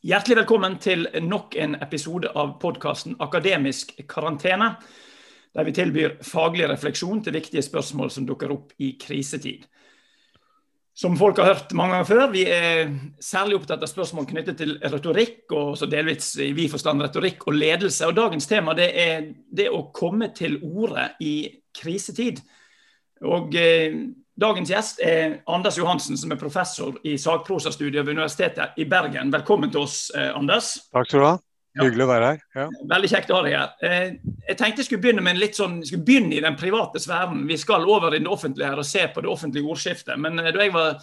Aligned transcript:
Hjertelig 0.00 0.38
velkommen 0.38 0.78
til 0.80 1.02
nok 1.20 1.52
en 1.60 1.74
episode 1.84 2.30
av 2.32 2.54
podkasten 2.62 3.18
Akademisk 3.20 3.90
karantene, 4.08 4.70
der 5.52 5.66
vi 5.68 5.74
tilbyr 5.76 6.14
faglig 6.24 6.70
refleksjon 6.70 7.20
til 7.26 7.36
viktige 7.36 7.60
spørsmål 7.66 8.08
som 8.14 8.24
dukker 8.24 8.54
opp 8.54 8.72
i 8.80 8.94
krisetid. 8.96 9.66
Som 10.96 11.18
folk 11.20 11.36
har 11.36 11.50
hørt 11.50 11.74
mange 11.76 11.98
ganger 11.98 12.08
før, 12.08 12.22
vi 12.32 12.46
er 12.48 12.94
særlig 13.20 13.58
opptatt 13.58 13.84
av 13.84 13.92
spørsmål 13.92 14.30
knyttet 14.30 14.56
til 14.62 14.72
retorikk, 14.80 15.44
og 15.52 15.76
så 15.76 15.84
delvis 15.84 16.32
i 16.40 16.48
vid 16.56 16.72
forstand 16.72 17.04
retorikk 17.04 17.44
og 17.44 17.60
ledelse. 17.60 18.08
Og 18.08 18.16
Dagens 18.16 18.48
tema 18.48 18.72
det 18.80 18.88
er 19.04 19.28
det 19.52 19.68
å 19.68 19.90
komme 19.92 20.30
til 20.32 20.62
orde 20.64 21.10
i 21.20 21.34
krisetid. 21.76 22.40
Og 23.20 23.52
eh, 23.52 24.00
Dagens 24.40 24.70
gjest 24.72 25.02
er 25.04 25.34
Anders 25.52 25.76
Johansen, 25.76 26.16
som 26.16 26.30
er 26.32 26.38
professor 26.40 26.94
i 27.04 27.18
sakprosastudiet 27.20 28.06
ved 28.06 28.14
Universitetet 28.14 28.78
i 28.80 28.86
Bergen. 28.88 29.28
Velkommen 29.34 29.68
til 29.72 29.82
oss, 29.82 30.10
eh, 30.16 30.30
Anders. 30.32 30.78
Takk 30.94 31.10
skal 31.10 31.20
du 31.20 31.26
ha. 31.26 31.34
Ja. 31.76 31.84
Hyggelig 31.84 32.06
å 32.06 32.08
være 32.08 32.30
her. 32.30 32.40
Ja. 32.56 32.64
Veldig 32.94 33.10
kjekt 33.12 33.30
å 33.30 33.36
ha 33.36 33.42
deg 33.44 33.56
her. 33.58 33.74
Eh, 33.84 34.16
jeg 34.48 34.56
tenkte 34.56 34.80
jeg 34.80 34.88
skulle 34.88 35.02
begynne 35.04 35.22
med 35.26 35.34
en 35.34 35.42
litt 35.42 35.60
sånn, 35.60 35.76
skulle 35.84 36.06
begynne 36.08 36.38
i 36.38 36.40
den 36.40 36.56
private 36.56 36.98
sfæren. 36.98 37.44
Vi 37.46 37.60
skal 37.60 37.84
over 37.84 38.16
i 38.16 38.18
det 38.18 38.32
offentlige 38.32 38.72
her 38.72 38.80
og 38.80 38.88
se 38.88 39.06
på 39.12 39.20
det 39.20 39.28
offentlige 39.28 39.68
ordskiftet. 39.68 40.18
Men 40.18 40.36
da 40.36 40.48
jeg 40.48 40.72
var 40.72 40.96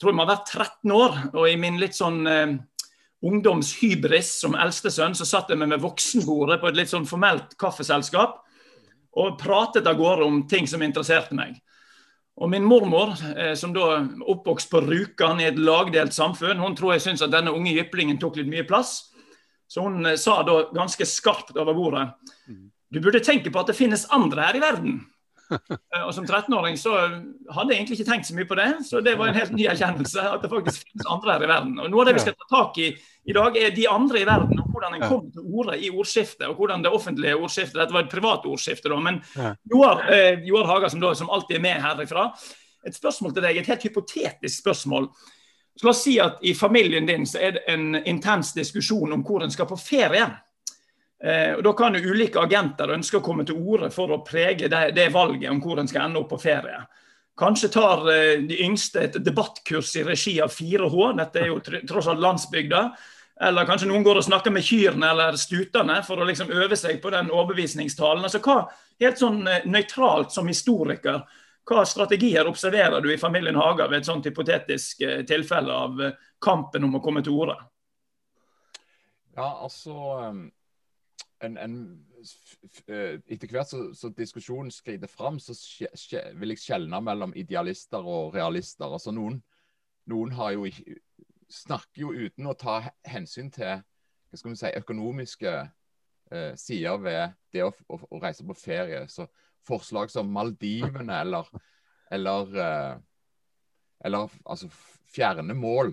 tror 0.00 0.10
jeg 0.10 0.16
må 0.16 0.24
ha 0.24 0.32
vært 0.34 0.48
13 0.48 0.90
år, 0.96 1.22
og 1.34 1.48
i 1.50 1.56
min 1.60 1.78
litt 1.78 1.94
sånn 1.94 2.26
eh, 2.26 2.56
ungdomshybris 3.28 4.40
som 4.40 4.56
eldste 4.56 4.88
sønn, 4.88 5.14
så 5.14 5.28
satt 5.28 5.52
jeg 5.52 5.60
meg 5.60 5.68
med 5.68 5.84
voksenbordet 5.84 6.62
på 6.62 6.72
et 6.72 6.80
litt 6.80 6.88
sånn 6.88 7.04
formelt 7.04 7.58
kaffeselskap 7.60 8.40
og 9.20 9.36
pratet 9.38 9.86
av 9.86 10.00
gårde 10.00 10.24
om 10.24 10.46
ting 10.48 10.66
som 10.66 10.80
interesserte 10.80 11.36
meg. 11.36 11.60
Og 12.40 12.48
min 12.48 12.64
mormor, 12.64 13.12
eh, 13.36 13.52
som 13.54 13.72
da 13.76 14.00
oppvokst 14.24 14.70
på 14.72 14.80
Rjukan 14.86 15.42
i 15.42 15.48
et 15.50 15.58
lagdelt 15.60 16.16
samfunn, 16.16 16.60
hun 16.60 16.76
tror 16.76 16.94
jeg 16.94 17.04
syns 17.04 17.24
at 17.24 17.32
denne 17.34 17.52
unge 17.52 17.74
jyplingen 17.76 18.20
tok 18.20 18.38
litt 18.40 18.48
mye 18.48 18.64
plass. 18.68 19.10
Så 19.68 19.84
hun 19.84 20.06
eh, 20.08 20.16
sa 20.20 20.40
da 20.46 20.62
ganske 20.72 21.06
skarpt 21.06 21.58
over 21.60 21.76
bordet 21.76 22.08
mm. 22.48 22.64
du 22.90 23.00
burde 23.00 23.20
tenke 23.24 23.52
på 23.52 23.60
at 23.60 23.70
det 23.70 23.76
finnes 23.78 24.08
andre 24.14 24.48
her 24.48 24.56
i 24.56 24.64
verden. 24.64 25.02
Eh, 25.90 26.02
og 26.06 26.12
som 26.14 26.22
13-åring 26.22 26.76
så 26.78 26.92
hadde 26.94 27.72
jeg 27.72 27.80
egentlig 27.80 27.96
ikke 27.98 28.06
tenkt 28.06 28.28
så 28.28 28.34
mye 28.36 28.46
på 28.46 28.54
det, 28.58 28.68
så 28.86 29.00
det 29.02 29.16
var 29.18 29.30
en 29.30 29.38
helt 29.38 29.54
ny 29.56 29.64
erkjennelse. 29.72 30.22
At 30.36 30.44
det 30.44 30.50
faktisk 30.52 30.84
finnes 30.86 31.08
andre 31.10 31.34
her 31.34 31.44
i 31.46 31.48
verden. 31.50 31.72
Og 31.82 31.88
Noe 31.90 32.04
av 32.04 32.10
det 32.10 32.14
vi 32.14 32.22
skal 32.22 32.36
ta 32.38 32.46
tak 32.52 32.78
i 32.78 32.92
i 33.30 33.34
dag, 33.36 33.56
er 33.56 33.74
de 33.74 33.88
andre 33.90 34.22
i 34.22 34.26
verden, 34.26 34.58
og 34.62 34.70
hvordan 34.72 34.94
en 34.96 35.02
kommer 35.04 35.34
til 35.34 35.58
orde 35.58 35.76
i 35.78 35.90
ordskiftet. 35.90 36.46
Og 36.48 36.56
hvordan 36.58 36.82
det 36.82 36.92
offentlige 36.94 37.36
ordskiftet 37.36 37.82
Dette 37.82 37.94
var 37.94 38.06
et 38.06 38.14
privat 38.14 38.46
ordskifte, 38.48 38.88
da. 38.88 39.00
Men 39.04 39.20
Joar, 39.70 40.06
eh, 40.12 40.40
Joar 40.48 40.66
Haga, 40.70 40.88
som, 40.88 41.02
da, 41.02 41.12
som 41.14 41.30
alltid 41.30 41.58
er 41.58 41.64
med 41.66 41.82
herifra. 41.84 42.30
Et 42.86 42.96
spørsmål 42.96 43.34
til 43.34 43.44
deg, 43.44 43.60
et 43.60 43.70
helt 43.70 43.84
hypotetisk 43.90 44.62
spørsmål. 44.62 45.10
Så 45.76 45.86
La 45.86 45.92
oss 45.92 46.02
si 46.04 46.16
at 46.20 46.40
i 46.42 46.54
familien 46.54 47.06
din 47.08 47.26
så 47.28 47.38
er 47.40 47.52
det 47.56 47.62
en 47.72 47.94
intens 48.04 48.54
diskusjon 48.56 49.12
om 49.12 49.22
hvor 49.24 49.44
en 49.44 49.52
skal 49.52 49.68
på 49.68 49.78
ferie. 49.80 50.26
Eh, 51.24 51.52
og 51.54 51.62
Da 51.62 51.72
kan 51.76 51.94
jo 51.94 52.14
ulike 52.14 52.40
agenter 52.40 52.94
ønske 52.94 53.18
å 53.18 53.24
komme 53.24 53.44
til 53.44 53.60
orde 53.60 53.90
for 53.92 54.12
å 54.14 54.22
prege 54.24 54.70
det, 54.72 54.84
det 54.96 55.10
valget 55.12 55.50
om 55.52 55.60
hvor 55.60 55.80
en 55.80 55.88
skal 55.88 56.08
ende 56.08 56.20
opp 56.22 56.30
på 56.32 56.40
ferie. 56.40 56.80
Kanskje 57.40 57.68
tar 57.72 58.06
eh, 58.12 58.40
de 58.48 58.60
yngste 58.64 59.04
et 59.04 59.18
debattkurs 59.24 59.92
i 60.00 60.04
regi 60.06 60.38
av 60.40 60.52
4H, 60.54 61.10
dette 61.18 61.42
er 61.42 61.50
jo 61.50 61.60
tross 61.60 62.08
alt 62.08 62.22
landsbygda. 62.24 62.84
Eller 63.40 63.68
kanskje 63.68 63.88
noen 63.88 64.04
går 64.04 64.20
og 64.20 64.24
snakker 64.26 64.52
med 64.52 64.64
kyrne 64.64 65.10
eller 65.12 65.36
stutene 65.40 65.98
for 66.04 66.20
å 66.20 66.26
liksom 66.28 66.52
øve 66.52 66.76
seg 66.76 66.98
på 67.00 67.12
den 67.12 67.30
overbevisningstalen. 67.32 68.24
Altså 68.24 68.40
hva, 68.44 68.62
Helt 69.00 69.16
sånn 69.16 69.46
eh, 69.48 69.64
nøytralt 69.64 70.32
som 70.32 70.48
historiker, 70.48 71.22
hva 71.68 71.84
strategier 71.88 72.48
observerer 72.48 73.00
du 73.00 73.08
i 73.12 73.20
familien 73.20 73.56
Haga 73.56 73.86
ved 73.88 74.00
et 74.00 74.08
sånt 74.08 74.26
hypotetisk 74.28 75.04
tilfelle 75.28 75.72
av 75.72 76.00
kampen 76.42 76.84
om 76.84 76.96
å 76.98 77.02
komme 77.04 77.22
til 77.24 77.36
orde? 77.36 77.54
Ja, 79.36 79.46
altså 79.62 79.94
en, 81.44 81.56
en, 81.58 81.76
eh, 82.86 83.18
Etter 83.26 83.50
hvert 83.52 83.70
så, 83.70 83.82
så 83.96 84.10
diskusjonen 84.16 84.70
skrider 84.70 85.08
fram, 85.10 85.38
så 85.40 85.54
skje, 85.56 85.88
skje, 85.96 86.24
vil 86.40 86.54
jeg 86.54 86.62
skjelne 86.64 87.00
mellom 87.04 87.34
idealister 87.36 88.04
og 88.04 88.34
realister. 88.34 88.90
Altså 88.90 89.14
noen, 89.14 89.40
noen 90.10 90.34
jo 90.54 90.68
snakker 91.50 92.04
jo 92.04 92.12
uten 92.14 92.46
å 92.46 92.54
ta 92.58 92.80
hensyn 93.08 93.50
til 93.50 93.80
hva 94.30 94.38
skal 94.38 94.56
si, 94.58 94.72
økonomiske 94.78 95.52
eh, 96.30 96.52
sider 96.58 97.00
ved 97.02 97.36
det 97.52 97.64
å, 97.66 97.72
å, 97.90 97.98
å, 98.06 98.20
reise 98.22 98.46
på 98.46 98.54
ferie. 98.54 99.02
Så 99.10 99.26
forslag 99.66 100.12
som 100.12 100.30
Maldivene 100.30 101.20
eller, 101.24 101.48
eller, 102.14 102.54
eh, 102.54 102.92
eller 104.04 104.32
altså, 104.44 104.68
fjerne 105.10 105.54
mål 105.58 105.92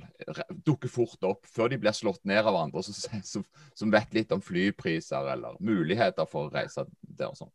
dukker 0.66 0.92
fort 0.92 1.24
opp 1.26 1.48
før 1.50 1.72
de 1.72 1.80
blir 1.82 1.96
slått 1.96 2.24
ned 2.30 2.46
av 2.46 2.58
andre 2.60 2.84
som, 2.86 3.46
som 3.76 3.94
vet 3.94 4.14
litt 4.16 4.34
om 4.36 4.44
flypriser 4.44 5.32
eller 5.34 5.58
muligheter 5.64 6.30
for 6.30 6.48
å 6.48 6.54
reise 6.54 6.86
der 7.02 7.32
og 7.32 7.40
sånn. 7.40 7.54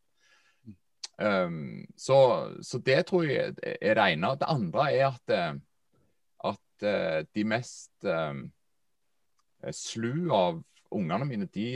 Um, 1.17 1.85
så, 1.95 2.17
så, 2.65 2.79
det 2.81 3.03
tror 3.07 3.27
jeg 3.27 3.53
er 3.61 3.95
det 3.99 4.07
ene. 4.15 4.33
Det 4.39 4.49
andre 4.49 4.87
er 4.91 5.03
at, 5.11 5.33
eh, 5.33 5.53
at 6.49 6.85
uh, 6.89 7.19
de 7.37 7.43
mest 7.45 8.07
um, 8.09 8.47
slu 9.69 10.31
av 10.33 10.63
ungene 10.93 11.27
mine, 11.29 11.49
de, 11.53 11.67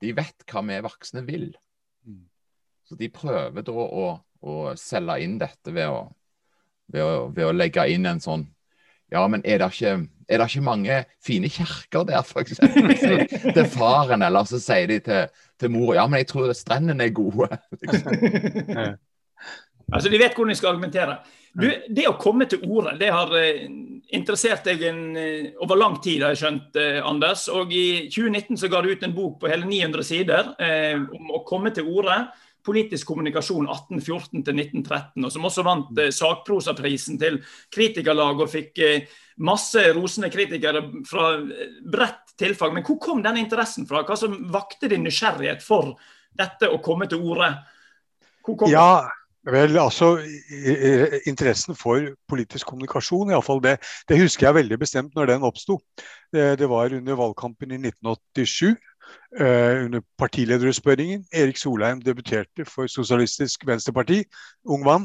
de, 0.00 0.14
vet 0.16 0.46
hva 0.48 0.64
vi 0.66 0.80
voksne 0.84 1.22
vil. 1.28 1.50
Mm. 2.08 2.24
Så 2.88 2.96
de 2.98 3.10
prøver 3.12 3.64
da 3.64 3.76
å, 3.76 4.08
å 4.40 4.56
selge 4.80 5.20
inn 5.24 5.36
dette 5.40 5.76
ved 5.76 5.92
å, 5.92 6.00
ved 6.92 7.04
å, 7.04 7.28
ved 7.34 7.48
å 7.48 7.56
legge 7.56 7.86
inn 7.92 8.08
en 8.10 8.22
sånn 8.22 8.46
ja, 9.10 9.24
men 9.26 9.42
er 9.44 9.58
det 9.58 9.66
ikke, 9.72 10.06
er 10.30 10.38
det 10.38 10.46
ikke 10.46 10.62
mange 10.62 10.96
fine 11.26 11.48
kirker 11.50 12.04
der, 12.06 12.22
f.eks.? 12.22 12.60
til 13.56 13.66
faren, 13.72 14.22
eller 14.22 14.46
så 14.46 14.60
sier 14.62 14.86
de 14.90 15.00
til, 15.02 15.40
til 15.58 15.72
mor 15.74 15.96
ja, 15.98 16.06
men 16.06 16.22
jeg 16.22 16.30
tror 16.30 16.52
strendene 16.54 17.08
er 17.08 17.16
gode. 17.16 17.48
altså, 19.92 20.06
De 20.06 20.20
vet 20.20 20.36
hvordan 20.36 20.54
de 20.54 20.58
skal 20.58 20.74
argumentere. 20.74 21.18
Du, 21.50 21.66
det 21.66 22.04
å 22.06 22.14
komme 22.14 22.46
til 22.46 22.62
orde 22.62 22.92
det 23.00 23.08
har 23.10 23.32
eh, 23.34 23.64
interessert 24.14 24.62
deg 24.68 24.84
en, 24.86 25.00
eh, 25.18 25.48
over 25.64 25.80
lang 25.80 25.96
tid, 25.98 26.22
har 26.22 26.36
jeg 26.36 26.44
skjønt, 26.44 26.78
eh, 26.78 27.00
Anders. 27.02 27.48
Og 27.50 27.74
I 27.74 28.06
2019 28.06 28.60
så 28.60 28.70
ga 28.70 28.84
du 28.84 28.92
ut 28.92 29.02
en 29.02 29.16
bok 29.16 29.40
på 29.42 29.50
hele 29.50 29.66
900 29.66 30.06
sider 30.06 30.52
eh, 30.62 30.94
om 30.94 31.34
å 31.34 31.42
komme 31.48 31.74
til 31.74 31.90
orde 31.90 32.20
politisk 32.66 33.08
kommunikasjon 33.10 33.68
1814 33.68 34.44
til 34.46 34.60
1913, 34.62 35.24
og 35.24 35.32
som 35.34 35.46
også 35.48 35.64
vant 35.66 36.00
eh, 36.00 36.12
sakprosaprisen 36.14 37.18
til 37.20 37.40
kritikerlaget 37.74 38.46
og 38.46 38.52
fikk 38.52 38.82
eh, 38.84 39.06
masse 39.46 39.84
rosende 39.96 40.30
kritikere 40.32 40.82
fra 41.08 41.32
eh, 41.40 41.78
bredt 41.92 42.34
tilfang. 42.40 42.74
Men 42.76 42.86
hvor 42.86 43.00
kom 43.02 43.22
den 43.24 43.40
interessen 43.42 43.88
fra? 43.88 44.04
Hva 44.06 44.18
som 44.18 44.36
vakte 44.52 44.90
din 44.92 45.06
nysgjerrighet 45.06 45.64
for 45.64 45.94
dette 46.36 46.70
å 46.70 46.82
komme 46.84 47.08
til 47.10 47.24
orde? 47.32 47.54
Ja, 48.70 49.06
Vel, 49.48 49.72
altså 49.80 50.18
Interessen 51.28 51.76
for 51.78 52.10
politisk 52.28 52.68
kommunikasjon, 52.68 53.30
iallfall 53.32 53.62
det, 53.64 53.78
det 54.10 54.18
husker 54.20 54.50
jeg 54.50 54.58
veldig 54.58 54.78
bestemt 54.82 55.16
når 55.16 55.30
den 55.32 55.46
oppsto. 55.48 55.78
Det, 56.28 56.58
det, 56.60 56.68
var 56.68 56.92
under 56.92 57.16
valgkampen 57.16 57.72
i 57.72 57.78
1987. 57.80 58.76
Uh, 59.30 59.84
under 59.84 60.02
partilederutspørringen. 60.18 61.20
Erik 61.30 61.58
Solheim 61.60 62.00
debuterte 62.02 62.64
for 62.66 62.90
Sosialistisk 62.90 63.62
Venstreparti. 63.68 64.24
Ung 64.66 64.82
mann. 64.82 65.04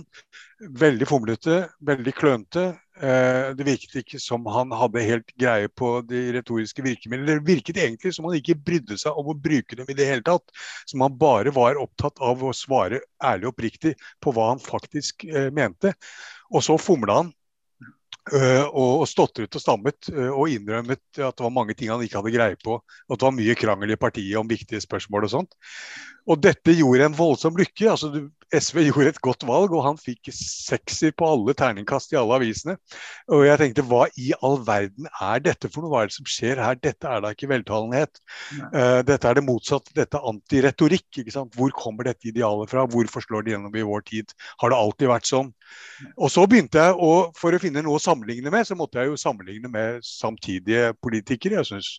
Veldig 0.81 1.05
fomlete, 1.05 1.59
veldig 1.85 2.13
klønete. 2.17 2.63
Uh, 2.97 3.53
det 3.53 3.67
virket 3.67 3.99
ikke 4.01 4.21
som 4.23 4.47
han 4.49 4.73
hadde 4.73 5.05
helt 5.05 5.29
greie 5.37 5.69
på 5.69 5.91
de 6.09 6.23
retoriske 6.39 6.81
virkemidlene. 6.81 7.37
Det 7.37 7.51
virket 7.51 7.77
egentlig 7.83 8.15
som 8.17 8.25
han 8.25 8.39
ikke 8.39 8.57
brydde 8.65 8.97
seg 8.97 9.13
om 9.13 9.29
å 9.29 9.37
bruke 9.37 9.77
dem 9.77 9.93
i 9.93 9.97
det 9.99 10.09
hele 10.09 10.25
tatt. 10.25 10.49
Som 10.89 11.05
han 11.05 11.21
bare 11.21 11.53
var 11.53 11.77
opptatt 11.77 12.17
av 12.17 12.41
å 12.41 12.55
svare 12.57 13.03
ærlig 13.21 13.51
og 13.51 13.53
oppriktig 13.53 13.93
på 14.25 14.33
hva 14.33 14.55
han 14.55 14.63
faktisk 14.63 15.29
uh, 15.29 15.51
mente. 15.53 15.93
Og 16.49 16.65
så 16.65 16.81
fomla 16.81 17.21
han 17.21 17.33
Uh, 18.25 18.65
og 18.73 19.03
stotret 19.05 19.53
og 19.53 19.61
stammet 19.61 20.07
uh, 20.09 20.31
og 20.33 20.49
innrømmet 20.49 21.19
at 21.21 21.35
det 21.37 21.43
var 21.45 21.51
mange 21.53 21.75
ting 21.77 21.91
han 21.93 22.01
ikke 22.01 22.17
hadde 22.17 22.33
greie 22.33 22.57
på. 22.57 22.79
At 23.05 23.19
det 23.19 23.27
var 23.27 23.35
mye 23.37 23.55
krangel 23.59 23.93
i 23.93 23.99
partiet 24.01 24.39
om 24.39 24.49
viktige 24.49 24.81
spørsmål 24.81 25.27
og 25.27 25.33
sånt. 25.35 25.53
Og 26.25 26.41
dette 26.41 26.73
gjorde 26.73 27.05
en 27.05 27.17
voldsom 27.17 27.59
lykke. 27.59 27.91
altså 27.91 28.09
du, 28.09 28.23
SV 28.59 28.81
gjorde 28.87 29.11
et 29.13 29.21
godt 29.23 29.45
valg, 29.47 29.73
og 29.75 29.83
han 29.85 29.97
fikk 29.99 30.29
sekser 30.35 31.13
på 31.17 31.27
alle 31.27 31.55
terningkast 31.57 32.13
i 32.13 32.19
alle 32.19 32.37
avisene. 32.39 32.75
Og 33.33 33.45
jeg 33.47 33.59
tenkte 33.61 33.85
hva 33.89 34.05
i 34.21 34.31
all 34.45 34.59
verden 34.67 35.09
er 35.11 35.43
dette 35.43 35.69
for 35.71 35.83
noe? 35.83 35.91
Hva 35.93 36.03
er 36.03 36.11
det 36.11 36.17
som 36.17 36.29
skjer 36.29 36.61
her? 36.63 36.79
Dette 36.81 37.09
er 37.09 37.23
da 37.23 37.33
ikke 37.35 37.49
veltalenhet. 37.51 38.21
Uh, 38.73 39.01
dette 39.07 39.29
er 39.29 39.39
det 39.39 39.45
motsatte. 39.47 39.93
Dette 39.97 40.19
er 40.19 40.29
antiretorikk. 40.31 41.07
ikke 41.21 41.35
sant? 41.35 41.55
Hvor 41.57 41.73
kommer 41.75 42.09
dette 42.09 42.31
idealet 42.31 42.71
fra? 42.71 42.85
Hvorfor 42.91 43.25
slår 43.25 43.45
det 43.45 43.55
gjennom 43.55 43.75
i 43.75 43.85
vår 43.87 44.07
tid? 44.07 44.35
Har 44.61 44.73
det 44.73 44.79
alltid 44.79 45.11
vært 45.11 45.29
sånn? 45.29 45.51
Og 46.15 46.31
så 46.31 46.45
begynte 46.49 46.81
jeg 46.81 46.95
å, 47.01 47.11
For 47.35 47.55
å 47.55 47.61
finne 47.61 47.83
noe 47.85 47.99
å 47.99 48.03
sammenligne 48.03 48.53
med, 48.53 48.67
så 48.67 48.77
måtte 48.77 49.01
jeg 49.01 49.13
jo 49.13 49.19
sammenligne 49.19 49.71
med 49.71 50.03
samtidige 50.05 50.93
politikere. 51.03 51.61
Jeg 51.61 51.71
synes 51.73 51.91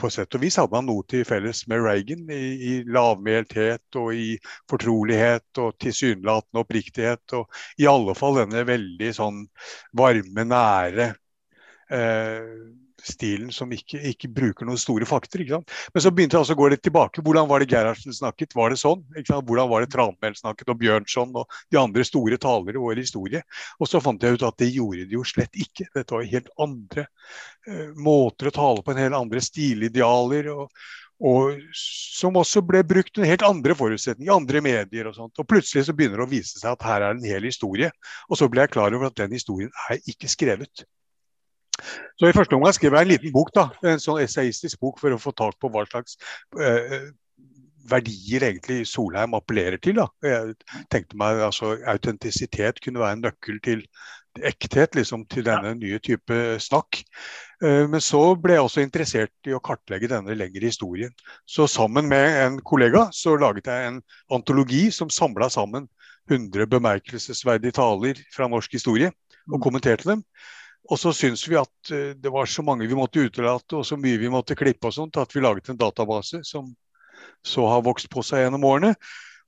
på 0.00 0.10
sett 0.12 0.34
og 0.36 0.42
vis 0.42 0.56
hadde 0.60 0.76
han 0.78 0.88
noe 0.88 1.04
til 1.10 1.24
felles 1.28 1.62
med 1.70 1.82
Reagan 1.84 2.26
i, 2.32 2.44
i 2.70 2.72
lavmælthet 2.88 4.00
og 4.00 4.14
i 4.16 4.34
fortrolighet 4.70 5.62
og 5.62 5.76
tilsynelatende 5.82 6.64
oppriktighet. 6.64 7.36
Og 7.38 7.60
i 7.80 7.88
alle 7.90 8.16
fall 8.18 8.40
denne 8.42 8.64
veldig 8.68 9.12
sånn 9.16 9.42
varme, 10.00 10.46
nære, 10.50 11.10
eh, 11.92 12.54
stilen 13.06 13.50
som 13.54 13.72
ikke, 13.74 14.00
ikke, 14.12 14.30
bruker 14.34 14.68
noen 14.68 14.80
store 14.80 15.06
fakter. 15.08 15.42
Men 15.50 16.04
så 16.04 16.12
begynte 16.14 16.36
jeg 16.36 16.44
altså 16.44 16.56
å 16.56 16.60
gå 16.60 16.68
litt 16.72 16.84
tilbake. 16.86 17.24
Hvordan 17.24 17.48
var 17.50 17.62
det 17.62 17.70
Gerhardsen 17.72 18.16
snakket? 18.16 18.54
Var 18.58 18.72
det 18.72 18.80
sånn? 18.82 19.02
Hvordan 19.30 19.70
var 19.70 19.84
det 19.84 19.90
Tranmæl 19.94 20.36
snakket, 20.38 20.72
og 20.72 20.80
Bjørnson 20.80 21.34
og 21.42 21.60
de 21.72 21.80
andre 21.80 22.06
store 22.06 22.40
talere 22.40 22.78
i 22.78 22.84
vår 22.84 23.02
historie? 23.02 23.42
Og 23.80 23.90
så 23.90 24.02
fant 24.04 24.22
jeg 24.22 24.38
ut 24.38 24.46
at 24.46 24.60
det 24.60 24.72
gjorde 24.74 25.08
de 25.10 25.18
jo 25.18 25.26
slett 25.26 25.56
ikke. 25.56 25.88
Dette 25.96 26.16
var 26.16 26.30
helt 26.30 26.50
andre 26.60 27.06
uh, 27.68 27.90
måter 27.98 28.50
å 28.50 28.56
tale 28.56 28.84
på, 28.84 28.94
en 28.94 29.04
helt 29.04 29.20
andre 29.20 29.44
stilidealer. 29.44 30.52
og 30.54 30.74
og 31.20 31.58
som 31.76 32.38
også 32.40 32.62
ble 32.64 32.80
brukt 32.88 33.18
under 33.18 33.28
helt 33.28 33.42
andre 33.44 33.74
forutsetninger, 33.76 34.32
andre 34.32 34.62
medier 34.64 35.10
og 35.10 35.18
sånt. 35.18 35.36
Og 35.36 35.48
plutselig 35.48 35.84
så 35.86 35.94
begynner 35.96 36.22
det 36.22 36.24
å 36.24 36.30
vise 36.30 36.56
seg 36.56 36.72
at 36.72 36.86
her 36.86 37.04
er 37.04 37.16
en 37.16 37.26
hel 37.28 37.44
historie. 37.44 37.90
Og 38.30 38.40
så 38.40 38.48
ble 38.48 38.64
jeg 38.64 38.72
klar 38.72 38.96
over 38.96 39.10
at 39.10 39.18
den 39.20 39.36
historien 39.36 39.72
er 39.90 40.00
ikke 40.08 40.30
skrevet. 40.32 40.86
Så 42.20 42.28
I 42.28 42.36
første 42.36 42.56
omgang 42.56 42.76
skrev 42.76 42.96
jeg 42.96 43.06
en 43.06 43.12
liten 43.12 43.34
bok, 43.34 43.52
da, 43.56 43.68
en 43.86 44.02
sånn 44.02 44.20
essayistisk 44.24 44.80
bok 44.82 45.00
for 45.02 45.14
å 45.14 45.20
få 45.20 45.32
tak 45.36 45.56
på 45.60 45.70
hva 45.72 45.86
slags 45.88 46.18
eh, 46.60 47.10
verdier 47.90 48.44
egentlig 48.46 48.84
Solheim 48.88 49.34
appellerer 49.38 49.80
til. 49.82 50.00
Da. 50.00 50.06
Jeg 50.24 50.56
tenkte 50.92 51.18
meg 51.20 51.42
altså 51.44 51.74
Autentisitet 51.90 52.80
kunne 52.84 53.02
være 53.02 53.18
en 53.18 53.24
nøkkel 53.28 53.60
til 53.64 53.84
ekthet, 54.46 54.94
liksom, 54.94 55.24
til 55.30 55.44
denne 55.46 55.72
nye 55.78 55.98
type 56.02 56.36
snakk. 56.62 57.00
Uh, 57.62 57.88
men 57.90 58.00
så 58.04 58.20
ble 58.38 58.56
jeg 58.56 58.66
også 58.66 58.84
interessert 58.84 59.50
i 59.50 59.56
å 59.56 59.62
kartlegge 59.64 60.10
denne 60.12 60.36
lengre 60.38 60.70
historien. 60.70 61.12
Så 61.50 61.66
sammen 61.70 62.08
med 62.10 62.38
en 62.44 62.60
kollega 62.66 63.08
så 63.16 63.34
laget 63.40 63.70
jeg 63.70 63.88
en 63.88 63.98
antologi 64.32 64.86
som 64.94 65.10
samla 65.10 65.50
sammen 65.50 65.88
100 66.30 66.68
bemerkelsesverdige 66.70 67.74
taler 67.80 68.22
fra 68.30 68.46
norsk 68.48 68.78
historie, 68.78 69.10
og 69.50 69.58
mm. 69.58 69.62
kommenterte 69.64 70.12
dem. 70.12 70.22
Og 70.90 70.98
så 70.98 71.12
syns 71.14 71.44
vi 71.48 71.58
at 71.60 71.92
uh, 71.94 72.12
det 72.18 72.32
var 72.32 72.50
så 72.50 72.64
mange 72.66 72.88
vi 72.90 72.98
måtte 72.98 73.22
utelate 73.22 73.78
og 73.78 73.86
så 73.86 73.98
mye 74.00 74.20
vi 74.20 74.30
måtte 74.32 74.58
klippe 74.58 74.90
og 74.90 74.96
sånt, 74.96 75.20
at 75.20 75.34
vi 75.34 75.44
laget 75.44 75.70
en 75.70 75.80
database 75.80 76.42
som 76.46 76.72
så 77.46 77.66
har 77.68 77.84
vokst 77.84 78.10
på 78.12 78.24
seg 78.26 78.44
gjennom 78.44 78.64
årene. 78.68 78.94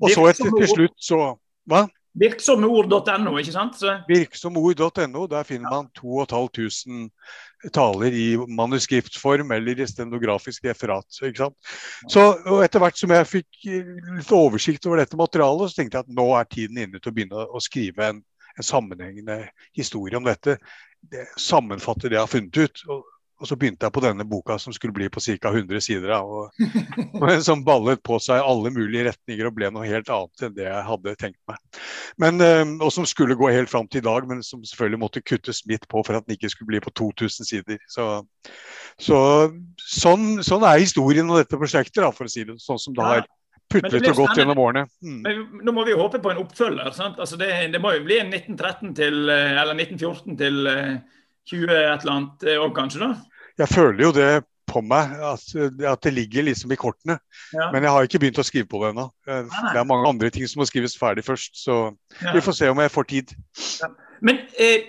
Og 0.02 0.12
så 0.12 0.28
etter, 0.30 0.52
til 0.58 0.70
slutt 0.70 0.96
så 1.02 1.24
Hva? 1.68 1.86
Virksomord.no, 2.18 3.38
ikke 3.40 3.54
sant? 3.54 3.78
Virksomord.no, 4.08 5.22
der 5.30 5.46
finner 5.48 5.70
man 5.72 5.86
2500 5.96 7.08
taler 7.72 8.16
i 8.16 8.26
manuskriptform 8.36 9.54
eller 9.54 9.80
i 9.80 9.86
stenografisk 9.88 10.66
referat. 10.68 11.06
ikke 11.22 11.44
sant? 11.44 11.56
Så 12.10 12.26
og 12.44 12.64
Etter 12.64 12.82
hvert 12.82 13.00
som 13.00 13.14
jeg 13.14 13.30
fikk 13.30 13.62
litt 14.18 14.34
oversikt 14.34 14.86
over 14.90 15.00
dette 15.00 15.16
materialet, 15.16 15.70
så 15.70 15.80
tenkte 15.80 16.00
jeg 16.00 16.08
at 16.08 16.16
nå 16.20 16.28
er 16.36 16.50
tiden 16.50 16.82
inne 16.84 17.00
til 17.00 17.12
å 17.12 17.16
begynne 17.16 17.46
å 17.48 17.62
skrive 17.62 18.10
en, 18.10 18.22
en 18.58 18.66
sammenhengende 18.66 19.38
historie 19.78 20.18
om 20.18 20.28
dette 20.28 20.58
det 21.10 21.26
sammenfatter 21.40 22.10
det 22.10 22.18
jeg 22.18 22.26
har 22.26 22.30
funnet 22.30 22.58
ut. 22.58 22.84
Og, 22.88 23.02
og, 23.42 23.48
så 23.48 23.56
begynte 23.58 23.88
jeg 23.88 23.94
på 23.96 24.02
denne 24.04 24.26
boka 24.28 24.54
som 24.62 24.74
skulle 24.74 24.94
bli 24.94 25.08
på 25.10 25.20
ca. 25.24 25.50
100 25.50 25.82
sider. 25.82 26.12
Og, 26.20 26.52
og 27.20 27.32
som 27.44 27.64
ballet 27.66 28.02
på 28.06 28.18
seg 28.22 28.42
alle 28.44 28.70
mulige 28.74 29.08
retninger 29.10 29.48
og 29.48 29.56
ble 29.58 29.72
noe 29.74 29.88
helt 29.88 30.12
annet 30.12 30.46
enn 30.46 30.56
det 30.56 30.68
jeg 30.68 30.86
hadde 30.88 31.16
tenkt 31.20 31.40
meg. 31.50 31.82
Men, 32.22 32.40
eh, 32.44 32.64
og 32.78 32.94
som 32.94 33.08
skulle 33.08 33.38
gå 33.38 33.50
helt 33.50 33.72
fram 33.72 33.90
til 33.90 34.04
i 34.04 34.06
dag, 34.08 34.28
men 34.30 34.44
som 34.46 34.62
selvfølgelig 34.64 35.02
måtte 35.02 35.24
kuttes 35.26 35.64
midt 35.70 35.88
på 35.90 36.04
for 36.06 36.18
at 36.18 36.28
den 36.28 36.38
ikke 36.38 36.52
skulle 36.54 36.74
bli 36.74 36.82
på 36.84 36.94
2000 37.02 37.50
sider. 37.50 37.82
Så, 37.90 38.08
så 39.00 39.20
sånn, 39.82 40.42
sånn, 40.46 40.66
er 40.68 40.82
historien 40.82 41.28
om 41.28 41.40
dette 41.40 41.58
prosjektet, 41.58 42.02
da, 42.04 42.12
for 42.14 42.30
å 42.30 42.32
si 42.32 42.46
det 42.46 42.60
sånn 42.62 42.80
som 42.80 42.96
det 42.96 43.06
har 43.06 43.26
putlet 43.72 44.08
og 44.12 44.20
gått 44.20 44.38
gjennom 44.40 44.60
årene. 44.62 44.84
Mm. 45.02 45.18
Men 45.24 45.66
nå 45.66 45.74
må 45.74 45.86
vi 45.88 45.96
håpe 45.98 46.20
på 46.22 46.32
en 46.32 46.40
oppfølger. 46.44 46.92
Altså 47.10 47.38
det, 47.40 47.50
det, 47.72 47.80
må 47.82 47.94
jo 47.96 48.04
bli 48.06 48.20
en 48.22 48.32
1913 48.32 48.94
til, 48.98 49.18
eh, 49.32 49.58
eller 49.62 49.76
1914 49.78 50.38
til 50.40 50.62
20 51.50 51.74
eh, 51.74 51.84
et 51.90 52.06
eller 52.06 52.14
annet 52.16 52.48
eh, 52.48 52.64
kanskje? 52.76 53.04
da? 53.04 53.12
Jeg 53.62 53.72
føler 53.72 54.04
jo 54.06 54.14
det 54.16 54.30
på 54.72 54.80
meg, 54.86 55.12
at, 55.26 55.44
at 55.90 56.06
det 56.06 56.14
ligger 56.14 56.46
liksom 56.46 56.72
i 56.72 56.78
kortene. 56.80 57.18
Ja. 57.52 57.68
Men 57.74 57.84
jeg 57.84 57.92
har 57.92 58.06
ikke 58.06 58.22
begynt 58.22 58.40
å 58.40 58.46
skrive 58.46 58.70
på 58.70 58.80
det 58.82 58.92
ennå. 58.92 59.08
Det 59.26 59.74
er 59.74 59.88
mange 59.88 60.08
andre 60.08 60.30
ting 60.32 60.48
som 60.48 60.62
må 60.62 60.68
skrives 60.70 60.96
ferdig 60.96 61.26
først, 61.26 61.58
så 61.60 61.84
ja. 62.22 62.32
vi 62.32 62.44
får 62.44 62.56
se 62.56 62.70
om 62.72 62.80
jeg 62.80 62.94
får 62.94 63.08
tid. 63.10 63.34
Ja. 63.82 63.90
Men 64.22 64.44
eh, 64.60 64.88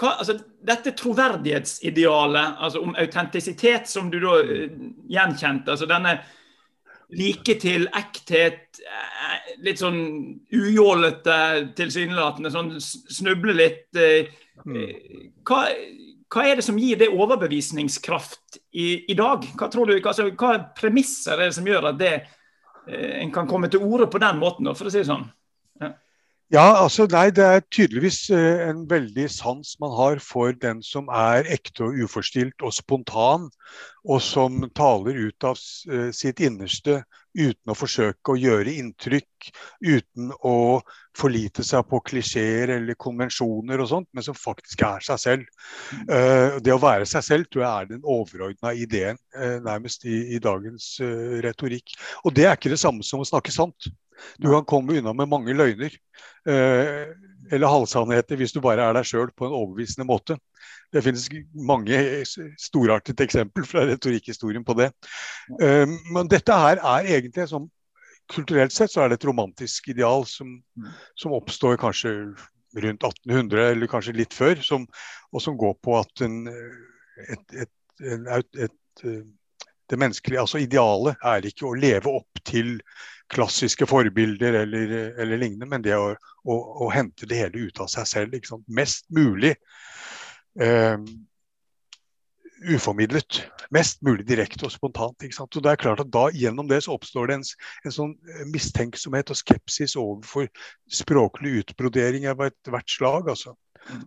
hva, 0.00 0.16
altså, 0.16 0.38
dette 0.66 0.94
troverdighetsidealet 0.96 2.60
altså 2.64 2.82
om 2.84 2.94
autentisitet 2.98 3.88
som 3.90 4.10
du 4.12 4.18
da 4.22 4.38
eh, 4.42 4.76
gjenkjente, 5.12 5.74
altså 5.74 5.88
denne 5.90 6.18
like 7.16 7.56
til 7.62 7.86
ekthet, 7.96 8.80
eh, 8.84 9.54
litt 9.64 9.80
sånn 9.80 10.00
ujålete 10.54 11.38
tilsynelatende, 11.78 12.52
sånn 12.52 12.74
snuble 12.80 13.54
litt. 13.56 13.88
Eh, 13.96 14.30
mm. 14.64 15.32
Hva, 15.46 15.64
hva, 16.30 16.44
er 16.46 16.60
det 16.60 16.66
som 16.66 16.78
gir 16.78 17.00
det 17.00 17.10
overbevisningskraft 17.10 18.60
i, 18.72 19.10
i 19.10 19.18
dag? 19.18 19.46
Hva 19.58 19.70
tror 19.72 19.90
du, 19.90 19.96
altså, 19.98 20.30
hva 20.30 20.56
premisser 20.76 21.38
er 21.38 21.50
det 21.50 21.58
som 21.58 21.66
gjør 21.66 21.90
at 21.92 22.00
det, 22.00 22.14
eh, 22.86 23.20
en 23.24 23.34
kan 23.34 23.50
komme 23.50 23.70
til 23.72 23.82
orde 23.86 24.10
på 24.10 24.22
den 24.22 24.40
måten, 24.42 24.70
for 24.74 24.90
å 24.90 24.94
si 24.94 25.02
det 25.02 25.10
sånn? 25.10 25.26
Ja, 26.50 26.64
altså 26.82 27.04
nei, 27.06 27.28
Det 27.30 27.44
er 27.46 27.60
tydeligvis 27.70 28.24
eh, 28.34 28.64
en 28.66 28.82
veldig 28.90 29.28
sans 29.30 29.76
man 29.78 29.92
har 29.94 30.18
for 30.18 30.50
den 30.50 30.80
som 30.82 31.06
er 31.14 31.46
ekte 31.46 31.84
og 31.86 32.00
uforstilt 32.02 32.64
og 32.66 32.74
spontan, 32.74 33.44
og 34.02 34.18
som 34.26 34.64
taler 34.74 35.20
ut 35.28 35.46
av 35.46 35.60
eh, 35.94 36.08
sitt 36.10 36.42
innerste 36.42 37.04
uten 37.38 37.70
å 37.70 37.76
forsøke 37.78 38.34
å 38.34 38.40
gjøre 38.40 38.74
inntrykk, 38.80 39.52
uten 39.78 40.34
å 40.42 40.56
forlite 41.14 41.62
seg 41.62 41.86
på 41.86 42.02
klisjeer 42.10 42.74
eller 42.80 42.98
konvensjoner 42.98 43.78
og 43.78 43.90
sånt, 43.92 44.10
men 44.10 44.26
som 44.26 44.34
faktisk 44.34 44.82
er 44.82 45.06
seg 45.06 45.22
selv. 45.22 45.46
Uh, 46.10 46.58
det 46.58 46.74
å 46.74 46.82
være 46.82 47.06
seg 47.06 47.22
selv 47.22 47.46
tror 47.46 47.62
jeg 47.62 47.70
er 47.70 47.90
den 47.92 48.02
overordna 48.02 48.74
ideen 48.74 49.22
nærmest 49.62 50.02
i, 50.02 50.18
i 50.34 50.42
dagens 50.42 50.96
retorikk. 51.46 51.94
Og 52.24 52.34
det 52.34 52.50
er 52.50 52.58
ikke 52.58 52.74
det 52.74 52.82
samme 52.82 53.06
som 53.06 53.22
å 53.22 53.30
snakke 53.30 53.54
sant. 53.54 53.92
Du 54.38 54.50
kan 54.50 54.66
komme 54.68 54.98
unna 54.98 55.14
med 55.16 55.30
mange 55.30 55.54
løgner 55.56 55.94
eh, 56.48 57.10
eller 57.50 57.72
halvsannheter 57.72 58.38
hvis 58.38 58.54
du 58.54 58.60
bare 58.62 58.84
er 58.84 58.96
deg 58.96 59.08
sjøl 59.08 59.32
på 59.34 59.48
en 59.48 59.56
overbevisende 59.56 60.06
måte. 60.08 60.36
Det 60.92 61.02
finnes 61.04 61.26
mange 61.54 61.98
storartet 62.60 63.22
eksempel 63.22 63.66
fra 63.66 63.84
retorikkhistorien 63.88 64.64
på 64.66 64.76
det. 64.78 64.90
Eh, 65.62 65.86
men 66.14 66.30
dette 66.30 66.56
her 66.56 66.82
er 66.82 67.12
egentlig 67.18 67.50
som 67.50 67.70
Kulturelt 68.30 68.70
sett 68.70 68.92
så 68.92 69.00
er 69.02 69.10
det 69.10 69.16
et 69.18 69.24
romantisk 69.26 69.88
ideal 69.90 70.22
som, 70.28 70.52
som 71.18 71.32
oppstår 71.34 71.74
kanskje 71.82 72.12
rundt 72.78 73.02
1800, 73.02 73.64
eller 73.72 73.90
kanskje 73.90 74.14
litt 74.14 74.36
før, 74.36 74.60
som, 74.62 74.84
og 75.34 75.42
som 75.42 75.56
går 75.58 75.74
på 75.82 75.96
at 75.98 76.22
en, 76.22 76.44
et, 77.26 77.56
et, 77.64 77.72
et, 78.06 78.60
et 78.62 79.24
det 79.90 79.98
menneskelige, 79.98 80.40
altså 80.40 80.60
Idealet 80.62 81.18
er 81.26 81.46
ikke 81.46 81.66
å 81.66 81.74
leve 81.74 82.12
opp 82.20 82.42
til 82.46 82.76
klassiske 83.30 83.86
forbilder 83.86 84.60
eller, 84.62 84.92
eller 85.22 85.40
lignende, 85.40 85.68
men 85.70 85.84
det 85.84 85.96
å, 85.96 86.12
å, 86.44 86.60
å, 86.84 86.90
hente 86.92 87.28
det 87.30 87.38
hele 87.38 87.68
ut 87.68 87.80
av 87.82 87.90
seg 87.92 88.08
selv. 88.10 88.52
Mest 88.66 89.06
mulig 89.14 89.54
eh, 90.60 90.96
uformidlet. 92.74 93.42
Mest 93.70 94.02
mulig 94.02 94.26
direkte 94.28 94.66
og 94.66 94.74
spontant. 94.74 95.22
Og 95.22 95.62
det 95.62 95.72
er 95.72 95.80
klart 95.80 96.02
at 96.02 96.12
da 96.12 96.26
Gjennom 96.34 96.68
det 96.68 96.82
så 96.84 96.96
oppstår 96.96 97.30
det 97.30 97.38
en, 97.38 97.46
en 97.86 97.94
sånn 97.94 98.14
mistenksomhet 98.50 99.32
og 99.32 99.38
skepsis 99.38 99.96
overfor 100.00 100.50
språklig 100.90 101.60
utbrodering 101.62 102.28
av 102.30 102.42
ethvert 102.48 102.90
slag. 102.90 103.30
altså. 103.30 103.54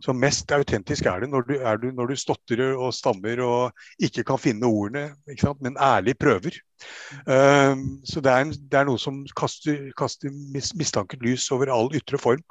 Så 0.03 0.13
mest 0.15 0.51
autentisk 0.53 1.08
er 1.10 1.24
det 1.24 1.30
når 1.32 1.48
du, 1.48 1.53
er 1.58 1.80
du, 1.82 1.89
når 1.96 2.12
du 2.12 2.15
stotrer 2.20 2.75
og 2.77 2.94
stammer 2.96 3.42
og 3.44 3.86
ikke 4.03 4.24
kan 4.27 4.39
finne 4.42 4.70
ordene, 4.70 5.13
men 5.62 5.77
ærlig 5.82 6.15
prøver. 6.22 6.60
Um, 7.25 8.00
så 8.06 8.22
det 8.24 8.32
er, 8.32 8.46
en, 8.46 8.53
det 8.53 8.80
er, 8.80 8.88
noe 8.88 9.00
som 9.01 9.22
kaster, 9.39 9.89
kaster 9.98 10.34
mis, 10.53 10.74
mistanket 10.75 11.24
lys 11.24 11.50
over 11.56 11.72
all 11.74 11.92
ytre 11.96 12.20
form. 12.22 12.44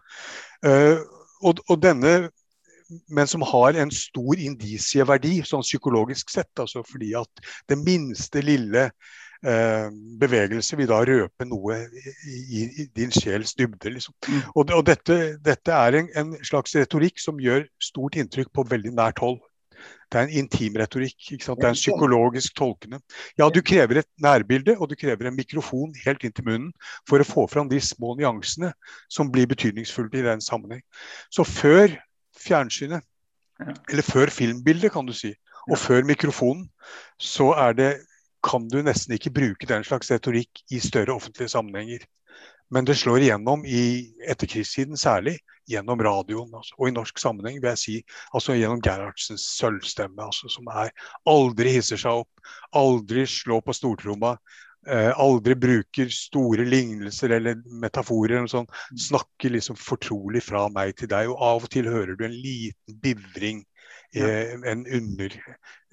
Uh, 0.64 1.00
og, 1.42 1.62
og, 1.68 1.76
denne 1.82 2.30
men 3.08 3.28
som 3.28 3.44
har 3.46 3.76
en 3.80 3.90
stor 3.94 4.36
indisieverdi, 4.36 5.38
sånn 5.48 5.64
psykologisk 5.64 6.32
sett. 6.32 6.50
Altså 6.60 6.82
fordi 6.84 7.14
at 7.16 7.44
det 7.70 7.78
minste 7.80 8.42
lille 8.44 8.90
bevegelse 9.42 10.76
vil 10.78 10.86
da 10.86 11.00
røpe 11.02 11.46
noe 11.50 11.78
i, 11.90 12.62
i 12.62 12.84
din 12.94 13.10
sjels 13.10 13.56
dybde. 13.58 13.90
Liksom. 13.96 14.14
Mm. 14.28 14.42
Og, 14.54 14.74
og 14.76 14.84
dette, 14.86 15.16
dette, 15.42 15.72
er 15.74 15.98
en, 15.98 16.10
en, 16.18 16.36
slags 16.46 16.76
retorikk 16.78 17.18
som 17.18 17.40
gjør 17.42 17.64
stort 17.82 18.18
inntrykk 18.20 18.52
på 18.54 18.66
veldig 18.70 18.94
nært 18.94 19.22
hold. 19.24 19.40
Det 20.12 20.20
er 20.20 20.28
en 20.28 20.34
intim 20.42 20.76
retorikk. 20.78 21.16
Det 21.32 21.48
er 21.48 21.72
en 21.72 21.78
psykologisk 21.78 22.54
tolkende. 22.54 23.00
Ja, 23.40 23.48
du 23.48 23.62
krever 23.64 24.02
et 24.02 24.08
nærbilde, 24.22 24.76
og 24.78 24.90
du 24.90 24.94
krever 25.00 25.26
en 25.26 25.36
mikrofon 25.36 25.94
helt 26.04 26.22
inn 26.22 26.34
til 26.36 26.46
munnen 26.46 26.72
for 27.08 27.22
å 27.22 27.26
få 27.26 27.46
fram 27.50 27.70
de 27.72 27.80
små 27.82 28.14
nyansene 28.20 28.74
som 29.10 29.32
blir 29.32 29.48
betydningsfulle 29.50 30.20
i 30.20 30.26
den 30.28 30.44
sammenheng. 30.44 30.84
Så 31.32 31.48
før 31.48 31.96
fjernsynet, 32.38 33.02
eller 33.90 34.06
før 34.06 34.30
filmbildet, 34.30 34.92
kan 34.92 35.08
du 35.08 35.16
si, 35.16 35.32
og 35.70 35.78
før 35.78 36.04
mikrofonen, 36.06 36.66
så 37.18 37.52
er 37.56 37.76
det 37.78 37.90
kan 38.42 38.66
du 38.68 38.80
nesten 38.82 39.14
ikke 39.16 39.34
bruke 39.34 39.68
den 39.68 39.84
slags 39.86 40.10
retorikk 40.12 40.64
i 40.70 40.80
større 40.82 41.14
offentlige 41.14 41.52
sammenhenger. 41.52 42.04
Men 42.72 42.86
det 42.88 42.96
slår 42.96 43.20
igjennom 43.20 43.66
i 43.68 43.82
etterkrigstiden 44.32 44.96
særlig, 44.96 45.36
gjennom 45.68 46.00
radioen. 46.02 46.48
Altså, 46.56 46.74
og 46.78 46.88
i 46.88 46.94
norsk 46.96 47.20
sammenheng 47.20 47.60
vil 47.60 47.68
jeg 47.74 47.80
si 47.82 47.96
altså 48.32 48.56
gjennom 48.56 48.80
Gerhardsens 48.82 49.44
sølvstemme, 49.58 50.24
altså, 50.24 50.48
som 50.50 50.70
er 50.72 50.90
aldri 51.28 51.76
hisser 51.76 52.00
seg 52.00 52.24
opp, 52.24 52.52
aldri 52.76 53.26
slår 53.28 53.60
på 53.66 53.76
stortromma. 53.76 54.36
Eh, 54.88 55.12
aldri 55.20 55.54
bruker 55.54 56.08
store 56.10 56.64
lignelser 56.66 57.36
eller 57.36 57.60
metaforer. 57.84 58.40
eller 58.40 58.50
sånn, 58.50 58.70
Snakker 58.98 59.52
liksom 59.54 59.76
fortrolig 59.78 60.42
fra 60.42 60.64
meg 60.72 60.96
til 60.96 61.12
deg. 61.12 61.30
Og 61.30 61.44
av 61.52 61.68
og 61.68 61.70
til 61.70 61.86
hører 61.92 62.16
du 62.16 62.24
en 62.26 62.34
liten 62.34 62.98
bivring 63.04 63.62
eh, 64.16 64.54
en 64.72 64.86
under, 64.86 65.36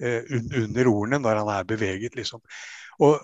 eh, 0.02 0.22
under 0.62 0.92
ordene 0.92 1.20
når 1.24 1.42
han 1.42 1.52
er 1.56 1.68
beveget, 1.68 2.16
liksom. 2.18 2.42
Og 3.00 3.16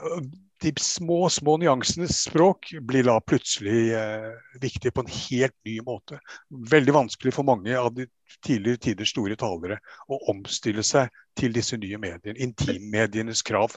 de 0.63 0.73
små, 0.81 1.29
små 1.29 1.57
nyansenes 1.61 2.23
språk 2.25 2.71
blir 2.89 3.05
da 3.05 3.19
plutselig 3.21 3.91
eh, 3.93 4.31
viktig 4.63 4.93
på 4.95 5.05
en 5.05 5.13
helt 5.13 5.57
ny 5.69 5.77
måte. 5.85 6.21
Veldig 6.49 6.95
vanskelig 6.97 7.35
for 7.37 7.49
mange 7.49 7.77
av 7.77 7.93
de 7.97 8.07
tidligere 8.45 8.81
tiders 8.89 9.13
store 9.13 9.37
talere 9.37 9.79
å 10.09 10.21
omstille 10.33 10.85
seg 10.87 11.13
til 11.37 11.53
disse 11.57 11.77
nye 11.81 12.01
mediene. 12.01 12.39
Intimmedienes 12.41 13.45
krav. 13.47 13.77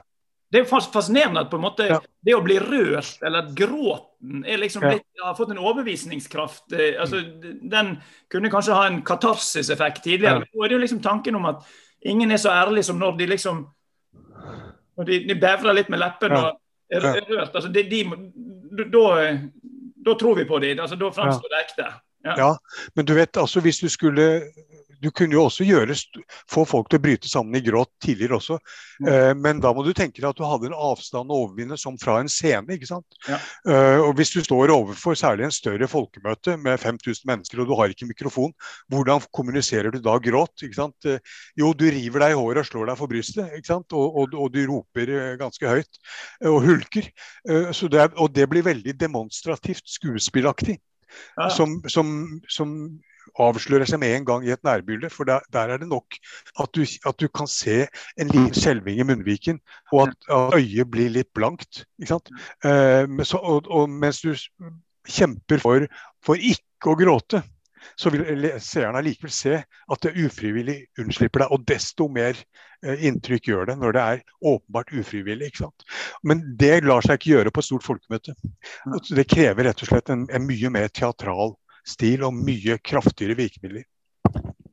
Det 0.49 0.59
er 0.59 0.63
jo 0.65 0.79
fascinerende 0.93 1.43
at 1.43 1.49
på 1.51 1.59
en 1.59 1.63
måte 1.63 1.85
ja. 1.85 1.99
det 2.25 2.33
å 2.33 2.41
bli 2.45 2.55
rørt, 2.61 3.19
eller 3.21 3.45
at 3.45 3.51
gråten, 3.57 4.43
er 4.43 4.57
liksom 4.59 4.81
blitt, 4.83 5.05
har 5.21 5.35
fått 5.37 5.51
en 5.53 5.61
overbevisningskraft. 5.61 6.71
Eh, 6.73 6.97
altså, 7.01 7.21
den 7.71 7.93
kunne 8.31 8.51
kanskje 8.51 8.77
ha 8.77 8.87
en 8.89 9.03
katarsis-effekt 9.05 10.03
tidligere. 10.07 10.39
Ja. 10.39 10.45
Men 10.45 10.49
nå 10.55 10.65
er 10.65 10.71
det 10.71 10.79
jo 10.79 10.85
liksom 10.85 11.03
tanken 11.05 11.37
om 11.37 11.45
at 11.51 11.67
ingen 12.01 12.33
er 12.33 12.41
så 12.41 12.51
ærlig 12.55 12.87
som 12.87 12.97
når 12.99 13.19
de 13.19 13.29
liksom 13.29 13.67
når 14.99 15.07
de, 15.07 15.21
de 15.29 15.35
bevrer 15.39 15.77
litt 15.77 15.93
med 15.93 16.01
leppene. 16.01 16.41
Ja 16.41 16.57
er, 16.89 17.05
er 17.05 17.25
rørt. 17.29 17.55
Altså, 17.55 17.69
de, 17.69 17.83
de, 17.83 18.03
da, 18.91 19.05
da, 20.05 20.15
tror 20.19 20.35
vi 20.35 20.45
på 20.45 20.59
dem. 20.59 20.79
Altså, 20.79 20.95
da 20.95 21.11
framstår 21.13 21.53
det 21.53 21.61
ekte. 21.63 21.87
Ja. 22.25 22.35
ja. 22.37 22.49
men 22.95 23.05
du 23.05 23.13
vet, 23.15 23.37
altså 23.37 23.61
hvis 23.63 23.79
du 23.79 23.89
skulle 23.89 24.25
du 25.01 25.09
kunne 25.15 25.35
jo 25.35 25.45
også 25.47 25.65
gjøre, 25.67 25.95
få 26.51 26.65
folk 26.67 26.89
til 26.89 26.99
å 26.99 27.03
bryte 27.03 27.29
sammen 27.31 27.55
i 27.57 27.63
gråt 27.63 27.91
tidligere 28.03 28.39
også. 28.39 28.57
Mm. 28.99 29.07
Uh, 29.07 29.31
men 29.39 29.61
da 29.63 29.71
må 29.75 29.83
du 29.85 29.91
tenke 29.95 30.19
deg 30.19 30.29
at 30.29 30.39
du 30.39 30.45
hadde 30.47 30.69
en 30.69 30.75
avstand 30.75 31.31
å 31.31 31.43
overvinne 31.45 31.77
som 31.79 31.97
fra 32.01 32.19
en 32.21 32.31
scene. 32.31 32.75
ikke 32.75 32.89
sant? 32.89 33.07
Ja. 33.27 33.39
Eh, 33.69 33.99
og 34.03 34.13
Hvis 34.17 34.33
du 34.33 34.39
står 34.43 34.73
overfor 34.73 35.17
særlig 35.17 35.47
en 35.47 35.55
større 35.55 35.87
folkemøte 35.89 36.57
med 36.59 36.79
5000 36.81 37.27
mennesker 37.29 37.61
og 37.61 37.69
du 37.69 37.75
har 37.79 37.93
ikke 37.93 38.09
mikrofon, 38.09 38.53
hvordan 38.91 39.23
kommuniserer 39.35 39.93
du 39.93 39.99
da 40.03 40.17
gråt? 40.23 40.65
ikke 40.65 40.77
sant? 40.77 41.07
Uh, 41.07 41.19
jo, 41.59 41.71
du 41.73 41.87
river 41.87 42.25
deg 42.25 42.35
i 42.35 42.39
håret 42.39 42.63
og 42.63 42.69
slår 42.69 42.91
deg 42.91 42.99
for 42.99 43.11
brystet, 43.11 43.55
ikke 43.57 43.71
sant? 43.71 43.95
Og, 43.95 44.19
og, 44.23 44.35
og 44.35 44.51
du 44.53 44.61
roper 44.69 45.13
ganske 45.39 45.69
høyt 45.69 46.01
og 46.49 46.61
hulker. 46.65 47.09
Det 47.45 47.99
er, 48.01 48.11
og 48.19 48.33
det 48.35 48.45
blir 48.51 48.65
veldig 48.65 48.93
demonstrativt 48.99 49.87
skuespillaktig. 49.89 50.79
Ja. 51.37 51.49
Som, 51.49 51.81
som, 51.89 52.41
som, 52.47 52.99
avslører 53.39 53.89
seg 53.89 54.01
med 54.01 54.15
en 54.15 54.27
gang 54.27 54.47
i 54.47 54.53
et 54.53 54.63
nærbilde. 54.65 55.11
For 55.13 55.27
der, 55.29 55.45
der 55.53 55.73
er 55.73 55.81
det 55.81 55.89
nok 55.89 56.17
at 56.59 56.73
du, 56.75 56.83
at 56.83 57.19
du, 57.19 57.27
kan 57.27 57.47
se 57.47 57.85
en 58.19 58.31
liten 58.31 58.55
skjelving 58.55 58.99
i 58.99 59.07
munnviken, 59.07 59.59
og 59.91 60.07
at, 60.07 60.17
at, 60.29 60.57
øyet 60.59 60.91
blir 60.91 61.13
litt 61.13 61.31
blankt. 61.37 61.85
Eh, 62.01 63.05
så, 63.23 63.37
og, 63.37 63.69
og, 63.69 63.89
mens 63.89 64.21
du 64.25 64.33
kjemper 65.09 65.61
for, 65.63 65.87
for 66.25 66.39
ikke 66.39 66.93
å 66.93 66.99
gråte, 66.99 67.43
så 67.99 68.11
vil 68.13 68.45
seeren 68.63 68.97
allikevel 68.99 69.31
se 69.33 69.59
at 69.63 70.03
det 70.03 70.17
ufrivillig 70.19 70.77
unnslipper 70.99 71.43
deg. 71.43 71.53
Og 71.55 71.63
desto 71.67 72.09
mer 72.11 72.37
eh, 72.83 73.05
inntrykk 73.07 73.49
gjør 73.51 73.71
det 73.71 73.77
når 73.79 73.95
det 73.95 74.03
er 74.03 74.23
åpenbart 74.51 74.93
ufrivillig. 74.93 75.51
ikke 75.51 75.65
sant? 75.65 75.87
Men 76.23 76.43
det 76.59 76.81
lar 76.87 77.05
seg 77.05 77.19
ikke 77.19 77.33
gjøre 77.35 77.53
på 77.55 77.63
et 77.63 77.69
stort 77.69 77.87
folkemøte. 77.87 78.35
Det 79.09 79.27
krever 79.31 79.69
rett 79.69 79.83
og 79.83 79.91
slett 79.91 80.13
en, 80.13 80.27
en 80.31 80.47
mye 80.47 80.73
mer 80.75 80.91
teatral 80.91 81.55
stil 81.87 82.23
og 82.27 82.35
mye 82.35 82.77
kraftigere 82.83 83.37
virkemidler. 83.39 83.85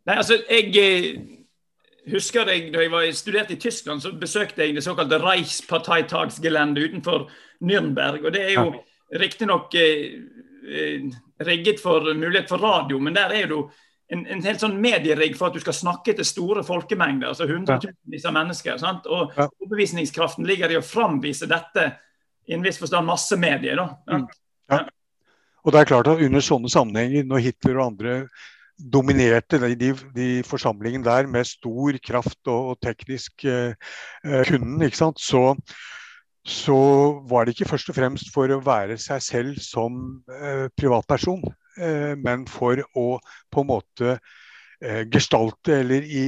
Nei, 0.06 0.16
altså, 0.16 0.38
jeg 0.50 0.70
eh, 0.78 1.22
husker 2.12 2.48
jeg, 2.50 2.72
Da 2.74 2.82
jeg 2.84 2.92
var 2.92 3.06
studert 3.12 3.50
i 3.50 3.58
Tyskland, 3.60 4.02
så 4.02 4.12
besøkte 4.12 4.62
jeg 4.62 4.76
det 4.76 4.84
såkalte 4.84 5.18
Reichsparteitagsgelände 5.22 6.84
utenfor 6.84 7.30
Nürnberg. 7.60 8.26
og 8.26 8.32
Det 8.32 8.44
er 8.44 8.52
jo 8.54 8.66
ja. 8.74 9.18
riktignok 9.18 9.74
eh, 9.74 10.20
eh, 10.68 11.10
rigget 11.46 11.80
for 11.82 12.14
mulighet 12.14 12.48
for 12.48 12.62
radio, 12.62 12.98
men 12.98 13.14
der 13.14 13.34
er 13.34 13.46
det 13.46 13.50
jo 13.50 13.70
en, 14.08 14.26
en 14.26 14.42
helt 14.42 14.62
sånn 14.62 14.76
medierigg 14.78 15.34
for 15.36 15.48
at 15.48 15.56
du 15.56 15.60
skal 15.60 15.74
snakke 15.74 16.14
til 16.14 16.26
store 16.26 16.62
folkemengder. 16.64 17.28
altså 17.32 17.48
hundretusenvis 17.50 18.26
av 18.28 18.36
mennesker. 18.36 18.76
Sant? 18.78 19.06
Og 19.10 19.32
ja. 19.34 19.48
overbevisningskraften 19.48 20.46
ligger 20.46 20.70
i 20.70 20.78
å 20.78 20.84
framvise 20.84 21.48
dette 21.50 21.88
i 22.46 22.54
en 22.54 22.62
viss 22.62 22.78
forstand 22.78 23.06
massemedier. 23.06 23.76
da. 23.76 23.88
Mm. 24.12 24.28
Ja. 24.70 24.84
Og 25.66 25.74
det 25.74 25.80
er 25.80 25.88
klart 25.90 26.06
at 26.10 26.22
Under 26.22 26.44
sånne 26.44 26.70
sammenhenger, 26.70 27.26
når 27.26 27.42
Hitler 27.48 27.80
og 27.80 27.88
andre 27.90 28.14
dominerte 28.76 29.58
de, 29.58 29.90
de 30.14 30.28
forsamlingen 30.46 31.04
der 31.04 31.26
med 31.26 31.48
stor 31.48 31.96
kraft 32.06 32.38
og, 32.46 32.72
og 32.72 32.80
teknisk 32.84 33.44
eh, 33.48 33.74
eh, 34.24 34.42
kunden, 34.46 34.82
ikke 34.84 35.00
sant? 35.00 35.20
Så, 35.20 35.56
så 36.46 36.76
var 37.28 37.44
det 37.44 37.56
ikke 37.56 37.70
først 37.72 37.90
og 37.90 37.96
fremst 37.96 38.30
for 38.34 38.52
å 38.52 38.60
være 38.62 38.98
seg 39.00 39.24
selv 39.24 39.62
som 39.64 40.20
eh, 40.28 40.68
privatperson, 40.76 41.42
eh, 41.80 42.12
men 42.20 42.44
for 42.46 42.84
å 42.94 43.06
på 43.50 43.64
en 43.64 43.70
måte 43.72 44.18
eh, 44.18 45.02
gestalte 45.08 45.80
eller 45.80 46.04
i, 46.04 46.26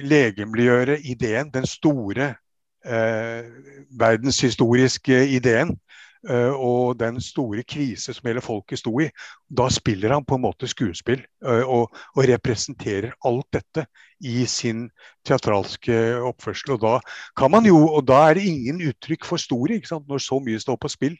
legemliggjøre 0.00 0.98
ideen, 1.12 1.52
den 1.52 1.68
store 1.68 2.32
eh, 2.86 3.44
verdenshistoriske 4.00 5.20
ideen 5.36 5.76
og 6.28 6.98
den 7.00 7.20
store 7.20 7.62
krise 7.64 8.12
som 8.14 8.28
hele 8.28 8.42
folket 8.44 8.82
sto 8.82 8.92
i. 9.00 9.08
Da 9.48 9.68
spiller 9.72 10.12
han 10.12 10.24
på 10.24 10.36
en 10.36 10.44
måte 10.44 10.68
skuespill 10.68 11.22
eh, 11.22 11.64
og, 11.64 11.96
og 12.16 12.28
representerer 12.28 13.14
alt 13.24 13.48
dette 13.56 13.86
i 14.20 14.44
sin 14.46 14.88
teatralske 15.26 15.96
oppførsel. 16.20 16.76
Og 16.76 16.84
da 16.84 16.94
kan 17.38 17.50
man 17.50 17.66
jo, 17.66 17.78
og 17.88 18.04
da 18.08 18.26
er 18.28 18.36
det 18.36 18.48
ingen 18.50 18.82
uttrykk 18.90 19.24
for 19.24 19.40
store 19.40 19.80
når 19.80 20.18
så 20.22 20.40
mye 20.44 20.60
står 20.60 20.76
på 20.76 20.92
spill. 20.92 21.16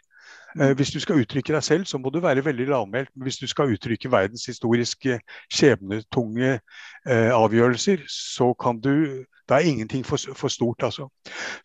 Eh, 0.61 0.75
hvis 0.77 0.91
du 0.91 1.01
skal 1.01 1.23
uttrykke 1.23 1.55
deg 1.55 1.65
selv, 1.65 1.85
så 1.87 1.99
må 1.99 2.11
du 2.11 2.21
være 2.21 2.45
veldig 2.45 2.67
lavmælt. 2.69 3.11
Men 3.15 3.23
hvis 3.23 3.41
du 3.41 3.47
skal 3.47 3.73
uttrykke 3.73 4.11
verdenshistoriske, 4.13 5.21
skjebnetunge 5.53 6.59
eh, 7.09 7.31
avgjørelser, 7.33 8.05
så 8.09 8.53
kan 8.55 8.81
du 8.81 9.25
Da 9.51 9.59
er 9.59 9.69
ingenting 9.69 10.07
for, 10.07 10.23
for 10.39 10.53
stort, 10.53 10.87
altså. 10.87 11.11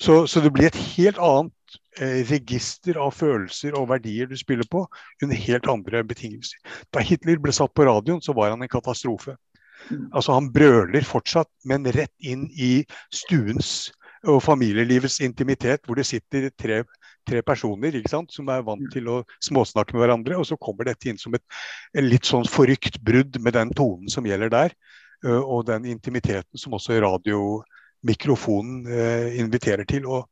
Så, 0.02 0.26
så, 0.28 0.42
det 0.42 0.52
blir 0.54 0.68
et 0.72 0.84
helt 0.96 1.22
annet 1.22 1.54
Eh, 1.96 2.26
register 2.28 2.98
av 3.00 3.14
følelser 3.16 3.76
og 3.80 3.88
verdier 3.88 4.28
du 4.28 4.36
spiller 4.36 4.68
på, 4.68 4.82
under 5.24 5.38
helt 5.40 5.68
andre 5.72 6.02
betingelser. 6.04 6.60
Da 6.92 7.00
Hitler 7.00 7.40
ble 7.40 7.54
satt 7.56 7.72
på 7.72 7.86
radioen, 7.88 8.20
så 8.20 8.36
var 8.36 8.52
han 8.52 8.66
en 8.66 8.72
katastrofe. 8.72 9.38
Mm. 9.88 10.10
Altså 10.12 10.36
Han 10.36 10.50
brøler 10.52 11.08
fortsatt, 11.08 11.48
men 11.64 11.88
rett 11.96 12.12
inn 12.20 12.50
i 12.52 12.84
stuens 13.14 13.94
og 14.28 14.42
familielivets 14.44 15.22
intimitet, 15.24 15.86
hvor 15.86 15.96
det 15.96 16.08
sitter 16.10 16.50
tre, 16.60 16.82
tre 17.30 17.42
personer 17.46 17.96
sant, 18.12 18.34
som 18.34 18.52
er 18.52 18.66
vant 18.68 18.84
mm. 18.84 18.92
til 18.92 19.08
å 19.08 19.22
småsnakke 19.48 19.96
med 19.96 20.04
hverandre. 20.04 20.36
Og 20.36 20.50
så 20.52 20.60
kommer 20.60 20.90
dette 20.90 21.08
inn 21.08 21.22
som 21.22 21.38
et, 21.38 21.46
et 21.96 22.04
litt 22.04 22.28
sånn 22.28 22.48
forrykt 22.50 23.00
brudd 23.08 23.40
med 23.40 23.56
den 23.56 23.72
tonen 23.72 24.12
som 24.12 24.28
gjelder 24.28 24.52
der. 24.52 24.76
Og 25.24 25.64
den 25.70 25.88
intimiteten 25.90 26.60
som 26.60 26.76
også 26.76 27.00
radiomikrofonen 28.06 28.86
inviterer 29.42 29.86
til. 29.90 30.06
Og 30.06 30.30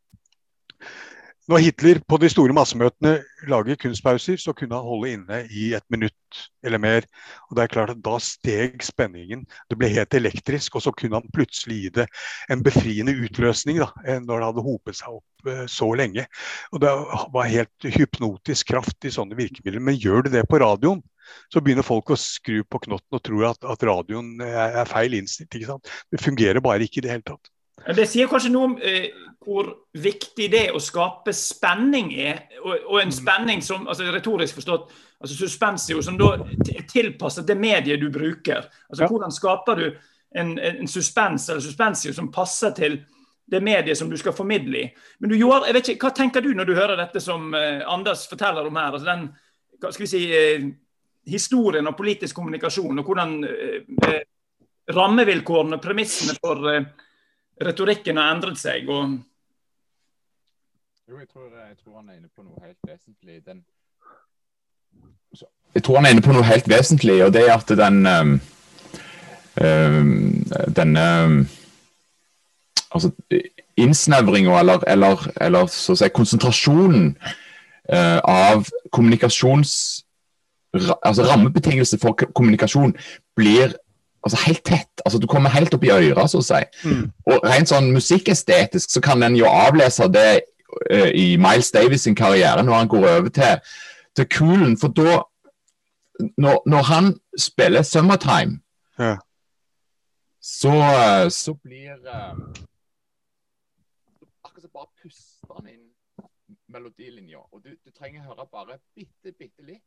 når 1.52 1.60
Hitler 1.60 1.98
på 2.08 2.16
de 2.24 2.30
store 2.32 2.54
massemøtene 2.56 3.18
lager 3.52 3.76
kunstpauser, 3.76 4.38
så 4.40 4.54
kunne 4.56 4.78
han 4.78 4.88
holde 4.88 5.10
inne 5.12 5.40
i 5.52 5.74
et 5.76 5.84
minutt 5.92 6.38
eller 6.64 6.80
mer. 6.80 7.04
Og 7.50 7.58
det 7.58 7.64
er 7.64 7.72
klart 7.74 7.92
at 7.92 8.00
Da 8.06 8.14
steg 8.24 8.80
spenningen. 8.80 9.42
Det 9.68 9.76
ble 9.76 9.90
helt 9.92 10.16
elektrisk. 10.16 10.78
Og 10.80 10.86
så 10.86 10.94
kunne 10.96 11.20
han 11.20 11.34
plutselig 11.36 11.82
gi 11.82 11.90
det 11.98 12.06
en 12.48 12.64
befriende 12.64 13.12
utløsning 13.26 13.82
da, 13.84 13.90
eh, 14.08 14.22
når 14.24 14.40
det 14.40 14.48
hadde 14.48 14.64
hopet 14.70 14.96
seg 14.96 15.18
opp 15.18 15.52
eh, 15.52 15.66
så 15.68 15.90
lenge. 16.00 16.24
Og 16.72 16.80
Det 16.80 16.94
var 17.36 17.52
helt 17.52 17.90
hypnotisk 17.98 18.72
kraft 18.72 19.04
i 19.04 19.12
sånne 19.12 19.36
virkemidler. 19.36 19.84
Men 19.84 20.00
gjør 20.00 20.24
du 20.24 20.30
det 20.38 20.46
på 20.48 20.64
radioen, 20.64 21.04
så 21.52 21.60
begynner 21.60 21.84
folk 21.84 22.08
å 22.08 22.20
skru 22.20 22.64
på 22.64 22.86
knotten 22.88 23.20
og 23.20 23.24
tror 23.24 23.50
at, 23.50 23.68
at 23.68 23.84
radioen 23.84 24.40
er 24.40 24.88
feil 24.88 25.20
innstilt. 25.20 25.92
Det 26.08 26.24
fungerer 26.24 26.64
bare 26.64 26.88
ikke 26.88 27.04
i 27.04 27.06
det 27.10 27.12
hele 27.18 27.28
tatt. 27.34 27.52
Det 27.84 28.06
sier 28.08 28.30
kanskje 28.32 28.52
noe 28.54 28.70
om 28.72 28.76
eh, 28.80 29.10
hvor 29.44 29.70
viktig 30.00 30.48
det 30.52 30.68
å 30.72 30.80
skape 30.80 31.34
spenning 31.36 32.14
er. 32.16 32.46
Og, 32.62 32.72
og 32.94 33.00
en 33.02 33.12
mm. 33.12 33.16
spenning 33.18 33.64
som, 33.66 33.88
altså 33.92 34.08
retorisk 34.14 34.62
forstått, 34.62 34.94
altså 35.24 35.36
suspensio, 35.36 36.02
som 36.04 36.18
da 36.20 36.36
er 36.40 36.88
tilpasset 36.90 37.48
det 37.48 37.58
mediet 37.60 38.00
du 38.00 38.10
bruker. 38.14 38.70
Altså 38.90 39.04
ja. 39.04 39.12
Hvordan 39.12 39.36
skaper 39.36 39.82
du 39.82 39.88
en, 40.40 40.56
en 40.60 40.88
suspens 40.88 41.50
eller 41.50 41.62
suspensio 41.62 42.14
som 42.16 42.32
passer 42.32 42.72
til 42.78 43.02
det 43.46 43.60
mediet 43.62 43.98
som 43.98 44.10
du 44.10 44.18
skal 44.18 44.34
formidle 44.34 44.80
i. 44.80 44.86
Men 45.20 45.30
du, 45.30 45.36
Joar, 45.38 45.68
jeg 45.68 45.76
vet 45.76 45.90
ikke, 45.94 46.08
Hva 46.08 46.16
tenker 46.16 46.42
du 46.42 46.54
når 46.56 46.70
du 46.70 46.76
hører 46.78 46.98
dette 46.98 47.22
som 47.22 47.54
eh, 47.58 47.84
Anders 47.88 48.26
forteller 48.32 48.68
om 48.68 48.80
her? 48.80 48.96
altså 48.96 49.10
den, 49.10 49.28
hva 49.84 49.92
skal 49.92 50.06
vi 50.06 50.10
si, 50.10 50.24
eh, 50.32 50.70
Historien 51.30 51.88
og 51.88 51.96
politisk 51.96 52.36
kommunikasjon, 52.36 53.00
og 53.00 53.08
hvordan 53.08 53.42
eh, 53.48 53.82
eh 54.10 54.22
rammevilkårene 54.94 55.78
og 55.78 55.84
premissene 55.84 56.34
for 56.44 56.66
eh, 56.68 56.88
retorikken 57.62 58.18
har 58.18 58.36
endret 58.36 58.58
seg. 58.58 58.90
og 58.90 59.20
jo, 61.10 61.20
jeg 61.20 61.28
tror, 61.34 61.50
jeg 61.68 61.78
tror, 61.84 61.96
han 62.00 62.10
er 62.10 62.14
inne 62.14 62.30
på 62.36 62.44
noe 62.44 62.64
helt 62.64 62.78
vesentlig. 62.88 63.42
Den, 63.46 63.66
Jeg 65.76 65.84
tror 65.84 65.96
han 65.96 66.06
er 66.06 66.10
inne 66.16 66.22
på 66.22 66.34
noe 66.34 66.44
helt 66.48 66.70
vesentlig, 66.70 67.24
og 67.26 67.34
det 67.34 67.44
er 67.50 67.54
at 67.58 67.74
den 67.78 68.06
um, 68.08 68.40
denne 70.76 71.06
altså, 72.92 73.12
innsnevringa, 73.78 74.60
eller, 74.60 74.80
eller, 74.88 75.28
eller 75.42 75.68
så 75.68 75.94
å 75.94 76.00
si, 76.00 76.10
konsentrasjonen 76.10 77.18
uh, 77.94 78.20
av 78.24 78.66
kommunikasjons 78.92 79.76
altså 80.74 81.24
Rammebetingelser 81.28 82.00
for 82.02 82.18
kommunikasjon 82.18 82.96
blir 83.38 83.76
altså 84.24 84.40
helt 84.46 84.64
tett. 84.66 85.02
altså 85.06 85.20
Du 85.20 85.28
kommer 85.28 85.50
helt 85.50 85.74
opp 85.74 85.84
i 85.84 85.92
øra, 85.92 86.28
så 86.28 86.40
å 86.40 86.46
si. 86.46 86.62
Mm. 86.88 87.12
Og 87.28 87.46
Rent 87.48 87.72
sånn 87.72 87.92
musikkestetisk 87.96 88.94
så 88.94 89.04
kan 89.04 89.24
en 89.24 89.38
jo 89.38 89.50
avlese 89.50 90.08
det 90.12 90.44
uh, 90.90 91.10
i 91.12 91.36
Miles 91.42 91.72
Davis 91.76 92.08
sin 92.08 92.16
karriere, 92.16 92.64
når 92.64 92.80
han 92.80 92.92
går 92.92 93.08
over 93.18 93.30
til, 93.30 93.78
til 94.16 94.30
coolen. 94.38 94.78
For 94.80 94.96
da, 94.96 95.22
når, 96.38 96.62
når 96.66 96.90
han 96.92 97.14
spiller 97.38 97.84
'Summertime', 97.84 98.62
ja. 99.00 99.18
så, 100.42 100.76
så 101.30 101.54
blir 101.54 101.98
uh, 102.08 102.38
Akkurat 104.44 104.62
som 104.62 104.72
bare 104.74 104.92
puster 105.04 105.58
han 105.58 105.68
inn 105.68 105.90
melodilinja. 106.70 107.44
Og 107.52 107.64
du, 107.66 107.74
du 107.86 107.92
trenger 107.92 108.24
høre 108.24 108.48
bare 108.52 108.80
bitte, 108.96 109.34
bitte 109.38 109.66
litt 109.66 109.84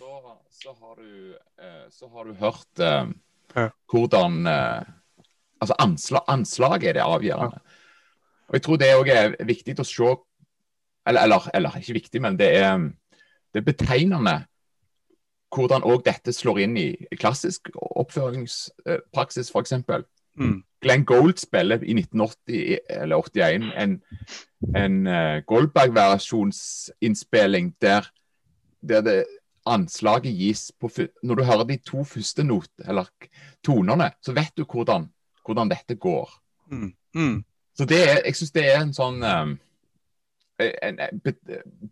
så, 0.00 0.38
så, 0.48 0.72
har, 0.80 0.94
du, 0.96 1.36
så 1.90 2.08
har 2.08 2.24
du 2.24 2.32
hørt. 2.40 2.80
Hvordan 3.90 4.46
eh, 4.46 4.82
Altså 5.60 5.74
anslag, 5.78 6.20
anslaget 6.28 6.88
er 6.88 6.92
det 6.92 7.02
avgjørende. 7.04 7.58
Og 8.48 8.54
Jeg 8.54 8.62
tror 8.62 8.76
det 8.76 8.94
òg 8.96 9.08
er 9.12 9.44
viktig 9.44 9.74
å 9.76 9.84
se 9.84 10.14
eller, 11.06 11.20
eller, 11.20 11.50
eller, 11.54 11.76
ikke 11.76 11.92
viktig, 11.92 12.22
men 12.22 12.38
det 12.38 12.56
er, 12.56 12.78
det 13.52 13.60
er 13.60 13.66
betegnende 13.66 14.44
hvordan 15.54 15.82
òg 15.84 16.04
dette 16.06 16.32
slår 16.32 16.58
inn 16.64 16.76
i 16.78 16.96
klassisk 17.18 17.68
oppføringspraksis, 17.76 19.50
f.eks. 19.50 19.72
Mm. 20.38 20.62
Glenn 20.80 21.04
Gold 21.04 21.36
spiller 21.42 21.82
i 21.82 21.92
1980 21.98 22.78
eller 23.02 23.16
81 23.16 23.72
en, 23.82 24.02
en 24.76 25.06
uh, 25.06 25.42
Goldberg-versjonsinnspilling 25.46 27.76
der, 27.82 28.00
der 28.80 29.00
det 29.04 29.24
anslaget 29.70 30.34
gis 30.36 30.70
på 30.80 30.90
Når 31.22 31.34
du 31.34 31.44
hører 31.44 31.64
de 31.64 31.76
to 31.86 32.04
første 32.04 32.44
not, 32.44 32.70
eller 32.84 33.08
tonene, 33.64 34.10
så 34.22 34.34
vet 34.36 34.52
du 34.56 34.64
hvordan, 34.64 35.08
hvordan 35.46 35.70
dette 35.70 35.94
går. 35.94 36.30
Mm. 36.70 36.92
Mm. 37.14 37.44
Så 37.76 37.84
det 37.84 38.00
er, 38.10 38.20
jeg 38.24 38.36
syns 38.36 38.50
det 38.52 38.66
er 38.66 38.80
en 38.80 38.94
sånn 38.94 39.22
um, 39.24 39.58
en 40.60 40.98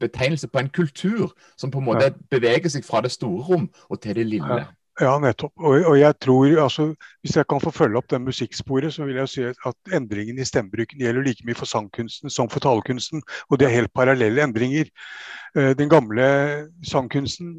betegnelse 0.00 0.48
på 0.48 0.58
en 0.58 0.68
kultur 0.68 1.32
som 1.56 1.70
på 1.70 1.78
en 1.78 1.84
måte 1.84 2.10
ja. 2.10 2.16
beveger 2.30 2.68
seg 2.68 2.84
fra 2.84 3.00
det 3.00 3.10
store 3.12 3.44
rom 3.46 3.70
og 3.88 4.02
til 4.02 4.18
det 4.18 4.26
lille. 4.26 4.60
Ja. 4.60 4.66
Ja, 4.98 5.12
nettopp. 5.22 5.52
Og, 5.62 5.84
og, 5.86 5.94
jeg 5.98 6.14
tror, 6.20 6.62
altså, 6.62 6.94
Hvis 7.22 7.36
jeg 7.36 7.46
kan 7.46 7.60
få 7.60 7.70
følge 7.70 7.98
opp 7.98 8.08
det 8.10 8.20
musikksporet, 8.20 8.94
så 8.94 9.04
vil 9.04 9.16
jeg 9.16 9.28
si 9.28 9.42
at 9.46 9.94
endringen 9.94 10.38
i 10.38 10.44
stemmebruken 10.44 10.98
gjelder 10.98 11.22
like 11.22 11.46
mye 11.46 11.54
for 11.54 11.70
sangkunsten 11.70 12.30
som 12.30 12.50
for 12.50 12.60
talekunsten. 12.60 13.22
Og 13.50 13.58
det 13.58 13.68
er 13.68 13.76
helt 13.76 13.94
parallelle 13.94 14.42
endringer. 14.42 14.90
Eh, 15.56 15.74
den 15.78 15.88
gamle 15.88 16.24
sangkunsten 16.82 17.54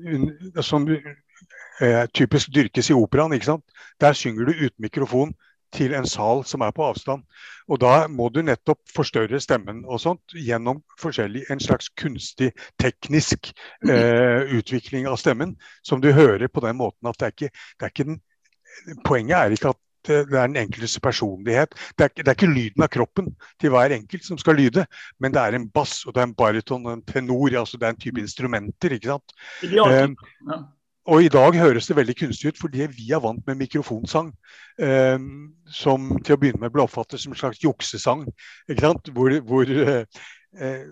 som 0.62 0.88
eh, 0.90 2.06
typisk 2.14 2.52
dyrkes 2.56 2.90
i 2.90 2.98
operaen, 2.98 3.34
ikke 3.34 3.54
sant? 3.54 3.64
der 4.02 4.14
synger 4.14 4.46
du 4.46 4.52
uten 4.52 4.84
mikrofon 4.84 5.34
til 5.76 5.94
en 5.98 6.08
sal 6.10 6.44
som 6.48 6.64
er 6.66 6.74
på 6.76 6.86
avstand. 6.88 7.26
Og 7.70 7.82
da 7.82 8.08
må 8.12 8.30
du 8.34 8.42
nettopp 8.46 8.82
forstørre 8.94 9.40
stemmen 9.44 9.84
og 9.86 10.02
sånt 10.02 10.34
gjennom 10.34 10.82
en 11.06 11.62
slags 11.62 11.92
kunstig, 12.00 12.52
teknisk 12.82 13.52
eh, 13.88 14.50
utvikling 14.58 15.08
av 15.10 15.20
stemmen, 15.22 15.56
som 15.84 16.02
du 16.02 16.12
hører 16.14 16.48
på 16.48 16.64
den 16.66 16.80
måten 16.80 17.10
at 17.10 17.20
det 17.20 17.28
er 17.28 17.36
ikke, 17.36 17.52
det 17.78 17.88
er 17.88 17.94
ikke 17.94 18.10
den, 18.12 18.24
Poenget 19.04 19.36
er 19.36 19.52
ikke 19.52 19.72
at 19.74 19.80
det 20.08 20.18
er 20.32 20.48
den 20.48 20.58
enkeltes 20.62 20.96
personlighet. 21.04 21.74
Det 21.98 22.06
er, 22.06 22.12
det 22.16 22.28
er, 22.28 22.38
ikke 22.38 22.50
lyden 22.50 22.86
av 22.86 22.92
kroppen 22.94 23.34
til 23.60 23.74
hver 23.74 23.92
enkelt 23.92 24.26
som 24.26 24.40
skal 24.40 24.56
lyde, 24.56 24.86
men 25.20 25.34
det 25.36 25.42
er 25.42 25.58
en 25.58 25.68
bass, 25.74 26.06
og 26.06 26.16
det 26.16 26.24
er 26.24 26.30
en 26.30 26.36
bariton 26.38 26.88
en 26.88 27.04
tenor. 27.04 27.58
altså 27.60 27.78
Det 27.78 27.88
er 27.88 27.96
en 27.96 28.02
type 28.06 28.22
instrumenter. 28.22 28.96
ikke 28.96 29.12
sant? 29.12 29.36
Ja, 29.64 29.90
ja. 29.92 30.60
Og 31.10 31.24
i 31.26 31.30
dag 31.34 31.56
høres 31.58 31.88
det 31.90 31.98
veldig 31.98 32.16
kunstig 32.20 32.52
ut 32.52 32.60
fordi 32.62 32.86
vi 32.94 33.10
er 33.16 33.22
vant 33.24 33.42
med 33.48 33.58
mikrofonsang. 33.64 34.30
Eh, 34.80 35.18
som 35.74 36.12
til 36.24 36.36
å 36.36 36.40
begynne 36.40 36.62
med 36.62 36.74
ble 36.74 36.86
oppfattet 36.86 37.22
som 37.22 37.34
en 37.34 37.40
slags 37.40 37.62
juksesang. 37.64 38.28
Ikke 38.70 38.86
sant? 38.86 39.10
Hvor, 39.16 39.34
hvor, 39.48 39.70
eh, 39.70 40.04
eh, 40.60 40.86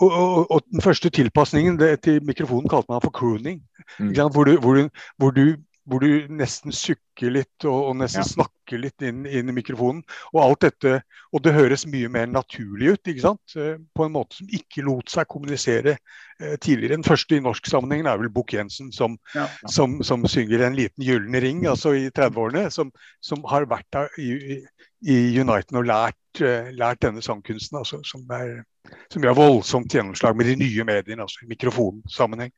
og, 0.00 0.08
og, 0.10 0.50
og, 0.50 0.64
den 0.70 0.84
første 0.84 1.10
tilpasningen 1.10 1.78
det, 1.80 1.94
til 2.06 2.20
mikrofonen 2.26 2.70
kalte 2.70 2.92
man 2.92 3.04
for 3.04 3.14
crooning. 3.14 3.62
Mm. 3.98 4.12
Hvor, 4.34 4.50
du, 4.50 4.58
hvor, 4.60 4.74
du, 4.74 4.88
hvor, 5.16 5.30
du, 5.30 5.46
hvor 5.88 6.02
du 6.02 6.26
nesten 6.30 6.74
sukker 6.74 7.32
litt 7.34 7.64
og, 7.66 7.88
og 7.90 7.96
nesten 7.98 8.22
ja. 8.22 8.28
snakker 8.28 8.78
litt 8.80 9.02
inn, 9.04 9.24
inn, 9.26 9.50
i 9.50 9.54
mikrofonen. 9.56 10.02
Og 10.30 10.38
alt 10.44 10.62
dette, 10.64 11.00
og 11.34 11.42
det 11.42 11.54
høres 11.56 11.84
mye 11.90 12.10
mer 12.12 12.28
naturlig 12.30 12.94
ut, 12.94 13.10
ikke 13.10 13.24
sant? 13.24 13.56
Eh, 13.58 13.74
på 13.96 14.06
en 14.06 14.14
måte 14.14 14.38
som 14.38 14.52
ikke 14.54 14.84
lot 14.86 15.10
seg 15.10 15.28
kommunisere 15.32 15.96
eh, 15.96 16.54
tidligere. 16.62 16.94
Den 16.94 17.06
første 17.06 17.36
i 17.36 17.42
norsk 17.42 17.66
sammenheng 17.70 18.06
er 18.06 18.22
vel 18.22 18.30
Bukk 18.32 18.54
Jensen 18.54 18.92
som, 18.94 19.18
ja. 19.34 19.48
som, 19.66 19.98
som, 20.06 20.26
synger 20.30 20.62
'En 20.62 20.78
liten 20.78 21.02
gyllen 21.04 21.40
ring' 21.42 21.66
altså 21.68 21.96
i 21.98 22.08
30-årene. 22.10 22.68
Som, 22.70 22.94
som, 23.20 23.42
har 23.50 23.66
vært 23.66 23.90
der 23.92 24.08
i, 24.22 24.62
i 25.02 25.18
Uniten 25.40 25.82
og 25.82 25.88
lært, 25.90 26.20
uh, 26.40 26.70
lært 26.70 27.02
denne 27.02 27.22
sangkunsten, 27.22 27.80
altså, 27.82 27.98
som, 28.06 28.22
er, 28.30 28.62
som 29.10 29.24
gjør 29.24 29.34
voldsomt 29.34 29.92
gjennomslag 29.92 30.38
med 30.38 30.46
de 30.46 30.60
nye 30.62 30.86
mediene, 30.86 31.26
altså 31.26 31.42
i 31.42 31.50
mikrofonsammenheng. 31.50 32.54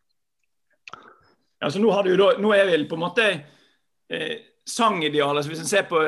Altså, 1.65 1.81
nå, 1.81 1.91
da, 2.19 2.29
nå, 2.39 2.53
er 2.55 2.69
vi 2.69 2.83
på 2.89 2.99
en 2.99 3.05
måte 3.05 3.25
eh, 4.11 4.37
sangidealet 4.69 5.47
Hvis 5.49 5.65
en 5.65 5.69
ser 5.69 5.89
på 5.89 6.03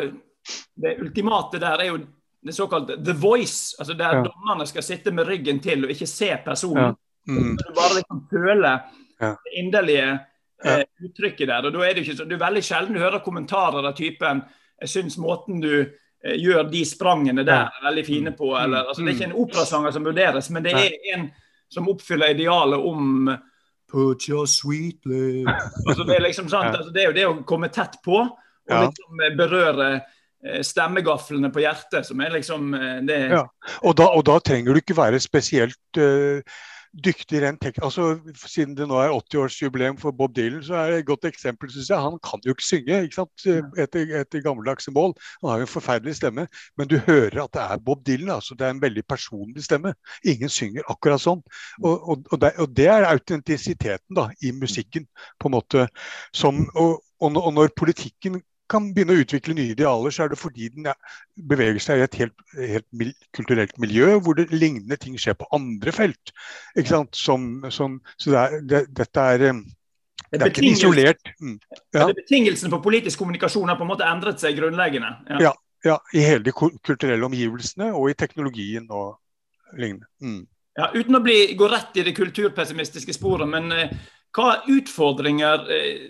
det 0.76 0.92
ultimate 1.02 1.58
der, 1.58 1.80
er 1.82 1.90
jo 1.90 1.98
det 2.46 2.54
såkalte 2.54 2.98
The 3.04 3.12
Voice. 3.12 3.76
altså 3.78 3.94
Der 3.94 4.20
ja. 4.20 4.22
dommerne 4.22 4.66
skal 4.66 4.82
sitte 4.82 5.10
med 5.12 5.26
ryggen 5.26 5.58
til 5.60 5.84
og 5.84 5.90
ikke 5.90 6.06
se 6.06 6.30
personen. 6.44 6.82
Ja. 6.82 7.32
Mm. 7.32 7.56
Du 7.56 7.72
bare 7.74 7.96
liksom 7.96 8.20
føler 8.30 8.78
ja. 9.20 9.32
det 9.44 9.54
inderlige 9.58 10.18
eh, 10.64 10.84
uttrykket 11.02 11.48
der. 11.48 11.66
og 11.66 11.72
da 11.72 11.82
er 11.82 11.94
Det 11.94 12.04
ikke 12.04 12.16
så, 12.16 12.24
det 12.24 12.36
er 12.36 12.44
veldig 12.44 12.62
sjelden 12.62 12.94
du 12.94 13.02
hører 13.02 13.24
kommentarer 13.24 13.88
av 13.88 13.96
typen 13.98 14.44
jeg 14.80 14.92
syns 14.92 15.16
måten 15.18 15.60
du 15.60 15.72
eh, 15.80 16.36
gjør 16.36 16.68
de 16.70 16.84
sprangene 16.86 17.44
der 17.46 17.70
er 17.70 17.84
veldig 17.88 18.06
fine 18.06 18.32
på. 18.36 18.52
Mm. 18.52 18.62
eller, 18.62 18.88
altså 18.88 19.02
Det 19.02 19.10
er 19.10 19.18
ikke 19.18 19.30
en 19.30 19.42
operasanger 19.44 19.96
som 19.96 20.04
vurderes, 20.04 20.50
men 20.50 20.64
det 20.64 20.72
er 20.76 20.96
en 21.14 21.28
som 21.72 21.88
oppfyller 21.90 22.34
idealet 22.36 22.78
om 22.78 23.30
Put 23.86 24.26
your 24.28 24.48
sweet 24.50 25.04
lips 25.06 25.50
altså, 25.88 26.04
det, 26.04 26.16
er 26.16 26.24
liksom, 26.24 26.48
sant, 26.50 26.74
altså, 26.74 26.90
det 26.90 27.04
er 27.04 27.10
jo 27.10 27.16
det 27.16 27.26
å 27.28 27.34
komme 27.46 27.70
tett 27.72 28.00
på 28.04 28.18
og 28.66 28.72
ja. 28.72 28.86
liksom 28.88 29.20
eh, 29.22 29.34
berøre 29.38 29.90
eh, 29.94 30.62
stemmegaflene 30.66 31.52
på 31.54 31.62
hjertet, 31.62 32.06
som 32.08 32.22
er 32.24 32.34
liksom 32.34 32.74
eh, 32.74 32.96
det 33.06 33.20
ja. 33.30 33.44
og, 33.82 33.94
da, 33.98 34.08
og 34.10 34.24
da 34.26 34.40
trenger 34.42 34.74
du 34.74 34.82
ikke 34.82 34.98
være 34.98 35.20
spesielt 35.22 36.00
uh, 36.02 36.42
dyktig 37.04 37.42
rent 37.42 37.60
teknisk. 37.62 37.84
Altså, 37.84 38.18
siden 38.46 38.76
det 38.76 38.86
nå 38.88 38.98
er 39.00 39.12
80-årsjubileum 39.14 39.98
for 40.00 40.14
Bob 40.16 40.34
Dylan, 40.36 40.62
så 40.64 40.74
er 40.74 40.90
det 40.90 40.98
et 41.02 41.06
godt 41.06 41.24
eksempel, 41.28 41.70
syns 41.72 41.90
jeg. 41.90 42.00
Han 42.00 42.18
kan 42.24 42.42
jo 42.46 42.54
ikke 42.54 42.66
synge 42.66 43.02
ikke 43.04 43.18
sant? 43.20 43.46
etter, 43.78 44.12
etter 44.20 44.44
gammeldagse 44.44 44.90
mål. 44.94 45.14
Han 45.42 45.50
har 45.50 45.62
jo 45.62 45.68
en 45.68 45.72
forferdelig 45.74 46.16
stemme, 46.16 46.46
men 46.78 46.90
du 46.90 46.96
hører 47.06 47.42
at 47.44 47.54
det 47.54 47.62
er 47.62 47.84
Bob 47.86 48.06
Dylan. 48.06 48.34
altså 48.36 48.54
Det 48.54 48.66
er 48.66 48.70
en 48.70 48.82
veldig 48.82 49.04
personlig 49.08 49.64
stemme. 49.64 49.94
Ingen 50.24 50.52
synger 50.52 50.88
akkurat 50.90 51.22
sånn. 51.22 51.44
Og, 51.82 51.94
og, 51.94 52.26
og, 52.32 52.40
det, 52.40 52.52
og 52.58 52.76
det, 52.76 52.88
er 52.92 53.10
autentisiteten 53.10 54.16
da, 54.16 54.28
i 54.42 54.52
musikken, 54.52 55.06
på 55.40 55.48
en 55.48 55.56
måte. 55.58 55.88
Som, 56.34 56.66
og, 56.74 57.02
og 57.20 57.52
når 57.54 57.72
politikken 57.76 58.40
kan 58.70 58.90
begynne 58.94 59.14
å 59.16 59.22
utvikle 59.22 59.54
nye 59.56 59.74
idealer, 59.74 60.14
så 60.14 60.24
er 60.24 60.32
det 60.32 60.38
fordi 60.40 60.70
den 60.74 60.88
beveger 61.48 61.82
seg 61.82 62.00
i 62.00 62.04
et 62.06 62.18
helt, 62.20 62.44
helt 62.56 63.26
kulturelt 63.36 63.76
miljø 63.82 64.16
hvor 64.24 64.38
det 64.38 64.48
lignende 64.54 64.98
ting 65.00 65.18
skjer 65.20 65.36
på 65.38 65.48
andre 65.56 65.94
felt. 65.94 66.32
Som, 67.14 67.48
som, 67.70 68.00
så 68.18 68.32
det 68.32 68.40
er, 68.42 68.56
det, 68.72 68.82
dette 69.02 69.26
er 69.34 69.48
eh, 69.50 69.60
det 70.32 70.42
er 70.42 70.50
ikke 70.50 70.64
isolert 70.66 71.28
mm. 71.38 71.54
ja. 71.94 72.08
Betingelsene 72.10 72.72
for 72.72 72.82
politisk 72.82 73.20
kommunikasjon 73.22 73.70
har 73.70 73.78
på 73.78 73.86
en 73.86 73.92
måte 73.92 74.08
endret 74.08 74.42
seg 74.42 74.56
grunnleggende? 74.58 75.12
Ja, 75.30 75.38
ja, 75.44 75.52
ja 75.86 75.96
I 76.16 76.24
hele 76.24 76.46
de 76.48 76.54
kulturelle 76.56 77.28
omgivelsene 77.28 77.92
og 77.94 78.10
i 78.10 78.18
teknologien 78.18 78.88
og 78.90 79.16
lignende. 79.78 80.08
Mm. 80.22 80.42
Ja, 80.76 80.90
uten 80.92 81.16
å 81.16 81.22
bli, 81.24 81.38
gå 81.56 81.68
rett 81.72 81.96
i 81.96 82.04
det 82.04 82.12
kulturpessimistiske 82.16 83.14
sporet, 83.16 83.48
men 83.48 83.70
eh, 83.72 83.94
hva 84.36 84.58
utfordringer 84.68 85.70
eh, 85.72 86.02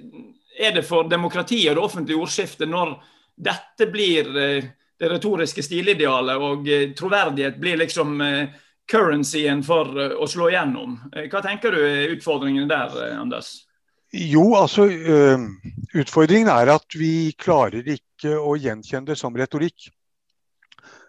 er 0.57 0.73
det 0.73 0.85
for 0.87 1.09
demokratiet 1.09 1.71
og 1.73 1.77
det 1.79 1.85
offentlige 1.85 2.23
ordskiftet 2.23 2.69
når 2.71 2.97
dette 3.37 3.89
blir 3.93 4.31
eh, 4.41 4.69
det 4.97 5.11
retoriske 5.13 5.63
stilidealet, 5.65 6.41
og 6.41 6.69
eh, 6.73 6.89
troverdighet 6.97 7.59
blir 7.61 7.81
liksom 7.83 8.21
eh, 8.25 8.55
currencyen 8.89 9.63
for 9.67 9.91
å 10.15 10.29
slå 10.31 10.49
igjennom. 10.53 10.95
Hva 11.27 11.43
tenker 11.45 11.75
du 11.75 11.81
er 11.83 12.13
utfordringene 12.15 12.69
der, 12.71 12.93
Anders? 13.19 13.67
Jo, 14.15 14.45
altså 14.55 14.85
Utfordringen 14.87 16.47
er 16.53 16.71
at 16.71 16.95
vi 16.95 17.33
klarer 17.35 17.89
ikke 17.97 18.37
å 18.39 18.55
gjenkjenne 18.55 19.11
det 19.11 19.17
som 19.19 19.35
retorikk. 19.35 19.89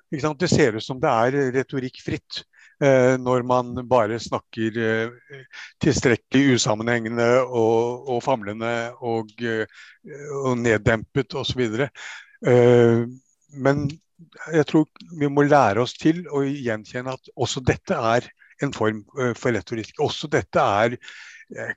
Det 0.09 0.49
ser 0.49 0.79
ut 0.79 0.83
som 0.83 0.97
det 0.99 1.11
er 1.11 1.37
retorikk 1.53 2.01
fritt. 2.01 2.41
Eh, 2.41 2.56
når 2.79 3.43
man 3.47 3.71
bare 3.89 4.19
snakker 4.21 4.75
eh, 4.77 5.39
tilstrekkelig 5.81 6.57
usammenhengende 6.59 7.29
og, 7.41 8.09
og 8.09 8.19
famlende 8.25 8.73
og, 9.01 9.31
eh, 9.41 9.65
og 10.43 10.59
neddempet 10.61 11.33
osv. 11.37 11.63
Men 13.57 13.87
jeg 14.53 14.67
tror 14.69 14.85
vi 15.17 15.29
må 15.29 15.47
lære 15.47 15.81
oss 15.81 15.95
til 15.97 16.21
å 16.29 16.43
gjenkjenne 16.45 17.15
at 17.17 17.31
også 17.35 17.63
dette 17.65 17.97
er 17.97 18.29
en 18.61 18.73
form 18.73 19.03
for 19.37 19.53
retorikk. 19.53 19.97
Også 20.01 20.29
dette 20.29 20.61
er 20.61 20.97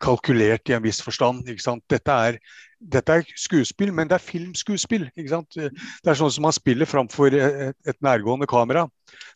kalkulert 0.03 0.69
i 0.69 0.75
en 0.75 0.83
viss 0.83 1.01
forstand. 1.03 1.47
Dette 1.91 2.13
er, 2.13 2.39
dette, 2.81 3.17
er, 3.21 3.33
skuespill, 3.39 3.93
men 3.95 4.11
det 4.11 4.17
er 4.19 4.25
filmskuespill. 4.25 5.09
Det 5.15 6.11
er 6.11 6.19
sånn 6.19 6.33
som 6.35 6.47
man 6.47 6.57
spiller 6.57 6.89
framfor 6.91 7.37
et, 7.37 7.77
et 7.87 7.99
nærgående 8.05 8.49
kamera. 8.51 8.87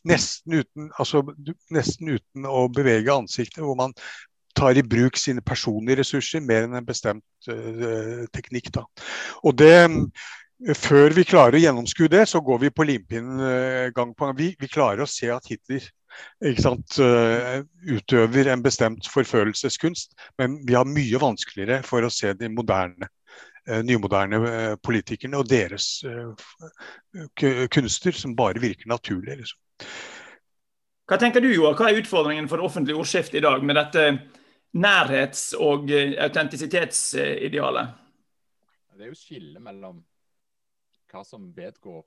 Nesten 0.09 0.61
uten, 0.61 0.90
altså, 0.99 1.23
nesten 1.75 2.16
uten 2.16 2.49
å 2.49 2.66
bevege 2.73 3.14
ansiktet, 3.14 3.62
hvor 3.62 3.79
man 3.79 3.94
tar 4.55 4.79
i 4.79 4.87
bruk 4.87 5.18
sine 5.18 5.42
personlige 5.42 6.03
ressurser 6.03 6.42
mer 6.44 6.66
enn 6.66 6.79
en 6.79 6.87
bestemt 6.87 7.51
uh, 7.51 8.25
teknikk. 8.35 8.73
Da. 8.75 8.87
Og 9.44 9.59
det, 9.59 9.77
Før 10.79 11.12
vi 11.12 11.27
klarer 11.27 11.59
å 11.59 11.61
gjennomskue 11.61 12.09
det, 12.09 12.23
så 12.31 12.40
går 12.40 12.61
vi 12.62 12.68
på 12.73 12.87
limpinnen 12.87 13.90
gang 13.92 14.12
på 14.14 14.25
gang. 14.25 14.37
Vi, 14.38 14.47
vi, 14.57 14.68
klarer 14.70 15.03
å 15.03 15.11
se 15.11 15.27
at 15.35 15.51
Hitler 15.51 15.83
sant, 16.61 16.98
uh, 17.00 17.61
utøver 17.88 18.53
en 18.53 18.62
bestemt 18.64 19.09
forfølelseskunst, 19.11 20.14
men 20.40 20.61
vi 20.66 20.77
har 20.79 20.88
mye 20.88 21.20
vanskeligere 21.22 21.83
for 21.87 22.05
å 22.05 22.12
se 22.12 22.35
de 22.38 22.53
moderne 22.53 23.11
nymoderne 23.64 24.77
politikerne 24.85 25.38
og 25.40 25.46
deres 25.48 25.87
kunster 27.72 28.12
som 28.12 28.35
bare 28.37 28.61
virker 28.61 28.90
naturlige. 28.92 29.38
Liksom. 29.38 29.57
Hva 31.09 31.18
tenker 31.20 31.40
du, 31.44 31.50
Joar? 31.53 31.77
Hva 31.77 31.90
er 31.90 32.00
utfordringen 32.00 32.46
for 32.48 32.61
det 32.61 32.64
offentlige 32.64 32.96
ordskiftet 32.96 33.40
i 33.40 33.44
dag 33.44 33.64
med 33.64 33.77
dette 33.77 34.05
nærhets- 34.81 35.53
og 35.61 35.90
eh, 35.92 36.14
autentisitetsidealet? 36.24 37.92
Det 38.94 39.05
er 39.05 39.11
jo 39.11 39.18
skillet 39.18 39.62
mellom 39.62 39.98
hva 41.12 41.22
som 41.27 41.50
vedgår 41.55 42.00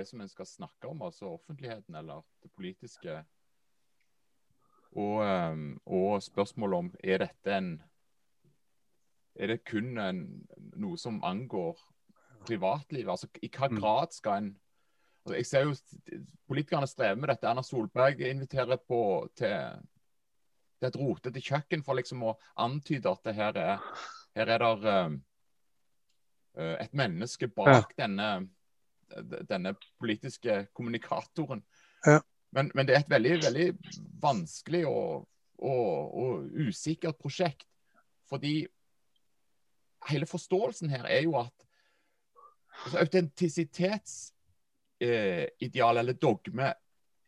det 0.00 0.08
som 0.08 0.20
en 0.20 0.28
skal 0.30 0.46
snakke 0.46 0.88
om, 0.88 1.02
altså 1.02 1.30
offentligheten 1.32 1.94
eller 1.94 2.22
det 2.42 2.50
politiske, 2.56 3.24
og, 4.96 5.18
eh, 5.24 5.56
og 5.86 6.22
spørsmålet 6.22 6.78
om 6.78 6.94
er 7.04 7.26
dette 7.26 7.52
en 7.52 7.82
Er 9.36 9.46
det 9.46 9.64
kun 9.68 9.98
en, 10.00 10.20
noe 10.80 10.96
som 10.96 11.18
angår 11.24 11.76
privatlivet? 12.46 13.10
Altså, 13.10 13.28
I 13.42 13.50
hva 13.52 13.68
mm. 13.68 13.80
grad 13.80 14.14
skal 14.16 14.38
en 14.40 14.54
Altså, 15.26 15.36
jeg 15.36 15.46
ser 15.46 15.64
jo 15.66 15.74
Politikerne 16.46 16.86
strever 16.86 17.18
med 17.18 17.28
dette. 17.28 17.48
Erna 17.48 17.62
Solberg 17.62 18.20
inviterer 18.20 18.78
på 18.88 19.28
til, 19.36 19.82
til 20.78 20.88
et 20.88 20.96
rotete 20.96 21.42
kjøkken 21.42 21.82
for 21.82 21.98
liksom 21.98 22.22
å 22.22 22.36
antyde 22.56 23.10
at 23.10 23.24
det 23.26 23.34
her 23.34 23.58
er, 23.58 23.82
her 24.38 24.52
er 24.54 24.62
der, 24.62 24.86
uh, 26.54 26.76
et 26.78 26.94
menneske 26.94 27.48
bak 27.48 27.90
ja. 27.90 28.06
denne, 28.06 28.28
denne, 29.48 29.74
politiske 29.98 30.66
kommunikatoren. 30.74 31.62
Ja. 32.06 32.20
Men, 32.54 32.70
men, 32.74 32.86
det 32.86 32.94
er 32.94 33.04
et 33.04 33.10
veldig, 33.10 33.34
veldig 33.44 33.66
vanskelig 34.22 34.86
og, 34.88 35.26
og, 35.58 36.14
og 36.16 36.58
usikkert 36.66 37.18
prosjekt. 37.20 37.66
Fordi 38.30 38.66
hele 40.10 40.26
forståelsen 40.26 40.90
her 40.90 41.06
er 41.10 41.22
jo 41.26 41.36
at 41.40 41.66
altså, 42.84 42.98
autentisitets 42.98 44.16
eh, 45.00 45.46
eller 45.60 46.12
dogme 46.12 46.72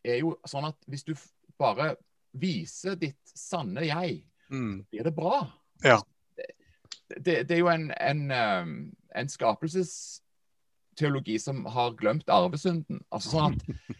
er 0.03 0.21
jo 0.21 0.37
sånn 0.47 0.69
at 0.69 0.79
hvis 0.87 1.05
du 1.07 1.13
bare 1.59 1.93
viser 2.39 2.95
ditt 2.95 3.33
sanne 3.35 3.83
jeg, 3.87 4.21
mm. 4.49 4.85
blir 4.91 5.07
det 5.07 5.15
bra. 5.15 5.41
Ja. 5.83 5.99
Det, 6.35 6.47
det, 7.17 7.35
det, 7.49 7.55
er 7.55 7.59
jo 7.59 7.71
en, 7.71 7.89
en, 7.91 8.31
en 8.31 9.29
en, 9.29 9.29
skapelsesteologi 10.99 11.39
som 11.39 11.65
har 11.65 11.95
glemt 11.97 12.29
arvesynden. 12.29 13.03
Altså 13.11 13.29
sånn 13.29 13.55
at 13.55 13.95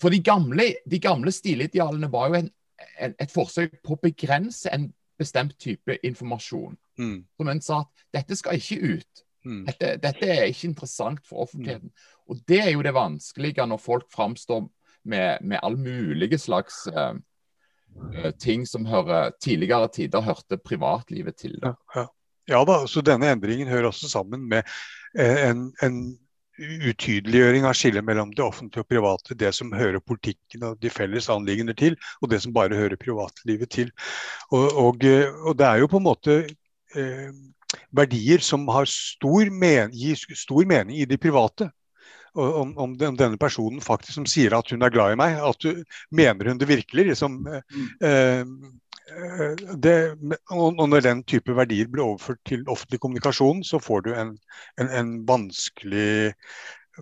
For 0.00 0.10
de 0.10 0.22
gamle, 0.24 0.74
de 0.88 0.98
gamle 0.98 1.30
stilidealene 1.32 2.08
var 2.10 2.30
jo 2.30 2.38
en, 2.40 2.50
et 2.98 3.30
forsøk 3.30 3.82
på 3.84 3.94
å 3.94 4.00
begrense 4.02 4.70
en 4.72 4.92
bestemt 5.18 5.58
type 5.60 5.98
informasjon. 6.02 6.76
Mm. 6.98 7.26
Som 7.36 7.48
en 7.48 7.60
sa 7.60 7.82
at 7.82 8.06
dette 8.16 8.36
skal 8.36 8.56
ikke 8.56 8.96
ut. 8.96 9.24
Mm. 9.44 9.66
Dette, 9.66 9.98
dette, 10.00 10.26
er 10.26 10.48
ikke 10.48 10.70
interessant 10.70 11.20
for 11.26 11.44
offentligheten. 11.44 11.90
Mm. 11.90 12.24
Og 12.28 12.40
Det 12.48 12.60
er 12.62 12.70
jo 12.72 12.82
det 12.82 12.94
vanskelige 12.94 13.66
når 13.66 13.78
folk 13.78 14.08
framstår 14.10 14.64
med, 15.04 15.42
med 15.42 15.60
all 15.62 15.76
mulige 15.76 16.38
slags 16.38 16.86
uh, 16.88 17.12
ting 18.40 18.64
som 18.66 18.86
hører, 18.86 19.34
tidligere 19.42 19.92
tider 19.92 20.24
hørte 20.24 20.56
privatlivet 20.56 21.36
til. 21.36 21.58
Ja, 21.62 21.74
ja. 21.94 22.06
ja, 22.48 22.64
da, 22.64 22.86
så 22.88 23.04
denne 23.04 23.34
endringen 23.36 23.68
hører 23.68 23.92
også 23.92 24.08
sammen 24.08 24.48
med 24.48 24.64
en, 25.18 25.70
en 25.82 25.96
utydeliggjøring 26.62 27.66
av 27.66 27.76
skillet 27.76 28.04
mellom 28.04 28.32
det 28.36 28.44
offentlige 28.44 28.84
og 28.84 28.90
private, 28.90 29.36
det 29.38 29.52
som 29.56 29.72
hører 29.74 30.02
politikken 30.04 30.66
og 30.68 30.80
de 30.82 30.90
felles 30.92 31.30
anliggender 31.32 31.76
til, 31.78 31.96
og 32.20 32.30
det 32.32 32.42
som 32.44 32.54
bare 32.54 32.76
hører 32.78 33.00
privatlivet 33.00 33.70
til. 33.72 33.92
Og, 34.50 34.68
og, 34.68 35.06
og 35.46 35.58
det 35.58 35.66
er 35.68 35.82
jo 35.82 35.90
på 35.90 36.00
en 36.00 36.06
måte 36.06 36.38
eh, 36.96 37.30
verdier 37.90 38.44
som 38.44 38.68
stor 38.88 39.48
gir 39.92 40.18
stor 40.36 40.68
mening 40.68 41.00
i 41.00 41.08
de 41.08 41.18
private. 41.18 41.70
Om, 42.32 42.70
om, 42.80 42.92
denne 42.96 43.36
personen 43.36 43.82
faktisk 43.84 44.16
som 44.16 44.26
sier 44.28 44.54
at 44.56 44.70
hun 44.72 44.80
er 44.80 44.92
glad 44.94 45.12
i 45.12 45.18
meg, 45.20 45.34
at 45.36 45.58
du, 45.60 45.82
mener 46.16 46.48
hun 46.48 46.60
det 46.60 46.70
virkelig? 46.70 47.10
Liksom, 47.10 47.34
mm. 47.44 47.90
eh, 48.08 48.52
det, 49.76 49.96
og 50.50 50.88
når 50.88 51.04
den 51.04 51.22
type 51.28 51.52
verdier 51.56 51.90
blir 51.92 52.06
overført 52.06 52.40
til 52.48 52.64
offentlig 52.68 53.00
kommunikasjon, 53.02 53.60
så 53.64 53.80
får 53.82 54.06
du 54.06 54.14
en, 54.14 54.32
en, 54.80 54.88
en 54.88 55.12
vanskelig, 55.28 56.32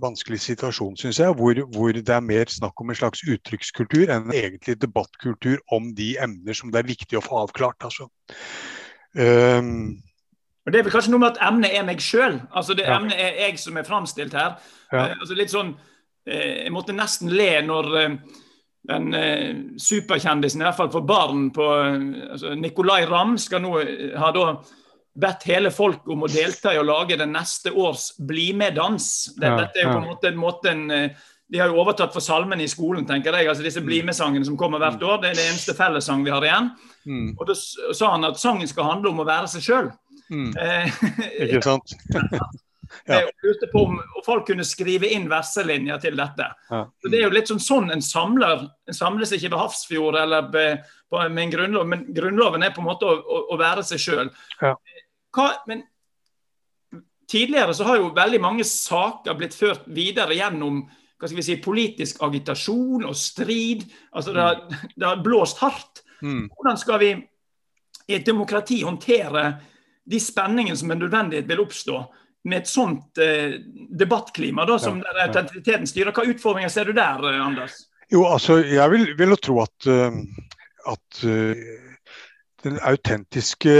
vanskelig 0.02 0.40
situasjon, 0.42 0.96
syns 0.98 1.20
jeg, 1.22 1.38
hvor, 1.38 1.62
hvor, 1.74 1.94
det 1.94 2.14
er 2.14 2.26
mer 2.26 2.50
snakk 2.50 2.80
om 2.80 2.90
en 2.90 2.98
slags 2.98 3.22
uttrykkskultur 3.22 4.08
enn 4.08 4.26
en 4.26 4.36
egentlig 4.36 4.80
debattkultur 4.82 5.62
om 5.74 5.92
de 5.94 6.16
emner 6.22 6.56
som 6.56 6.72
det 6.72 6.82
er 6.82 6.92
viktig 6.92 7.20
å 7.20 7.24
få 7.24 7.44
avklart. 7.44 7.86
Altså. 7.86 8.10
Um, 9.14 10.00
og 10.66 10.72
Det 10.72 10.78
er 10.78 10.84
vel 10.84 10.92
kanskje 10.92 11.14
noe 11.14 11.22
med 11.22 11.32
at 11.32 11.40
emnet 11.48 11.72
er 11.72 11.86
meg 11.88 12.02
sjøl. 12.04 12.36
Altså 12.52 12.76
det 12.76 12.84
ja. 12.84 12.98
emnet 12.98 13.16
er 13.16 13.38
jeg 13.46 13.58
som 13.62 13.78
er 13.80 13.86
framstilt 13.86 14.36
her. 14.36 14.58
Ja. 14.92 15.06
Eh, 15.06 15.14
altså 15.16 15.38
litt 15.38 15.52
sånn, 15.52 15.72
eh, 16.28 16.66
Jeg 16.66 16.74
måtte 16.74 16.96
nesten 16.96 17.32
le 17.32 17.52
når 17.64 17.88
eh, 18.02 18.18
den 18.90 19.14
eh, 19.16 19.54
superkjendisen, 19.80 20.60
i 20.60 20.68
hvert 20.68 20.76
fall 20.76 20.92
for 20.92 21.06
barn, 21.08 21.48
på 21.56 21.64
eh, 21.78 22.04
altså 22.34 22.52
Nicolay 22.58 23.08
Ramm, 23.08 23.38
skal 23.40 23.64
nå 23.64 23.72
eh, 23.80 24.12
ha 24.20 24.30
da 24.36 24.52
bedt 25.20 25.48
hele 25.50 25.72
folk 25.74 26.06
om 26.12 26.24
å 26.24 26.30
delta 26.30 26.74
i 26.74 26.78
å 26.80 26.86
lage 26.86 27.18
den 27.18 27.32
neste 27.34 27.72
års 27.72 28.10
Bli 28.16 28.52
med-dans. 28.56 29.10
Det, 29.36 29.48
ja. 29.48 29.58
Dette 29.64 29.80
er 29.80 29.88
jo 29.88 29.96
på 29.96 30.00
en 30.02 30.10
måte 30.12 30.30
en 30.30 30.40
måte 30.40 30.70
en, 30.70 30.86
De 31.50 31.58
har 31.58 31.72
jo 31.72 31.80
overtatt 31.82 32.12
for 32.14 32.22
salmene 32.22 32.62
i 32.62 32.70
skolen, 32.70 33.02
tenker 33.08 33.34
jeg. 33.34 33.48
altså 33.48 33.64
Disse 33.64 33.82
Bli 33.84 34.04
med-sangene 34.06 34.46
som 34.46 34.60
kommer 34.60 34.78
hvert 34.78 35.00
mm. 35.00 35.08
år. 35.08 35.18
Det 35.24 35.32
er 35.32 35.40
det 35.40 35.48
eneste 35.48 35.74
fellessang 35.74 36.22
vi 36.24 36.30
har 36.30 36.46
igjen. 36.46 36.70
Mm. 37.08 37.32
Og 37.34 37.48
Da 37.48 37.56
sa 37.58 38.12
han 38.14 38.28
at 38.28 38.38
sangen 38.40 38.70
skal 38.70 38.86
handle 38.86 39.10
om 39.10 39.24
å 39.24 39.28
være 39.28 39.50
seg 39.50 39.66
sjøl. 39.66 39.90
Mm. 40.30 40.50
Eh, 40.56 41.00
Ikke 41.46 41.62
sant? 41.64 41.94
ja. 42.14 42.48
Jeg 43.06 43.30
lurte 43.44 43.68
på 43.70 43.84
om 43.86 43.98
folk 44.26 44.48
kunne 44.48 44.66
skrive 44.66 45.10
inn 45.14 45.28
verselinjer 45.30 46.00
til 46.02 46.16
dette. 46.18 46.48
Ja. 46.70 46.82
Så 46.90 47.10
Det 47.10 47.20
er 47.20 47.28
jo 47.28 47.34
litt 47.34 47.50
sånn, 47.50 47.62
sånn 47.62 47.92
en 47.94 48.02
samler 48.02 48.66
en 48.66 48.96
samles 48.96 49.32
ikke 49.36 49.52
ved 49.52 49.60
Hafrsfjord 49.60 50.18
eller 50.18 50.50
med 50.50 51.42
en 51.44 51.54
grunnlov, 51.54 51.86
men 51.90 52.04
grunnloven 52.14 52.66
er 52.66 52.74
på 52.74 52.82
en 52.82 52.90
måte 52.90 53.06
å, 53.06 53.14
å, 53.14 53.44
å 53.54 53.60
være 53.60 53.86
seg 53.86 54.02
sjøl. 54.02 54.32
Ja. 54.62 54.74
Men 55.70 55.84
tidligere 57.30 57.74
så 57.74 57.86
har 57.86 58.00
jo 58.00 58.14
veldig 58.16 58.40
mange 58.42 58.66
saker 58.66 59.38
blitt 59.38 59.54
ført 59.54 59.86
videre 59.86 60.34
gjennom 60.34 60.82
hva 61.20 61.28
skal 61.28 61.36
vi 61.36 61.44
si, 61.44 61.58
politisk 61.60 62.22
agitasjon 62.24 63.04
og 63.04 63.16
strid. 63.18 63.84
Altså 64.16 64.32
Det 64.34 64.44
har, 64.44 64.62
det 64.96 65.04
har 65.06 65.20
blåst 65.22 65.60
hardt. 65.60 66.02
Mm. 66.24 66.48
Hvordan 66.48 66.78
skal 66.80 67.00
vi 67.02 67.10
i 68.10 68.16
et 68.16 68.26
demokrati 68.26 68.80
håndtere 68.82 69.44
de 70.10 70.20
spenningene 70.22 70.76
som 70.76 70.90
med 70.90 71.02
nødvendighet 71.04 71.48
vil 71.48 71.62
oppstå 71.62 72.00
med 72.48 72.62
et 72.62 72.70
sånt 72.70 73.20
eh, 73.20 73.58
debattklima 74.00 74.64
da, 74.68 74.78
som 74.80 75.00
ja, 75.04 75.12
ja. 75.18 75.28
identiteten 75.28 75.88
styrer. 75.88 76.14
Hva 76.16 76.24
utfordringer 76.30 76.72
ser 76.72 76.88
du 76.88 76.94
der, 76.96 77.20
eh, 77.28 77.40
Anders? 77.44 77.84
Jo, 78.10 78.24
altså, 78.26 78.58
Jeg 78.64 78.90
vil, 78.90 79.12
vil 79.18 79.36
tro 79.38 79.60
at, 79.62 79.86
uh, 79.86 80.16
at 80.90 81.20
uh, 81.22 81.60
det 82.64 82.72
autentiske 82.82 83.74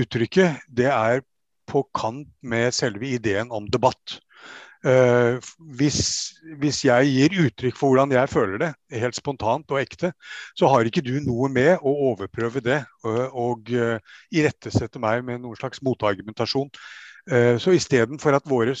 uttrykket 0.00 0.62
det 0.72 0.88
er 0.88 1.20
på 1.68 1.82
kant 1.96 2.30
med 2.40 2.72
selve 2.76 3.10
ideen 3.16 3.52
om 3.52 3.66
debatt. 3.68 4.20
Uh, 4.84 5.40
hvis, 5.78 5.98
hvis, 6.60 6.82
jeg 6.84 7.08
gir 7.08 7.36
uttrykk 7.46 7.78
for 7.78 7.88
hvordan 7.88 8.10
jeg 8.12 8.28
føler 8.28 8.58
det, 8.60 8.66
helt 9.00 9.16
spontant 9.16 9.70
og 9.72 9.78
ekte, 9.80 10.10
så 10.52 10.68
har 10.68 10.84
ikke 10.84 11.00
du 11.00 11.14
noe 11.24 11.48
med 11.48 11.80
å 11.80 11.94
overprøve 12.10 12.60
det 12.60 12.82
og, 13.00 13.22
og 13.32 13.70
uh, 13.72 13.96
irettesette 14.28 15.00
meg 15.00 15.22
med 15.24 15.40
noen 15.40 15.56
slags 15.56 15.80
motargumentasjon. 15.84 16.68
Uh, 17.30 17.56
så 17.56 17.72
istedenfor 17.72 18.36
at 18.36 18.50
våre 18.50 18.76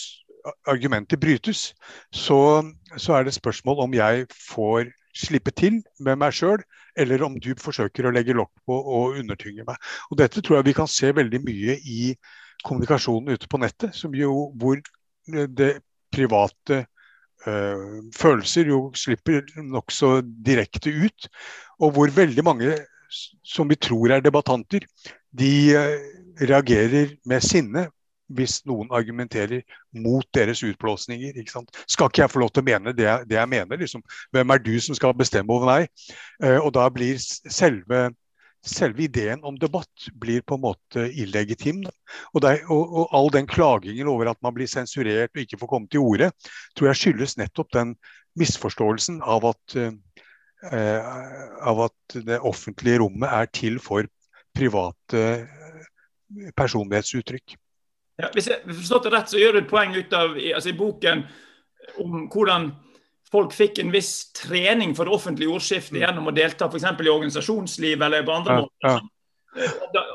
argumenter 0.68 1.16
brytes, 1.16 1.70
så, 2.12 2.40
så 3.00 3.16
er 3.16 3.24
det 3.24 3.38
spørsmål 3.38 3.80
om 3.86 3.96
jeg 3.96 4.26
får 4.34 4.92
slippe 5.16 5.54
til 5.56 5.80
med 6.04 6.20
meg 6.20 6.36
sjøl, 6.36 6.60
eller 7.00 7.24
om 7.24 7.38
du 7.40 7.54
forsøker 7.56 8.04
å 8.04 8.12
legge 8.12 8.36
lokk 8.36 8.52
på 8.68 8.76
og 8.76 9.16
undertynge 9.22 9.64
meg. 9.64 9.80
Og 10.12 10.20
Dette 10.20 10.44
tror 10.44 10.58
jeg 10.58 10.68
vi 10.68 10.76
kan 10.76 10.90
se 10.90 11.14
veldig 11.16 11.40
mye 11.46 11.78
i 11.80 12.12
kommunikasjonen 12.64 13.32
ute 13.32 13.48
på 13.48 13.60
nettet, 13.64 13.96
jo, 14.20 14.36
hvor 14.60 14.84
det 15.32 15.72
private 16.14 16.84
uh, 17.46 18.00
følelser 18.16 18.70
jo 18.70 18.80
slipper 18.98 19.44
nokså 19.60 20.16
direkte 20.46 20.94
ut. 20.94 21.28
Og 21.82 21.96
hvor 21.96 22.14
veldig 22.14 22.44
mange 22.46 22.76
som 23.44 23.68
vi 23.70 23.78
tror 23.78 24.14
er 24.14 24.24
debattanter, 24.24 24.86
de 25.34 25.52
uh, 25.76 25.98
reagerer 26.40 27.14
med 27.26 27.44
sinne 27.44 27.88
hvis 28.34 28.62
noen 28.66 28.88
argumenterer 28.94 29.60
mot 29.92 30.24
deres 30.34 30.62
utblåsninger. 30.64 31.36
Ikke 31.36 31.52
sant? 31.52 31.76
Skal 31.90 32.08
ikke 32.08 32.24
jeg 32.24 32.32
få 32.32 32.40
lov 32.42 32.52
til 32.54 32.64
å 32.64 32.66
mene 32.70 32.94
det 32.96 33.04
jeg, 33.04 33.28
det 33.30 33.36
jeg 33.36 33.50
mener? 33.52 33.80
Liksom? 33.80 34.02
Hvem 34.34 34.54
er 34.54 34.62
du 34.64 34.72
som 34.80 34.96
skal 34.96 35.16
bestemme 35.18 35.52
over 35.52 35.68
meg? 35.68 35.90
Uh, 36.42 36.60
og 36.62 36.72
da 36.76 36.88
blir 36.92 37.20
selve, 37.20 38.08
selve, 38.64 39.04
ideen 39.04 39.42
om 39.44 39.58
debatt 39.60 40.08
blir 40.20 40.42
på 40.46 40.56
en 40.56 40.64
måte 40.64 41.06
illegitim. 41.12 41.82
Og, 42.32 42.42
der, 42.44 42.62
og, 42.72 42.82
og, 42.82 43.08
all 43.16 43.30
den 43.34 43.48
klagingen 43.50 44.08
over 44.10 44.30
at 44.32 44.40
man 44.44 44.54
blir 44.56 44.70
sensurert 44.70 45.34
og 45.34 45.42
ikke 45.42 45.60
får 45.60 45.70
komme 45.70 45.90
til 45.92 46.04
orde, 46.04 46.30
tror 46.76 46.90
jeg 46.90 47.00
skyldes 47.02 47.36
nettopp 47.40 47.72
den 47.76 47.94
misforståelsen 48.40 49.20
av 49.22 49.46
at, 49.52 49.76
eh, 49.76 51.12
av 51.62 51.84
at 51.88 52.16
det 52.26 52.40
offentlige 52.40 53.02
rommet 53.04 53.30
er 53.30 53.50
til 53.52 53.78
for 53.82 54.08
private 54.54 55.26
personlighetsuttrykk. 56.56 57.56
Ja, 58.22 58.30
hvis 58.34 58.46
jeg 58.46 58.62
forstått 58.68 59.08
det 59.08 59.12
rett, 59.14 59.30
så 59.30 59.40
gjør 59.40 59.56
du 59.56 59.60
et 59.64 59.70
poeng 59.70 59.94
ut 59.96 60.12
av 60.14 60.36
altså 60.38 60.70
i 60.70 60.78
boken 60.78 61.24
om 62.00 62.26
hvordan 62.32 62.70
folk 63.34 63.54
fikk 63.54 63.80
en 63.82 63.90
viss 63.90 64.32
trening 64.36 64.94
for 64.94 65.08
det 65.08 65.16
offentlige 65.16 65.50
ordskiftet 65.50 65.96
mm. 65.96 66.02
gjennom 66.04 66.30
å 66.30 66.34
delta 66.34 66.68
f.eks. 66.70 66.86
i 66.86 67.10
organisasjonsliv 67.10 68.02
eller 68.06 68.26
på 68.26 68.36
andre 68.36 68.60
måter. 68.62 69.08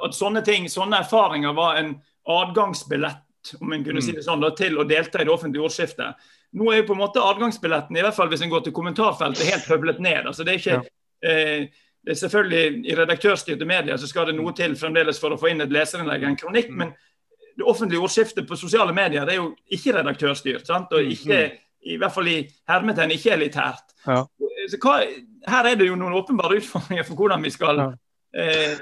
At 0.05 0.15
sånne 0.15 0.43
ting, 0.47 0.69
sånne 0.71 1.01
erfaringer 1.03 1.55
var 1.57 1.81
en 1.81 1.97
adgangsbillett 2.29 3.53
om 3.59 3.73
en 3.73 3.83
kunne 3.83 3.99
mm. 3.99 4.05
si 4.05 4.15
det 4.15 4.23
sånn, 4.23 4.43
til 4.55 4.79
å 4.79 4.87
delta 4.87 5.19
i 5.19 5.27
det 5.27 5.33
offentlige 5.33 5.67
ordskiftet. 5.67 6.31
Nå 6.59 6.71
er 6.71 6.81
jo 6.81 6.87
på 6.89 6.95
en 6.95 7.03
måte 7.03 7.23
adgangsbilletten, 7.23 7.97
i 7.97 8.03
hvert 8.05 8.15
fall 8.15 8.31
hvis 8.31 8.41
en 8.45 8.51
går 8.51 8.65
til 8.65 8.75
kommentarfeltet, 8.75 9.51
helt 9.51 9.69
høvlet 9.69 10.01
ned. 10.03 10.25
altså 10.31 10.47
det 10.47 10.55
er 10.55 10.63
ikke... 10.63 10.79
Ja. 10.79 11.29
Eh, 11.29 11.85
det 11.99 12.13
er 12.13 12.19
selvfølgelig 12.21 12.87
I 12.87 12.93
redaktørstyrte 12.95 13.65
medier 13.67 13.97
så 13.99 14.07
skal 14.07 14.29
det 14.29 14.37
noe 14.37 14.53
til 14.55 14.71
fremdeles 14.79 15.17
for 15.19 15.35
å 15.35 15.37
få 15.37 15.49
inn 15.51 15.59
et 15.61 15.73
leserinnlegg, 15.75 16.23
en 16.23 16.37
kronikk. 16.39 16.69
Mm. 16.71 16.77
men 16.79 16.93
det 17.59 17.65
offentlige 17.67 17.99
ordskiftet 17.99 18.47
på 18.47 18.55
sosiale 18.55 18.93
medier 18.95 19.25
det 19.27 19.33
er 19.35 19.41
jo 19.41 19.49
ikke 19.75 19.97
redaktørstyrt. 19.97 20.63
Sant? 20.63 20.93
Og 20.95 21.11
ikke, 21.11 21.41
i 21.89 21.97
hvert 21.99 22.13
fall 22.13 22.29
i 22.29 22.37
hermetegn 22.69 23.15
ikke 23.15 23.33
elitært. 23.35 23.95
Ja. 24.05 24.21
Så 24.69 24.79
hva, 24.83 24.99
her 25.49 25.69
er 25.69 25.79
det 25.79 25.87
jo 25.89 25.97
noen 25.97 26.15
åpenbare 26.19 26.59
utfordringer 26.59 27.07
for 27.07 27.19
hvordan 27.19 27.43
vi 27.45 27.51
skal 27.53 27.81
ja. 27.81 27.89
eh, 28.37 28.81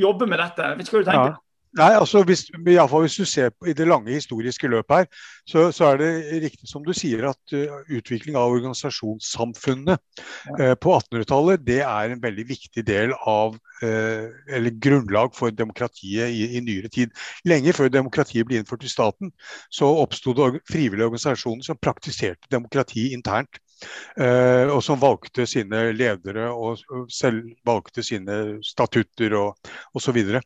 jobbe 0.00 0.28
med 0.28 0.42
dette. 0.42 0.74
Vet 0.78 0.88
ikke 0.88 0.98
hva 0.98 1.04
du 1.04 1.10
tenker? 1.10 1.40
Nei, 1.74 1.90
altså 1.98 2.20
hvis, 2.22 2.44
i 2.54 2.74
fall 2.78 3.02
hvis 3.02 3.16
du 3.18 3.24
ser 3.26 3.50
på, 3.50 3.66
i 3.66 3.74
det 3.74 3.86
lange 3.88 4.12
historiske 4.14 4.68
løpet 4.70 5.00
her, 5.00 5.06
så, 5.50 5.64
så, 5.74 5.88
er 5.90 5.98
det 5.98 6.42
riktig 6.44 6.68
som 6.70 6.84
du 6.86 6.92
sier 6.94 7.26
at 7.32 7.54
uh, 7.56 7.80
utvikling 7.90 8.38
av 8.38 8.54
organisasjonssamfunnet 8.54 9.98
uh, 9.98 10.74
på 10.78 10.94
1800-tallet 10.94 11.64
det 11.66 11.80
er 11.82 12.14
en 12.14 12.22
veldig 12.22 12.46
viktig 12.52 12.84
del 12.86 13.16
av 13.18 13.56
uh, 13.82 14.26
eller 14.46 14.78
grunnlag 14.86 15.34
for 15.34 15.50
demokratiet 15.50 16.30
i, 16.30 16.46
i, 16.54 16.62
nyere 16.62 16.92
tid. 16.94 17.10
Lenge 17.48 17.74
før 17.74 17.90
demokratiet 17.90 18.46
ble 18.46 18.62
innført 18.62 18.86
i 18.86 18.94
staten, 18.94 19.34
så 19.66 19.90
oppsto 20.04 20.36
det 20.38 20.62
frivillige 20.70 21.10
organisasjoner 21.10 21.66
som 21.66 21.82
praktiserte 21.82 22.54
demokrati 22.54 23.10
internt. 23.18 23.58
Uh, 24.14 24.70
og 24.74 24.80
som 24.84 25.00
valgte 25.02 25.46
sine 25.48 25.80
ledere 25.96 26.46
og 26.52 26.82
selv 27.12 27.48
valgte 27.66 28.04
sine 28.06 28.58
statutter 28.64 29.34
og 29.38 29.70
osv. 29.96 30.20
Og, 30.22 30.40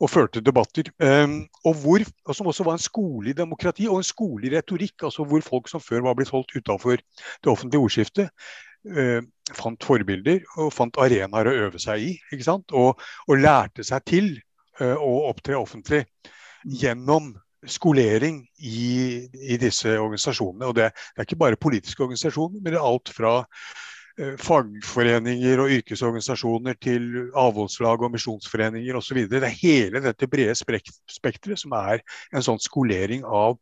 og 0.00 0.12
førte 0.12 0.42
debatter. 0.44 0.90
Um, 1.00 1.38
og, 1.64 1.80
hvor, 1.82 2.04
og 2.26 2.38
som 2.38 2.50
også 2.52 2.66
var 2.66 2.78
en 2.78 2.86
skole 2.86 3.32
i 3.32 3.36
demokrati 3.36 3.88
og 3.88 4.02
en 4.02 4.08
skole 4.10 4.48
i 4.48 4.54
retorikk. 4.56 5.08
altså 5.08 5.24
Hvor 5.24 5.44
folk 5.44 5.72
som 5.72 5.82
før 5.82 6.06
var 6.08 6.18
blitt 6.18 6.34
holdt 6.34 6.56
utafor 6.56 7.00
det 7.00 7.52
offentlige 7.52 7.82
ordskiftet, 7.82 8.48
uh, 8.96 9.22
fant 9.56 9.88
forbilder 9.88 10.42
og 10.58 10.74
fant 10.74 10.98
arenaer 11.00 11.50
å 11.50 11.56
øve 11.68 11.82
seg 11.82 12.10
i. 12.10 12.12
ikke 12.32 12.50
sant? 12.50 12.74
Og, 12.74 13.00
og 13.28 13.42
lærte 13.42 13.86
seg 13.86 14.04
til 14.08 14.36
å 14.76 15.12
opptre 15.30 15.56
offentlig 15.56 16.02
gjennom 16.68 17.30
skolering 17.70 18.42
i, 18.58 19.26
i, 19.32 19.58
disse 19.60 19.96
organisasjonene. 19.98 20.68
Og 20.68 20.76
det, 20.78 20.90
det, 20.94 21.18
er 21.18 21.28
ikke 21.28 21.42
bare 21.42 21.60
politiske 21.60 22.02
organisasjoner, 22.02 22.60
men 22.60 22.72
det 22.72 22.80
er 22.80 22.88
alt 22.88 23.12
fra 23.12 23.34
eh, 24.18 24.34
fagforeninger 24.40 25.62
og 25.62 25.76
yrkesorganisasjoner 25.78 26.78
til 26.82 27.30
avholdslag 27.34 28.02
og 28.02 28.14
misjonsforeninger 28.16 28.98
osv. 28.98 29.24
Det 29.30 29.42
er 29.42 29.60
hele 29.60 30.02
dette 30.04 30.30
brede 30.30 30.56
spekteret 30.56 31.62
som 31.62 31.76
er 31.78 32.04
en 32.32 32.46
sånn 32.46 32.62
skolering 32.62 33.26
av 33.26 33.58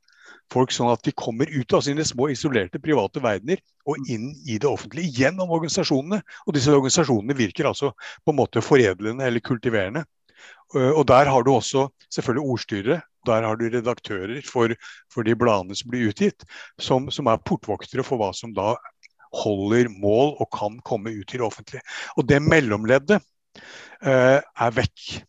folk, 0.52 0.72
sånn 0.74 0.92
at 0.92 1.04
de 1.04 1.14
kommer 1.16 1.50
ut 1.50 1.74
av 1.76 1.82
sine 1.86 2.04
små 2.06 2.28
isolerte 2.32 2.80
private 2.82 3.22
verdener 3.24 3.60
og 3.88 4.10
inn 4.10 4.30
i 4.46 4.58
det 4.60 4.68
offentlige 4.68 5.12
gjennom 5.22 5.52
organisasjonene. 5.54 6.20
Og 6.46 6.56
disse 6.56 6.72
organisasjonene 6.72 7.36
virker 7.38 7.70
altså 7.70 7.92
på 8.24 8.34
en 8.34 8.40
måte 8.40 8.64
foredlende 8.64 9.26
eller 9.26 9.44
kultiverende. 9.44 10.04
Eh, 10.74 10.90
og 10.90 11.06
der 11.08 11.30
har 11.30 11.42
du 11.42 11.52
også 11.54 11.88
selvfølgelig 12.12 12.50
ordstyrere. 12.54 13.00
der 13.26 13.42
har 13.42 13.56
du 13.56 13.64
redaktører 13.64 14.42
for, 14.44 14.68
for 15.12 15.24
de 15.24 15.32
bladene 15.34 15.74
som 15.74 15.88
blir 15.90 16.10
utgitt, 16.10 16.44
som, 16.78 17.06
som, 17.10 17.26
er 17.26 17.40
portvoktere 17.40 18.04
for 18.04 18.20
hva 18.20 18.34
som 18.36 18.52
da 18.52 18.74
holder 19.32 19.88
mål 19.88 20.34
og 20.42 20.50
kan 20.52 20.76
komme 20.84 21.10
ut 21.10 21.24
til 21.28 21.40
det 21.40 21.46
offentlige. 21.46 21.80
Og 22.20 22.28
det 22.28 22.42
mellomleddet 22.44 23.22
eh, 24.04 24.40
er 24.44 24.76
vekk. 24.76 25.24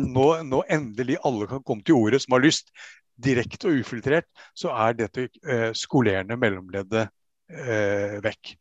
Nå, 0.00 0.26
nå, 0.46 0.62
endelig 0.70 1.18
alle 1.20 1.50
kan 1.50 1.62
komme 1.66 1.84
til 1.84 1.98
ordet 1.98 2.22
som 2.22 2.38
har 2.38 2.46
lyst. 2.46 2.72
Direkte 3.14 3.68
og 3.68 3.84
ufiltrert 3.84 4.26
så 4.56 4.72
er 4.72 4.96
dette 4.98 5.28
eh, 5.44 5.70
skolerende 5.76 6.38
mellomleddet 6.40 7.10
eh, 7.52 8.16
vekk. 8.24 8.56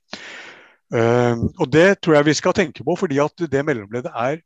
Uh, 0.94 1.50
og 1.58 1.72
Det 1.74 2.04
tror 2.04 2.20
jeg 2.20 2.26
vi 2.28 2.34
skal 2.38 2.54
tenke 2.54 2.84
på, 2.86 2.94
fordi 3.00 3.18
at 3.18 3.44
det 3.50 3.63
mellomleddet 3.66 4.12
er 4.13 4.44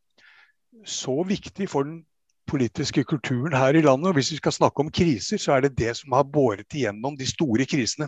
så 0.86 1.24
viktig 1.28 1.70
for 1.72 1.88
den 1.88 2.02
politiske 2.48 3.04
kulturen 3.04 3.56
her 3.58 3.76
i 3.76 3.84
landet. 3.84 4.08
og 4.08 4.14
Hvis 4.14 4.32
vi 4.32 4.40
skal 4.42 4.56
snakke 4.56 4.84
om 4.84 4.92
kriser, 4.92 5.38
så 5.38 5.58
er 5.58 5.68
det 5.68 5.78
det 5.78 5.98
som 5.98 6.16
har 6.16 6.24
båret 6.24 6.74
igjennom 6.74 7.18
de 7.18 7.28
store 7.28 7.66
krisene 7.66 8.08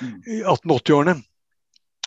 mm. 0.00 0.16
i 0.26 0.40
1880-årene. 0.42 1.16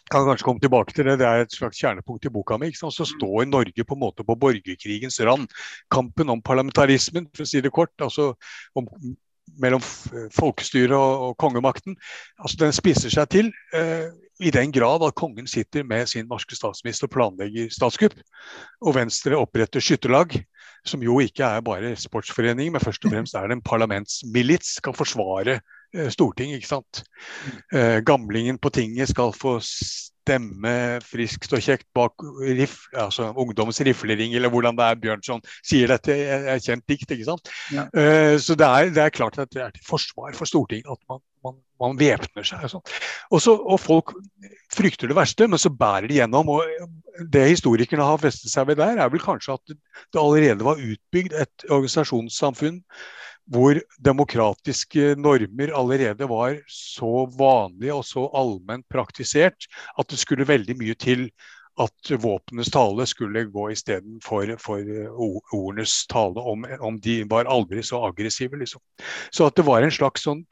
Kan 0.05 0.27
kanskje 0.27 0.45
komme 0.45 0.61
tilbake 0.61 0.93
til 0.93 1.07
det, 1.09 1.17
det 1.19 1.27
er 1.27 1.43
et 1.43 1.53
slags 1.53 1.79
kjernepunkt 1.81 2.25
i 2.25 2.31
boka 2.31 2.57
mi. 2.61 2.71
Så 2.77 2.91
mm. 2.93 3.11
står 3.15 3.45
Norge 3.49 3.83
på 3.83 3.97
en 3.97 4.03
måte 4.05 4.23
på 4.23 4.37
borgerkrigens 4.39 5.19
rand. 5.25 5.49
Kampen 5.91 6.29
om 6.29 6.41
parlamentarismen, 6.45 7.27
for 7.33 7.43
å 7.43 7.49
si 7.49 7.61
det 7.61 7.73
kort. 7.73 7.95
altså 7.99 8.33
om 8.75 8.87
mellom 9.61 9.81
folkestyret 10.33 10.95
og, 10.95 11.29
og, 11.29 11.37
kongemakten. 11.37 11.97
Altså, 12.39 12.57
den 12.59 12.73
spisser 12.75 13.13
seg 13.13 13.29
til 13.31 13.51
eh, 13.77 14.09
i 14.39 14.51
den 14.51 14.71
grad 14.75 15.03
at 15.07 15.15
kongen 15.15 15.47
sitter 15.47 15.85
med 15.87 16.09
sin 16.11 16.27
norske 16.27 16.57
statsminister 16.57 17.07
og 17.07 17.13
planlegger 17.15 17.69
statskupp. 17.71 18.17
Og 18.83 18.95
Venstre 18.97 19.37
oppretter 19.39 19.83
skytterlag, 19.83 20.35
som 20.85 21.03
jo 21.03 21.19
ikke 21.23 21.47
er 21.47 21.63
bare 21.65 21.95
sportsforening, 21.99 22.73
men 22.73 22.83
først 22.83 23.05
og 23.05 23.15
fremst 23.15 23.37
er 23.37 23.47
det 23.47 23.57
en 23.57 23.65
parlamentsmilits, 23.65 24.75
skal 24.81 24.97
forsvare 24.97 25.59
eh, 25.95 26.09
Stortinget. 26.11 26.59
ikke 26.59 26.73
sant? 26.73 27.03
Mm. 27.45 27.79
Eh, 27.79 27.99
gamlingen 28.05 28.59
på 28.59 28.69
tinget 28.75 29.13
skal 29.13 29.31
få 29.33 29.57
stemme 30.25 30.73
friskt 31.05 31.53
og 31.53 31.61
kjekt 31.63 31.85
bak 31.95 32.23
riff, 32.57 32.85
altså 32.97 33.29
ungdommens 33.37 33.81
riflering, 33.85 34.33
eller 34.35 34.51
hvordan 34.53 34.77
det 34.77 34.87
er 34.87 34.99
Bjørnson 35.03 35.43
sier 35.61 35.91
dette. 35.91 36.15
er 36.15 36.61
kjent 36.63 36.85
dikt, 36.89 37.11
ikke 37.11 37.27
sant. 37.27 37.51
Ja. 37.75 37.85
Uh, 37.93 38.35
så 38.41 38.57
det 38.57 38.65
er, 38.65 38.91
det 38.95 39.03
er, 39.05 39.13
klart 39.13 39.37
at 39.41 39.53
det 39.53 39.61
er 39.61 39.73
til 39.75 39.85
forsvar 39.85 40.35
for 40.37 40.49
Stortinget 40.49 40.89
at 40.91 41.01
man, 41.11 41.21
man, 41.45 41.59
man 41.81 41.99
væpner 41.99 42.47
seg. 42.47 42.65
Og, 42.65 42.73
sånn. 42.75 42.85
Også, 43.37 43.55
og 43.55 43.81
folk 43.81 44.15
frykter 44.73 45.11
det 45.11 45.17
verste, 45.17 45.49
men 45.51 45.61
så 45.61 45.71
bærer 45.73 46.09
de 46.09 46.19
gjennom. 46.19 46.55
og 46.57 47.29
Det 47.31 47.45
historikerne 47.51 48.07
har 48.07 48.23
festet 48.23 48.53
seg 48.53 48.71
ved 48.71 48.81
der, 48.81 48.97
er 48.97 49.13
vel 49.13 49.23
kanskje 49.23 49.59
at 49.59 49.75
det 49.75 50.21
allerede 50.21 50.65
var 50.65 50.81
utbygd 50.81 51.37
et 51.37 51.69
organisasjonssamfunn 51.69 52.81
hvor 53.51 53.77
demokratiske 54.01 55.13
normer 55.21 55.73
allerede 55.77 56.27
var 56.29 56.57
så 56.71 57.25
vanlige 57.37 57.93
og 57.93 58.05
så 58.07 58.25
allment 58.33 58.85
praktisert 58.89 59.67
at 59.99 60.09
det 60.09 60.17
skulle 60.21 60.47
veldig 60.49 60.77
mye 60.79 60.97
til 60.97 61.27
at 61.81 62.11
våpenes 62.23 62.71
tale 62.71 63.05
skulle 63.09 63.45
gå 63.51 63.67
istedenfor 63.73 64.53
for 64.63 64.91
ordenes 65.19 66.05
tale, 66.07 66.39
om, 66.39 66.63
om 66.79 66.99
de 67.03 67.17
var 67.29 67.49
aldri 67.51 67.83
så 67.83 67.99
aggressive. 68.07 68.57
Liksom. 68.57 68.81
Så 69.29 69.49
at 69.49 69.57
det 69.59 69.65
var 69.67 69.83
en 69.83 69.91
slags 69.91 70.23
sånn 70.23 70.45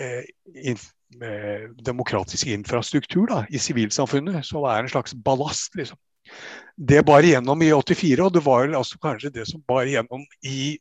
eh, 0.00 0.26
in, 0.58 0.80
eh, 1.22 1.70
demokratisk 1.86 2.50
infrastruktur 2.50 3.30
da, 3.30 3.44
i 3.46 3.62
sivilsamfunnet 3.62 4.42
som 4.46 4.66
er 4.66 4.82
en 4.82 4.90
slags 4.90 5.14
ballast. 5.14 5.70
Liksom. 5.78 5.98
Det 6.74 7.04
bar 7.06 7.26
igjennom 7.26 7.62
i 7.62 7.70
84, 7.70 8.26
og 8.26 8.34
det 8.34 8.42
var 8.42 8.74
altså 8.74 8.98
kanskje 8.98 9.34
det 9.38 9.46
som 9.46 9.62
bar 9.70 9.86
igjennom 9.86 10.26
i 10.42 10.74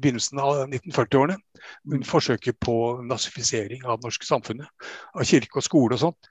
begynnelsen 0.00 0.40
av 0.42 0.64
1940-årene. 0.66 1.36
Under 1.90 2.08
forsøket 2.08 2.58
på 2.62 2.76
nazifisering 3.06 3.84
av 3.84 4.00
det 4.00 4.08
norske 4.08 4.28
samfunnet, 4.28 4.90
av 5.14 5.26
kirke 5.28 5.60
og 5.60 5.66
skole 5.66 5.96
og 5.96 6.02
sånt, 6.02 6.30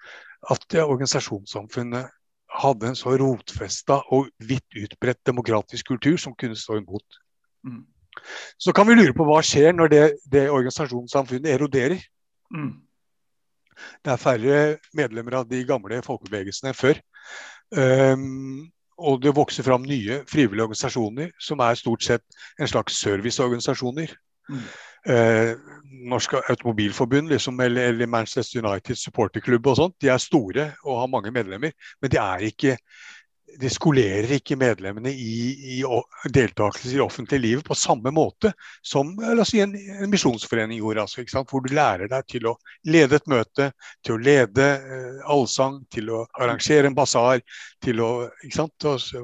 at 0.52 0.78
organisasjonssamfunnet 0.84 2.12
hadde 2.54 2.92
en 2.92 2.98
så 2.98 3.16
rotfesta 3.18 4.00
og 4.14 4.30
vidt 4.44 4.78
utbredt 4.78 5.22
demokratisk 5.26 5.94
kultur 5.94 6.20
som 6.22 6.36
kunne 6.38 6.58
stå 6.60 6.78
imot. 6.82 7.20
Mm. 7.66 7.84
Så 8.62 8.74
kan 8.76 8.88
vi 8.88 8.98
lure 8.98 9.16
på 9.18 9.26
hva 9.26 9.40
skjer 9.46 9.74
når 9.74 9.94
det, 9.94 10.04
det 10.30 10.50
organisasjonssamfunnet 10.54 11.50
eroderer. 11.56 12.04
Mm. 12.54 12.76
Det 14.06 14.14
er 14.14 14.22
færre 14.22 14.60
medlemmer 14.94 15.40
av 15.40 15.50
de 15.50 15.64
gamle 15.66 16.02
folkebevegelsene 16.06 16.72
enn 16.72 16.78
før. 16.78 17.02
Um, 17.74 18.70
og 19.04 19.22
det 19.24 19.36
vokser 19.36 19.66
fram 19.66 19.84
nye 19.88 20.22
frivillige 20.30 20.66
organisasjoner 20.70 21.34
som 21.42 21.62
er 21.64 21.80
stort 21.80 22.06
sett 22.06 22.24
en 22.60 22.70
slags 22.70 22.98
serviceorganisasjoner. 23.04 24.14
Mm. 24.50 24.66
Eh, 25.14 25.52
Norsk 26.10 26.38
Automobilforbund 26.40 27.30
liksom, 27.30 27.60
eller, 27.60 27.90
eller, 27.92 28.08
Manchester 28.08 28.64
United 28.64 28.96
supporterklubb 28.96 29.68
og 29.68 29.80
sånt, 29.80 29.98
de 30.02 30.12
er 30.12 30.22
store 30.22 30.70
og 30.86 31.02
har 31.02 31.12
mange 31.12 31.32
medlemmer, 31.36 31.76
men 32.02 32.12
de 32.12 32.20
er 32.22 32.48
ikke 32.48 32.78
de 33.60 33.70
skolerer 33.72 34.32
ikke 34.38 34.58
medlemmene 34.60 35.12
i, 35.12 35.78
i 35.78 36.32
deltakelse 36.34 36.96
i 36.96 37.02
offentlig 37.04 37.40
livet 37.44 37.68
på 37.68 37.78
samme 37.78 38.12
måte 38.14 38.54
som 38.86 39.14
si, 39.48 39.62
en, 39.64 39.76
en 39.76 40.12
misjonsforening 40.12 40.80
gjorde. 40.80 41.06
Altså, 41.06 41.44
Hvor 41.50 41.64
du 41.66 41.74
lærer 41.76 42.10
deg 42.12 42.28
til 42.32 42.50
å 42.52 42.58
lede 42.90 43.20
et 43.20 43.32
møte, 43.32 43.72
til 44.06 44.18
å 44.18 44.22
lede 44.24 44.70
eh, 44.78 45.24
allsang, 45.30 45.82
til 45.94 46.12
å 46.14 46.26
arrangere 46.40 46.90
en 46.90 46.98
basar, 46.98 47.44
til 47.84 48.04
å 48.04 48.12
sant? 48.54 48.90
Også, 48.94 49.24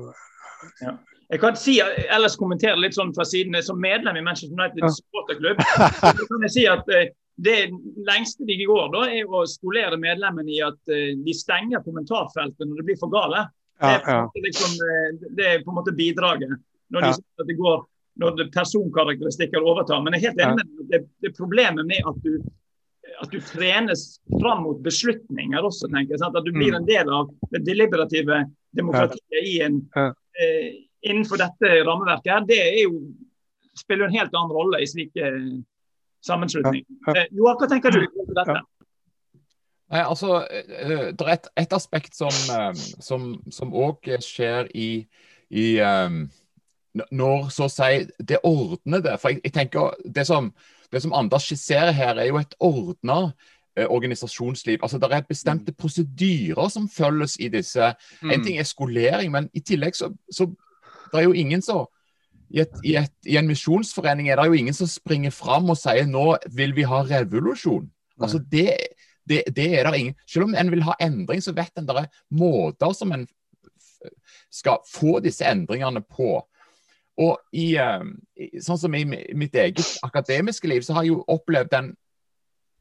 ja. 0.84 0.98
Jeg 1.30 1.42
kan 1.44 1.58
si, 1.60 1.78
ellers 2.10 2.38
kommentere 2.40 2.80
litt 2.82 2.96
sånn 2.98 3.12
fra 3.14 3.26
siden 3.28 3.58
som 3.62 3.78
medlem 3.82 4.18
i 4.18 4.26
Manchester 4.26 4.56
United 4.56 4.82
ja. 4.82 4.94
supporterklubb. 4.96 5.62
Så 5.62 6.26
kan 6.26 6.46
jeg 6.48 6.54
si 6.56 6.64
at 6.70 6.90
eh, 6.96 7.12
det 7.40 7.60
lengste 8.08 8.48
de 8.48 8.58
går, 8.66 8.90
da, 8.96 9.06
er 9.14 9.30
å 9.30 9.46
skolere 9.48 10.00
medlemmene 10.02 10.52
i 10.52 10.60
at 10.66 10.92
eh, 10.92 11.14
de 11.22 11.36
stenger 11.38 11.84
kommentarfeltet 11.86 12.66
når 12.66 12.82
det 12.82 12.88
blir 12.90 13.00
for 13.00 13.14
gale. 13.14 13.46
Det 13.80 14.42
er, 14.42 14.44
liksom, 14.44 14.76
eh, 14.86 15.30
det 15.38 15.48
er 15.48 15.64
på 15.64 15.72
en 15.72 15.80
måte 15.80 15.96
bidraget. 15.96 16.52
Når, 16.90 17.06
de, 17.06 17.12
at 17.42 17.48
det 17.48 17.56
går, 17.60 17.84
når 18.20 18.42
personkarakteristikker 18.54 19.64
overtar. 19.64 20.02
Men 20.04 20.16
jeg 20.16 20.22
er 20.22 20.28
helt 20.30 20.42
enig 20.44 20.66
med 20.66 20.90
det, 20.92 21.02
det 21.24 21.36
problemet 21.38 21.88
med 21.88 22.10
at 22.10 22.18
du, 22.26 22.34
at 23.22 23.32
du 23.32 23.40
trenes 23.46 24.06
fram 24.42 24.66
mot 24.66 24.82
beslutninger 24.84 25.64
også, 25.64 25.88
tenker 25.94 26.16
jeg. 26.16 26.24
Sant? 26.24 26.38
At 26.40 26.48
du 26.48 26.52
blir 26.56 26.74
mm. 26.74 26.80
en 26.82 26.90
del 26.90 27.14
av 27.14 27.32
det 27.54 27.64
deliberative 27.68 28.44
demokratiet 28.76 29.48
i 29.48 29.60
en, 29.66 29.80
eh, 29.96 30.70
innenfor 31.08 31.40
dette 31.42 31.74
rammeverket. 31.88 32.34
her, 32.34 32.46
Det 32.50 32.60
er 32.60 32.82
jo, 32.84 33.04
spiller 33.78 34.10
en 34.10 34.18
helt 34.18 34.34
annen 34.36 34.56
rolle 34.56 34.82
i 34.84 34.90
slike 34.90 35.32
sammenslutninger. 36.26 37.16
Eh, 37.16 37.30
Joar, 37.32 37.56
hva 37.60 37.70
tenker 37.72 37.96
du 37.96 38.04
om 38.04 38.34
dette? 38.36 38.60
Nei, 39.90 40.02
altså, 40.06 40.48
eh, 40.52 40.64
eh, 40.70 41.06
Det 41.14 41.22
er 41.22 41.32
et, 41.34 41.48
et 41.58 41.74
aspekt 41.74 42.16
som 42.16 43.74
òg 43.74 44.10
skjer 44.22 44.70
i, 44.76 45.08
i 45.50 45.68
um, 45.82 46.28
Når 47.12 47.50
så 47.54 47.66
å 47.66 47.74
si 47.74 48.06
det 48.20 48.42
ordnede. 48.44 49.18
For 49.18 49.34
jeg, 49.34 49.42
jeg 49.44 49.54
tenker 49.54 49.96
det 50.06 50.28
som, 50.30 50.52
det 50.92 51.02
som, 51.02 51.14
Anders 51.14 51.48
skisserer 51.50 51.92
her, 51.92 52.18
er 52.18 52.30
jo 52.30 52.38
et 52.42 52.56
ordna 52.60 53.32
eh, 53.78 53.88
organisasjonsliv. 53.88 54.80
Altså, 54.82 54.98
Det 54.98 55.12
er 55.12 55.30
bestemte 55.30 55.74
mm. 55.74 55.78
prosedyrer 55.78 56.70
som 56.70 56.90
følges 56.90 57.40
i 57.40 57.50
disse. 57.50 57.94
Mm. 58.22 58.32
En 58.32 58.44
ting 58.44 58.60
er 58.60 58.70
skolering, 58.70 59.32
men 59.32 59.50
i 59.54 59.62
tillegg 59.62 59.96
så, 59.96 60.12
så 60.32 60.50
det 61.12 61.22
er 61.22 61.26
jo 61.26 61.34
ingen 61.34 61.62
som 61.62 61.88
i, 62.50 62.62
et, 62.62 62.80
i, 62.84 62.96
et, 62.98 63.14
I, 63.30 63.38
en 63.38 63.48
misjonsforening 63.48 64.30
er 64.30 64.40
det 64.40 64.48
jo 64.50 64.58
ingen 64.58 64.74
som 64.74 64.90
springer 64.90 65.34
fram 65.34 65.70
og 65.70 65.78
sier 65.78 66.08
nå 66.10 66.32
vil 66.58 66.74
vi 66.78 66.86
ha 66.90 67.04
revolusjon. 67.06 67.86
Altså 68.20 68.42
det, 68.52 68.74
det, 69.30 69.44
det, 69.56 69.68
er 69.80 69.88
der 69.88 69.98
ingen 69.98 70.16
Selv 70.28 70.48
om 70.48 70.56
en 70.58 70.72
vil 70.72 70.84
ha 70.84 70.96
endring, 71.02 71.42
så 71.42 71.54
vet 71.56 71.78
en 71.78 71.88
det 71.88 71.98
er 72.02 72.10
måter 72.30 72.94
som 72.98 73.14
en 73.14 73.28
skal 74.50 74.80
få 74.88 75.20
disse 75.24 75.46
endringene 75.46 76.02
på. 76.02 76.40
Og 77.20 77.36
i, 77.52 77.76
eh, 77.76 78.60
sånn 78.64 78.80
som 78.80 78.96
i 78.96 79.04
mitt 79.06 79.56
eget 79.56 79.98
akademiske 80.08 80.70
liv, 80.72 80.86
så 80.86 80.96
har 80.96 81.06
jeg 81.06 81.18
jo 81.18 81.26
opplevd 81.28 81.72
den 81.74 81.90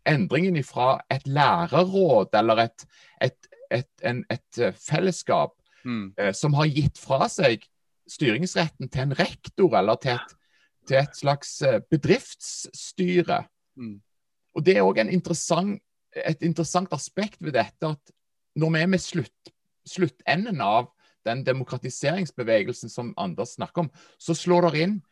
endringen 0.09 0.63
fra 0.65 1.01
et 1.11 1.27
lærerråd 1.27 2.37
eller 2.39 2.65
et, 2.69 2.87
et, 3.21 3.49
et, 3.75 3.91
en, 4.07 4.23
et 4.31 4.61
fellesskap 4.79 5.57
mm. 5.85 6.15
eh, 6.17 6.33
som 6.33 6.55
har 6.57 6.71
gitt 6.71 7.01
fra 7.03 7.29
seg 7.33 7.67
styringsretten 8.09 8.89
til 8.89 9.09
en 9.09 9.17
rektor 9.19 9.75
eller 9.79 9.99
til 10.01 10.15
et, 10.15 10.37
til 10.89 11.11
slags 11.19 11.59
eh, 11.67 11.81
bedriftsstyre. 11.91 13.43
Mm. 13.77 13.99
Og 14.57 14.65
Det 14.65 14.77
er 14.77 14.87
òg 14.87 15.03
en 15.03 15.13
interessant 15.13 15.83
et 16.17 16.43
interessant 16.47 16.93
aspekt 16.95 17.43
ved 17.45 17.53
dette 17.57 17.87
at 17.87 18.13
når 18.59 18.71
vi 18.75 18.79
er 18.81 18.87
med 18.91 18.99
slutt, 19.03 19.51
sluttenden 19.87 20.61
av 20.65 20.85
den 21.27 21.47
demokratiseringsbevegelsen 21.47 22.89
som 22.91 23.15
Anders 23.21 23.49
snakker 23.59 23.81
om, 23.85 23.91
så 24.19 24.35
slår 24.35 24.71
det 24.71 24.81
inn 24.87 25.03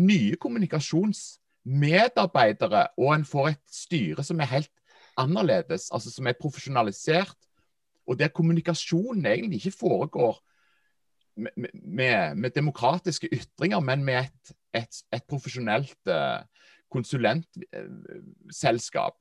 nye 0.00 0.36
kommunikasjonsmedarbeidere, 0.40 2.86
og 2.98 3.14
en 3.14 3.24
får 3.28 3.48
et 3.52 3.62
styre 3.72 4.22
som 4.24 4.40
er 4.40 4.52
helt 4.52 4.70
annerledes, 5.20 5.90
altså 5.92 6.10
som 6.12 6.26
er 6.26 6.40
profesjonalisert, 6.40 7.36
og 8.08 8.18
der 8.18 8.28
kommunikasjonen 8.34 9.26
egentlig 9.26 9.56
ikke 9.60 9.78
foregår 9.78 10.34
med, 11.36 11.50
med, 11.72 12.34
med 12.34 12.50
demokratiske 12.50 13.28
ytringer, 13.32 13.80
men 13.80 14.04
med 14.04 14.24
et, 14.24 14.52
et, 14.74 15.02
et 15.12 15.22
profesjonelt 15.28 15.96
uh, 16.08 16.38
konsulentselskap. 16.90 19.14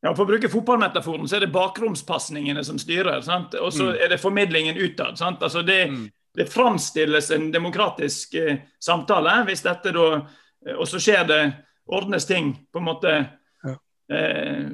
Ja, 0.00 0.12
For 0.14 0.22
å 0.22 0.30
bruke 0.30 0.50
fotballmetaforen, 0.50 1.26
så 1.26 1.38
er 1.38 1.46
det 1.46 1.54
bakromspasningene 1.54 2.62
som 2.64 2.78
styrer. 2.78 3.20
sant? 3.26 3.56
Og 3.58 3.72
så 3.74 3.90
mm. 3.90 3.96
er 4.04 4.12
det 4.12 4.20
formidlingen 4.22 4.78
utad. 4.78 5.18
sant? 5.18 5.42
Altså 5.42 5.64
det, 5.66 5.80
mm. 5.90 6.04
det 6.38 6.46
framstilles 6.52 7.30
en 7.34 7.48
demokratisk 7.54 8.36
eh, 8.38 8.60
samtale 8.78 9.40
hvis 9.48 9.64
dette 9.66 9.94
da 9.94 10.10
eh, 10.20 10.76
Og 10.76 10.86
så 10.88 11.02
skjer 11.02 11.24
det, 11.26 11.40
ordnes 11.88 12.28
ting 12.28 12.52
på 12.70 12.78
en 12.78 12.86
måte 12.86 13.14
ja. 13.64 13.74
eh, 14.14 14.68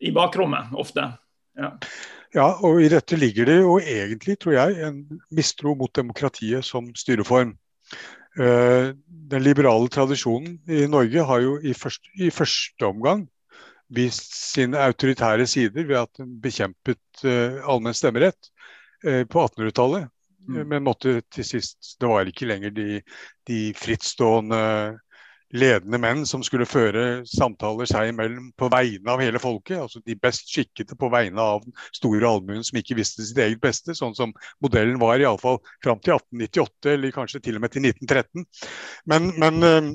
i 0.00 0.12
bakrommet 0.16 0.72
ofte. 0.78 1.10
Ja. 1.58 1.74
ja, 2.32 2.46
og 2.64 2.80
i 2.80 2.88
dette 2.88 3.18
ligger 3.18 3.50
det 3.50 3.58
jo 3.58 3.74
egentlig, 3.82 4.38
tror 4.40 4.54
jeg, 4.54 4.78
en 4.86 5.20
mistro 5.34 5.74
mot 5.76 5.92
demokratiet 5.92 6.64
som 6.64 6.88
styreform. 6.96 7.52
Eh, 8.38 8.94
den 9.34 9.44
liberale 9.44 9.90
tradisjonen 9.92 10.60
i 10.70 10.86
Norge 10.88 11.26
har 11.26 11.44
jo 11.44 11.58
i 11.60 11.74
første, 11.76 12.08
i 12.16 12.30
første 12.32 12.86
omgang 12.86 13.26
vist 13.94 14.32
sine 14.34 14.80
autoritære 14.80 15.46
sider 15.50 15.86
ved 15.88 15.98
at 16.04 16.20
den 16.20 16.38
bekjempet 16.42 17.24
uh, 17.26 17.60
allmenn 17.66 17.96
stemmerett 17.96 18.50
uh, 19.06 19.24
på 19.26 19.46
1800-tallet. 19.46 20.08
Mm. 20.48 20.62
Men 20.70 20.86
måtte 20.86 21.20
til 21.28 21.44
sist 21.44 21.96
Det 22.00 22.08
var 22.08 22.24
ikke 22.26 22.48
lenger 22.48 22.72
de, 22.72 23.02
de 23.46 23.58
frittstående 23.76 24.60
ledende 25.50 25.98
menn 25.98 26.22
som 26.28 26.42
skulle 26.46 26.68
føre 26.68 27.24
samtaler 27.28 27.88
seg 27.90 28.12
imellom 28.12 28.50
på 28.58 28.68
vegne 28.70 29.10
av 29.10 29.22
hele 29.22 29.40
folket. 29.42 29.80
altså 29.82 30.02
De 30.06 30.16
best 30.18 30.50
skikkede 30.50 30.96
på 30.98 31.10
vegne 31.10 31.42
av 31.42 31.64
den 31.64 31.74
store 31.96 32.28
allmuen 32.28 32.62
som 32.66 32.78
ikke 32.78 32.96
visste 32.98 33.26
sitt 33.26 33.40
eget 33.42 33.62
beste. 33.62 33.96
Sånn 33.98 34.14
som 34.16 34.34
modellen 34.62 35.00
var 35.02 35.20
iallfall 35.20 35.58
fram 35.82 35.98
til 36.04 36.14
1898, 36.16 36.94
eller 36.94 37.16
kanskje 37.16 37.42
til 37.44 37.58
og 37.58 37.66
med 37.66 37.74
til 37.74 37.90
1913. 37.90 38.46
Men, 39.10 39.32
men 39.42 39.66
uh, 39.66 39.90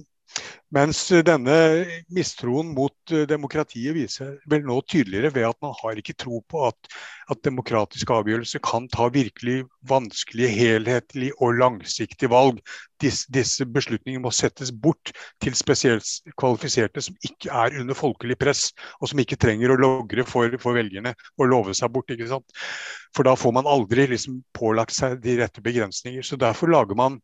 mens 0.76 1.00
denne 1.26 1.56
mistroen 2.14 2.72
mot 2.76 3.14
eh, 3.14 3.24
demokratiet 3.30 3.96
viser 3.96 4.34
vel 4.52 4.66
nå 4.68 4.80
tydeligere 4.90 5.32
ved 5.36 5.48
at 5.48 5.60
man 5.64 5.76
har 5.80 6.00
ikke 6.02 6.16
tro 6.20 6.42
på 6.52 6.66
at, 6.68 6.90
at 7.32 7.44
demokratiske 7.46 8.14
avgjørelser 8.14 8.64
kan 8.66 8.90
ta 8.92 9.08
virkelig 9.14 9.64
vanskelige, 9.88 10.52
helhetlige 10.52 11.38
og 11.40 11.60
langsiktige 11.62 12.32
valg. 12.34 12.60
Disse, 13.02 13.30
disse 13.34 13.68
beslutningene 13.68 14.24
må 14.24 14.32
settes 14.36 14.72
bort 14.72 15.14
til 15.44 15.56
spesielt 15.58 16.10
kvalifiserte 16.40 17.04
som 17.06 17.16
ikke 17.28 17.52
er 17.52 17.80
under 17.82 17.98
folkelig 17.98 18.40
press, 18.42 18.70
og 19.00 19.12
som 19.12 19.22
ikke 19.22 19.40
trenger 19.40 19.72
å 19.72 19.80
logre 19.80 20.26
for, 20.28 20.58
for 20.62 20.80
velgerne 20.80 21.16
og 21.38 21.52
love 21.52 21.78
seg 21.78 21.94
bort. 21.94 22.12
ikke 22.12 22.32
sant? 22.32 22.66
For 23.16 23.28
da 23.28 23.38
får 23.40 23.56
man 23.56 23.70
aldri 23.70 24.10
liksom 24.12 24.42
pålagt 24.56 24.96
seg 24.96 25.22
de 25.24 25.40
rette 25.40 25.64
begrensninger. 25.64 26.26
Så 26.26 26.40
derfor 26.42 26.72
lager 26.74 27.00
man 27.00 27.22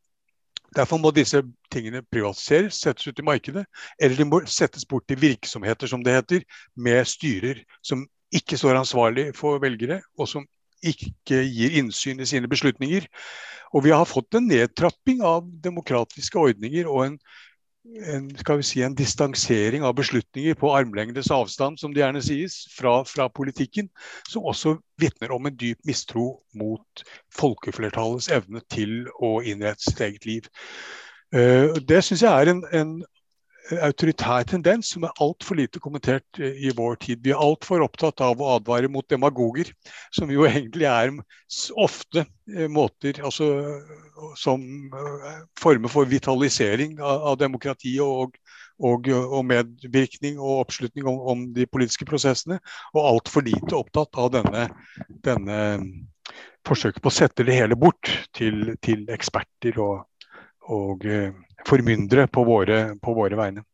Derfor 0.75 1.01
må 1.03 1.11
disse 1.11 1.41
tingene 1.73 1.99
privatiseres, 2.13 2.79
settes 2.79 3.09
ut 3.09 3.19
i 3.19 3.25
markedet, 3.27 3.65
eller 3.99 4.15
de 4.15 4.27
må 4.27 4.39
settes 4.47 4.85
bort 4.87 5.03
til 5.09 5.19
virksomheter, 5.19 5.89
som 5.91 6.03
det 6.05 6.15
heter, 6.15 6.45
med 6.79 7.03
styrer 7.09 7.59
som 7.83 8.05
ikke 8.31 8.55
står 8.59 8.79
ansvarlig 8.79 9.31
for 9.35 9.59
velgere, 9.59 9.99
og 10.17 10.29
som 10.31 10.47
ikke 10.81 11.43
gir 11.43 11.75
innsyn 11.81 12.23
i 12.23 12.29
sine 12.29 12.49
beslutninger. 12.49 13.05
Og 13.75 13.85
vi 13.85 13.93
har 13.93 14.07
fått 14.07 14.35
en 14.35 14.47
nedtrapping 14.47 15.21
av 15.27 15.43
demokratiske 15.63 16.39
ordninger 16.39 16.87
og 16.87 17.05
en 17.05 17.19
en, 17.85 18.29
skal 18.37 18.59
vi 18.59 18.65
si, 18.65 18.81
en 18.83 18.95
distansering 18.95 19.83
av 19.83 19.95
beslutninger 19.97 20.55
på 20.59 20.71
armlengdes 20.75 21.31
avstand, 21.33 21.79
som 21.81 21.93
det 21.93 22.03
gjerne 22.03 22.21
sies, 22.23 22.61
fra, 22.75 23.01
fra 23.07 23.27
politikken, 23.33 23.89
som 24.29 24.45
også 24.45 24.75
vitner 25.01 25.33
om 25.33 25.47
en 25.49 25.57
dyp 25.57 25.79
mistro 25.87 26.25
mot 26.57 27.05
folkeflertallets 27.37 28.29
evne 28.33 28.61
til 28.73 29.07
å 29.19 29.39
innrette 29.41 29.89
sitt 29.89 30.03
eget 30.05 30.27
liv. 30.29 30.51
Uh, 31.31 31.77
det 31.87 32.03
syns 32.03 32.25
jeg 32.25 32.31
er 32.31 32.51
en, 32.51 32.65
en, 32.75 32.95
autoritær 33.79 34.45
tendens 34.49 34.91
som 34.93 35.05
er 35.07 35.21
altfor 35.23 35.57
lite 35.59 35.79
kommentert 35.83 36.39
i 36.39 36.71
vår 36.75 36.97
tid. 37.03 37.21
Vi 37.23 37.33
er 37.33 37.41
altfor 37.41 37.83
opptatt 37.85 38.21
av 38.23 38.41
å 38.41 38.55
advare 38.57 38.89
mot 38.91 39.07
demagoger, 39.09 39.71
som 40.13 40.31
jo 40.33 40.45
egentlig 40.47 40.87
er 40.89 41.13
ofte 41.79 42.25
måter 42.71 43.21
altså, 43.23 43.47
som 44.39 44.63
former 45.59 45.91
for 45.91 46.09
vitalisering 46.09 46.97
av, 46.99 47.37
demokratiet 47.41 48.03
og, 48.03 48.37
og, 48.79 49.09
og, 49.09 49.41
medvirkning 49.47 50.39
og 50.39 50.65
oppslutning 50.65 51.07
om, 51.07 51.19
om, 51.33 51.43
de 51.55 51.67
politiske 51.69 52.07
prosessene, 52.07 52.59
og 52.95 53.07
altfor 53.15 53.45
lite 53.47 53.77
opptatt 53.77 54.19
av 54.21 54.31
denne, 54.35 54.67
denne 55.25 55.59
forsøket 56.67 57.01
på 57.01 57.09
å 57.09 57.19
sette 57.21 57.45
det 57.47 57.57
hele 57.57 57.77
bort 57.79 58.11
til, 58.37 58.75
til 58.85 59.07
eksperter 59.11 59.79
og, 59.81 60.03
og 60.69 61.07
formyndere 61.67 62.27
på 62.27 62.43
våre, 62.47 62.81
på 63.01 63.13
våre 63.17 63.37
vegne. 63.39 63.65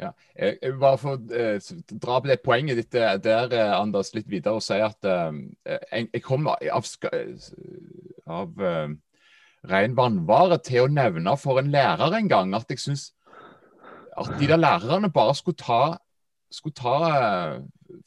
Ja. 0.00 0.10
Jeg, 0.36 0.58
vil 0.62 0.78
bare 0.80 0.98
få 0.98 1.14
eh, 1.36 1.72
dra 2.02 2.18
på 2.20 2.30
det 2.30 2.40
poenget 2.44 2.78
ditt 2.80 2.96
eh, 2.98 3.16
der, 3.22 3.52
eh, 3.54 3.72
Anders, 3.76 4.12
litt 4.16 4.28
videre 4.30 4.58
og 4.58 4.64
si 4.64 4.78
at 4.82 4.98
jeg, 5.06 6.08
jeg 6.08 6.22
kom 6.24 6.48
av, 6.50 6.86
av 8.26 8.62
ren 9.72 9.98
vannvare 9.98 10.58
til 10.64 10.86
å 10.86 10.92
nevne 10.92 11.36
for 11.38 11.60
en 11.60 11.70
lærer 11.74 12.16
en 12.18 12.30
gang 12.30 12.56
at 12.58 12.72
jeg 12.72 12.82
syns 12.82 13.10
at 14.18 14.32
de 14.36 14.48
der 14.48 14.60
lærerne 14.60 15.08
bare 15.12 15.34
skulle 15.38 15.56
ta, 15.56 15.96
skulle 16.52 16.76
ta 16.76 17.60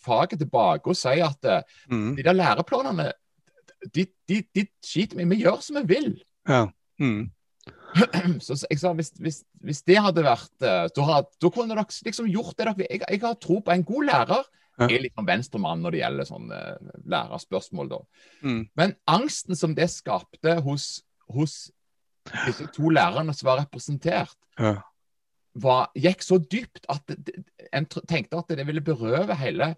faget 0.05 0.37
tilbake 0.43 0.91
og 0.91 0.99
si 0.99 1.15
at 1.23 1.47
mm. 1.89 2.11
de 2.17 2.25
der 2.25 2.35
læreplanene 2.35 3.07
de, 3.95 4.05
de, 4.29 4.43
de 4.53 4.67
skiter 4.85 5.17
vi 5.17 5.25
Vi 5.29 5.41
gjør 5.43 5.61
som 5.61 5.77
vi 5.79 5.87
vil. 5.93 6.11
Ja. 6.49 6.65
Mm. 6.99 7.31
Så 8.45 8.57
jeg 8.69 8.79
sa 8.81 8.91
hvis, 8.97 9.13
hvis, 9.21 9.39
hvis 9.63 9.81
det 9.87 9.97
hadde 10.03 10.25
vært 10.25 10.65
uh, 10.65 10.85
da, 10.91 11.21
kunne 11.47 11.71
dere 11.71 11.85
liksom 12.05 12.29
gjort 12.31 12.57
det 12.57 12.67
dere 12.67 12.87
jeg, 12.89 13.01
jeg, 13.05 13.21
har 13.23 13.37
tro 13.41 13.61
på 13.63 13.73
en 13.73 13.85
god 13.87 14.09
lærer. 14.09 14.51
Jeg 14.75 14.97
er 14.97 15.05
litt 15.05 15.15
sånn 15.15 15.29
venstremann 15.29 15.83
når 15.85 15.95
det 15.95 16.01
gjelder 16.01 16.27
sånne 16.27 16.57
uh, 16.75 16.89
lærerspørsmål, 17.13 17.93
da. 17.93 18.01
Mm. 18.43 18.61
Men 18.75 18.95
angsten 19.07 19.55
som 19.55 19.75
det 19.77 19.87
skapte 19.93 20.57
hos, 20.65 20.89
hos 21.31 21.55
disse 22.43 22.67
to 22.75 22.91
lærerne 22.91 23.35
som 23.37 23.51
var 23.51 23.61
representert, 23.63 24.35
ja. 24.59 24.75
var, 25.63 25.87
gikk 25.95 26.25
så 26.25 26.41
dypt 26.43 26.89
at 26.91 27.15
en 27.71 27.87
tenkte 27.87 28.41
at 28.41 28.51
det 28.51 28.67
ville 28.67 28.83
berøve 28.83 29.37
hele 29.39 29.75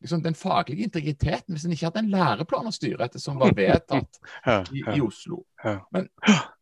liksom, 0.00 0.22
den 0.24 0.34
faglige 0.38 0.88
integriteten 0.88 1.54
hvis 1.54 1.66
en 1.68 1.74
ikke 1.76 1.90
hadde 1.90 2.02
en 2.02 2.14
læreplan 2.14 2.70
å 2.70 2.74
styre 2.74 3.06
etter 3.06 3.22
som 3.22 3.38
var 3.38 3.54
vedtatt 3.62 4.18
i, 4.74 4.82
i 4.96 4.98
Oslo. 5.04 5.44
Men 5.94 6.10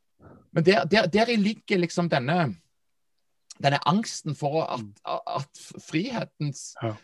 men 0.52 0.64
der, 0.64 0.84
der, 0.84 1.06
der 1.06 1.36
ligger 1.36 1.78
liksom 1.78 2.08
denne, 2.08 2.54
denne 3.62 3.80
angsten 3.88 4.34
for 4.34 4.62
at, 4.64 4.80
at 5.26 5.82
frihetens 5.90 6.74
ja. 6.82 6.94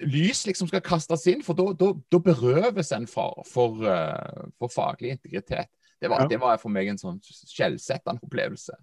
lys 0.00 0.46
liksom 0.46 0.68
skal 0.68 0.84
kastes 0.84 1.26
inn, 1.30 1.44
for 1.44 1.56
da 1.56 2.18
berøves 2.18 2.92
en 2.92 3.06
for, 3.06 3.44
for, 3.52 3.82
uh, 3.86 4.48
for, 4.58 4.72
faglig 4.72 5.16
integritet. 5.16 5.70
Det 6.02 6.10
var, 6.10 6.24
ja. 6.24 6.28
det 6.28 6.40
var, 6.40 6.56
for 6.58 6.72
meg 6.74 6.90
en 6.90 6.98
sånn 6.98 7.20
skjellsettende 7.22 8.24
opplevelse. 8.26 8.74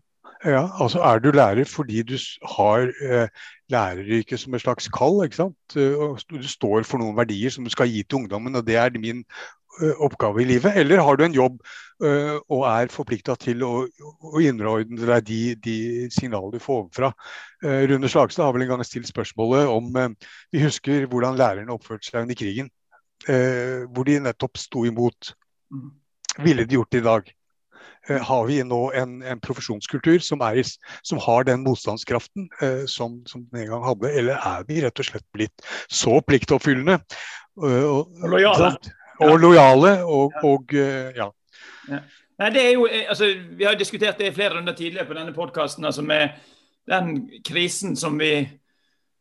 Ja, 0.46 0.70
altså 0.80 1.02
Er 1.04 1.20
du 1.20 1.32
lærer 1.34 1.68
fordi 1.68 2.04
du 2.08 2.14
har 2.54 2.86
eh, 3.04 3.32
læreryrket 3.72 4.40
som 4.40 4.54
et 4.56 4.62
slags 4.62 4.88
kall, 4.94 5.18
ikke 5.26 5.36
sant? 5.36 5.76
Eh, 5.76 6.22
du 6.32 6.48
står 6.48 6.86
for 6.88 7.02
noen 7.02 7.18
verdier 7.18 7.52
som 7.52 7.66
du 7.66 7.72
skal 7.74 7.90
gi 7.92 8.06
til 8.06 8.22
ungdommen, 8.22 8.56
og 8.56 8.64
det 8.68 8.78
er 8.80 8.96
min 8.96 9.26
Eh, 9.26 9.59
oppgave 10.04 10.42
i 10.44 10.48
livet, 10.50 10.76
eller 10.82 11.02
har 11.04 11.18
du 11.18 11.24
en 11.24 11.36
jobb 11.36 11.60
uh, 12.04 12.38
og 12.50 12.66
er 12.70 12.92
forplikta 12.94 13.36
til 13.40 13.64
å, 13.66 13.72
å, 13.86 14.42
innordne 14.44 15.08
deg 15.12 15.26
de, 15.28 15.40
de 15.64 15.78
signaler 16.14 16.56
du 16.56 16.64
får 16.64 16.84
overfra. 16.84 17.12
Uh, 17.64 17.86
Rune 17.92 18.12
Slagstad 18.12 18.48
har 18.48 18.56
vel 18.56 18.66
en 18.66 18.74
gang 18.74 18.86
stilt 18.88 19.10
spørsmålet 19.10 19.72
om 19.72 19.90
uh, 19.98 20.36
vi 20.54 20.64
husker 20.64 21.08
hvordan 21.10 21.40
lærerne 21.40 21.76
oppførte 21.76 22.10
seg 22.10 22.26
under 22.26 22.40
krigen, 22.40 22.72
hvor 23.20 24.08
de 24.08 24.14
nettopp 24.24 24.56
sto 24.56 24.86
imot. 24.88 25.34
Mm. 25.76 25.90
Ville 26.40 26.64
de 26.64 26.78
gjort 26.78 26.94
det 26.96 27.02
i 27.02 27.06
dag? 27.10 27.34
har 28.10 28.46
vi 28.48 28.56
nå 28.66 28.78
en, 28.98 29.18
en 29.28 29.42
profesjonskultur 29.44 30.24
som, 30.24 30.40
er, 30.42 30.64
som, 31.06 31.20
har 31.22 31.44
den 31.46 31.66
motstandskraften 31.66 32.48
som, 32.90 33.20
som, 33.30 33.44
den 33.52 33.66
en 33.66 33.68
gang 33.74 33.84
hadde, 33.86 34.14
eller 34.22 34.40
er 34.40 34.64
vi 34.72 34.80
rett 34.82 35.04
og 35.04 35.10
slett 35.10 35.28
blitt 35.36 35.68
så 35.92 36.16
pliktoppfyllende? 36.26 36.96
og, 37.60 38.16
lojale 38.32 38.72
og 39.20 39.40
lojale. 39.40 39.98
Og, 40.06 40.40
og 40.44 40.74
eh, 40.74 41.12
ja. 41.18 41.30
ja. 41.90 42.02
Nei, 42.40 42.54
det 42.56 42.64
er 42.64 42.72
jo, 42.74 42.88
eh, 42.88 43.06
altså, 43.10 43.34
Vi 43.58 43.68
har 43.68 43.76
diskutert 43.80 44.18
det 44.20 44.32
i 44.32 44.36
flere 44.36 44.58
runder 44.58 44.78
tidligere 44.78 45.08
på 45.10 45.18
denne 45.18 45.36
podkasten. 45.36 45.86
Altså 45.86 46.06
med 46.06 46.40
den 46.90 47.30
krisen 47.46 47.96
som 47.96 48.18
vi 48.20 48.48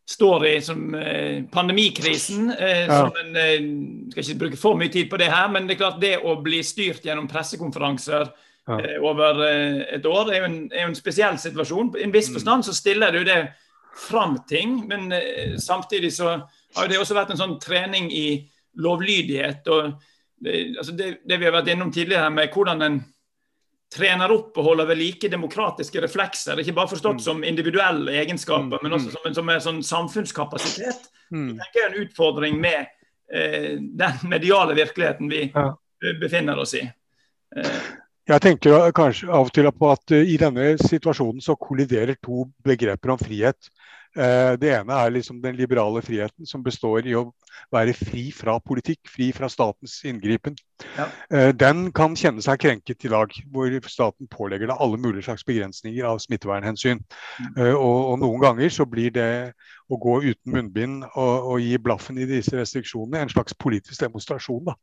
står 0.09 0.47
i, 0.47 0.61
som 0.61 0.95
eh, 0.95 1.45
pandemikrisen. 1.53 2.51
Eh, 2.59 2.87
ja. 2.87 2.99
som 2.99 3.17
en, 3.21 3.37
eh, 3.37 4.11
skal 4.11 4.25
ikke 4.25 4.39
bruke 4.45 4.61
for 4.61 4.79
mye 4.81 4.93
tid 4.93 5.11
på 5.11 5.21
det 5.21 5.29
her, 5.29 5.49
men 5.53 5.69
det 5.69 5.77
er 5.77 5.83
klart 5.83 6.01
det 6.01 6.15
å 6.25 6.39
bli 6.43 6.63
styrt 6.65 7.05
gjennom 7.05 7.29
pressekonferanser 7.29 8.25
ja. 8.25 8.79
eh, 8.79 8.97
over 9.05 9.43
et 9.45 10.07
år 10.07 10.33
er 10.33 10.41
jo, 10.41 10.47
en, 10.49 10.59
er 10.73 10.87
jo, 10.87 10.93
en, 10.95 10.97
spesiell 10.97 11.37
situasjon. 11.41 11.93
I 11.99 12.07
en 12.07 12.15
viss 12.15 12.31
mm. 12.33 12.39
forstand 12.39 12.65
så 12.65 12.77
stiller 12.77 13.13
du 13.13 13.21
det 13.29 13.43
fram 13.99 14.39
ting, 14.49 14.79
men 14.87 15.11
samtidig 15.59 16.13
så 16.15 16.37
har 16.77 16.89
det 16.89 17.01
også 17.01 17.17
vært 17.17 17.33
en 17.35 17.41
sånn 17.41 17.57
trening 17.59 18.13
i 18.15 18.29
lovlydighet. 18.79 19.69
og 19.69 19.93
det, 20.39 20.57
altså 20.79 20.93
det, 20.93 21.13
det, 21.25 21.39
vi 21.39 21.49
har 21.49 21.55
vært 21.55 21.71
innom 21.73 21.93
tidligere 21.93 22.31
med 22.31 22.53
hvordan 22.55 22.85
en 22.87 22.99
trener 23.95 24.33
opp 24.33 24.59
og 24.61 24.67
holder 24.67 24.91
ved 24.91 25.01
like 25.01 25.31
demokratiske 25.33 26.03
reflekser. 26.05 26.61
Ikke 26.61 26.77
bare 26.77 26.91
forstått 26.91 27.23
mm. 27.23 27.25
som 27.25 27.45
individuelle 27.45 28.19
egenskaper, 28.21 28.77
mm. 28.77 28.83
men 28.85 28.97
også 28.99 29.09
mm. 29.09 29.15
som 29.15 29.29
en, 29.31 29.39
som 29.39 29.53
en 29.55 29.65
sånn 29.67 29.81
samfunnskapasitet. 29.91 31.09
Mm. 31.33 31.55
Det 31.57 31.83
er 31.83 31.89
en 31.89 32.03
utfordring 32.05 32.61
med 32.61 32.85
eh, 33.33 33.79
den 33.81 34.21
mediale 34.29 34.77
virkeligheten 34.77 35.33
vi 35.33 35.47
ja. 35.55 35.71
befinner 36.21 36.61
oss 36.61 36.77
i. 36.77 36.85
Eh. 37.57 37.89
Jeg 38.29 38.45
tenker 38.45 38.91
kanskje 38.93 39.31
av 39.33 39.49
og 39.49 39.55
til 39.57 39.71
på 39.73 39.89
at 39.89 40.13
uh, 40.13 40.21
i 40.21 40.37
denne 40.41 40.75
situasjonen 40.83 41.41
så 41.41 41.57
kolliderer 41.57 42.19
to 42.21 42.45
begreper 42.65 43.15
om 43.15 43.21
frihet. 43.21 43.71
Uh, 44.13 44.53
det 44.61 44.75
ene 44.77 44.99
er 45.01 45.15
liksom 45.15 45.41
den 45.41 45.57
liberale 45.57 46.03
friheten, 46.05 46.45
som 46.49 46.65
består 46.65 47.09
i 47.09 47.17
å 47.17 47.31
være 47.75 47.95
fri 47.97 48.29
fra 48.35 48.59
politikk, 48.65 49.09
fri 49.11 49.31
fra 49.37 49.51
statens 49.53 50.01
inngripen. 50.09 50.57
Ja. 50.97 51.09
Eh, 51.35 51.51
den 51.55 51.89
kan 51.97 52.15
kjenne 52.19 52.43
seg 52.45 52.61
krenket 52.63 53.05
i 53.07 53.11
dag, 53.11 53.33
hvor 53.53 53.79
staten 53.91 54.29
pålegger 54.31 54.71
deg 54.71 54.83
alle 54.83 55.01
mulige 55.01 55.27
slags 55.27 55.45
begrensninger 55.47 56.07
av 56.07 56.21
smittevernhensyn. 56.23 57.01
Mm. 57.03 57.51
Eh, 57.57 57.75
og, 57.75 57.99
og, 58.13 58.15
noen 58.23 58.45
ganger 58.45 58.73
så 58.73 58.87
blir 58.87 59.11
det 59.15 59.31
å 59.89 59.97
gå 60.01 60.19
uten 60.27 60.53
munnbind 60.53 61.07
og, 61.09 61.35
og, 61.49 61.57
gi 61.65 61.79
blaffen 61.81 62.21
i 62.21 62.27
disse 62.29 62.53
restriksjonene 62.57 63.25
en 63.25 63.33
slags 63.33 63.57
politisk 63.59 64.05
demonstrasjon. 64.05 64.69
da. 64.69 64.77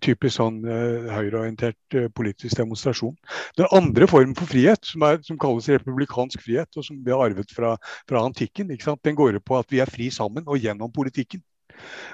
Typisk 0.00 0.38
sånn 0.38 0.62
uh, 0.64 1.10
høyreorientert 1.12 1.98
uh, 1.98 2.06
politisk 2.16 2.56
demonstrasjon. 2.56 3.12
Den 3.60 3.68
andre 3.76 4.08
formen 4.08 4.32
for 4.38 4.48
frihet, 4.48 4.80
som, 4.88 5.04
er, 5.04 5.20
som, 5.26 5.36
kalles 5.40 5.68
republikansk 5.68 6.46
frihet, 6.46 6.70
og 6.80 6.86
som 6.86 7.02
vi 7.04 7.12
har 7.12 7.26
arvet 7.28 7.52
fra, 7.54 7.74
fra 8.08 8.24
antikken, 8.24 8.72
den 8.72 9.18
går 9.18 9.40
på 9.44 9.60
at 9.60 9.68
vi 9.72 9.82
er 9.84 9.92
fri 9.92 10.08
sammen 10.14 10.48
og 10.48 10.64
gjennom 10.64 10.92
politikken. 10.96 11.44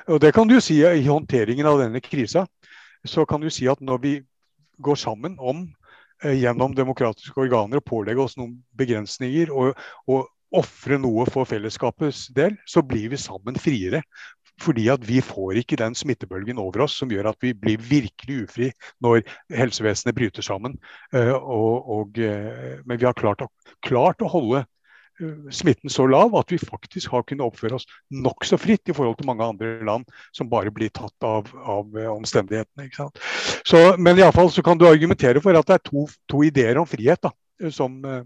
Og 0.09 0.21
Det 0.21 0.35
kan 0.35 0.49
du 0.49 0.61
si 0.61 0.81
i 0.83 1.07
håndteringen 1.07 1.67
av 1.67 1.81
denne 1.81 2.03
krisa. 2.05 2.47
Så 3.05 3.27
kan 3.29 3.41
du 3.41 3.51
si 3.51 3.69
at 3.69 3.81
når 3.81 3.99
vi 4.03 4.15
går 4.83 4.95
sammen 4.95 5.37
om 5.39 5.67
eh, 6.25 6.37
gjennom 6.41 6.75
demokratiske 6.75 7.41
organer 7.41 7.81
å 7.81 7.85
pålegge 7.85 8.23
oss 8.25 8.39
noen 8.41 8.57
begrensninger 8.79 9.53
og, 9.53 9.75
og 10.09 10.31
ofre 10.55 10.99
noe 11.01 11.27
for 11.31 11.49
fellesskapets 11.49 12.29
del, 12.35 12.57
så 12.67 12.83
blir 12.83 13.11
vi 13.13 13.21
sammen 13.21 13.59
friere. 13.61 14.03
Fordi 14.63 14.87
at 14.93 15.03
vi 15.03 15.19
får 15.19 15.59
ikke 15.59 15.81
den 15.81 15.97
smittebølgen 15.99 16.61
over 16.63 16.85
oss 16.85 16.95
som 17.01 17.11
gjør 17.11 17.33
at 17.33 17.41
vi 17.43 17.51
blir 17.59 17.81
virkelig 17.83 18.45
ufri 18.45 18.69
når 19.03 19.25
helsevesenet 19.51 20.15
bryter 20.15 20.47
sammen. 20.47 20.77
Uh, 21.11 21.35
og, 21.35 21.89
og, 21.91 22.21
uh, 22.23 22.79
men 22.87 23.01
vi 23.01 23.09
har 23.09 23.19
klart 23.19 23.43
klart 23.83 24.23
å 24.23 24.31
holde 24.31 24.63
Eh, 24.63 24.74
smitten 25.51 25.91
så 25.91 26.07
lav 26.07 26.35
at 26.37 26.53
vi 26.53 26.59
faktisk 26.59 27.13
har 27.15 27.23
kunnet 27.27 27.47
oppføre 27.47 27.79
oss 27.79 27.87
nokså 28.11 28.59
fritt 28.59 28.89
i 28.91 28.95
forhold 28.97 29.17
til 29.19 29.29
mange 29.29 29.47
andre 29.47 29.77
land 29.87 30.05
som 30.35 30.51
bare 30.51 30.73
blir 30.75 30.91
tatt 30.95 31.27
av, 31.27 31.51
av 31.55 31.99
eh, 31.99 32.11
omstendighetene. 32.11 32.89
Ikke 32.89 33.03
sant? 33.05 33.21
Så, 33.67 33.83
men 33.99 34.19
iallfall 34.19 34.51
så 34.53 34.65
kan 34.67 34.79
du 34.79 34.89
argumentere 34.89 35.43
for 35.45 35.57
at 35.59 35.69
det 35.71 35.79
er 35.79 35.85
to, 35.87 36.07
to 36.31 36.43
ideer 36.47 36.81
om 36.81 36.89
frihet 36.89 37.23
da, 37.23 37.31
eh, 37.63 37.71
som 37.75 38.01
mm. 38.03 38.25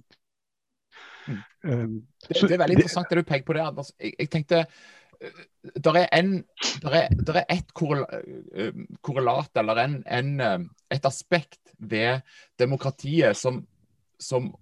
det, 1.28 2.32
det, 2.32 2.55
er 2.55 2.62
veldig 2.64 2.78
interessant 2.78 3.11
det 3.12 3.20
du 3.20 3.28
peker 3.28 3.49
på 3.49 3.59
der. 3.59 3.82
Jeg, 3.99 4.14
jeg 4.14 4.32
tenkte 4.32 4.64
der 5.74 5.97
er, 5.99 6.07
en, 6.14 6.45
der 6.84 6.93
er, 6.95 7.09
der 7.26 7.41
er 7.41 7.47
et 7.51 7.72
korrelat, 7.74 9.51
eller 9.59 9.80
en, 9.82 9.97
en, 10.07 10.68
et 10.95 11.09
aspekt 11.09 11.74
ved 11.74 12.20
demokratiet 12.62 13.36
som, 13.36 13.64
som 14.22 14.53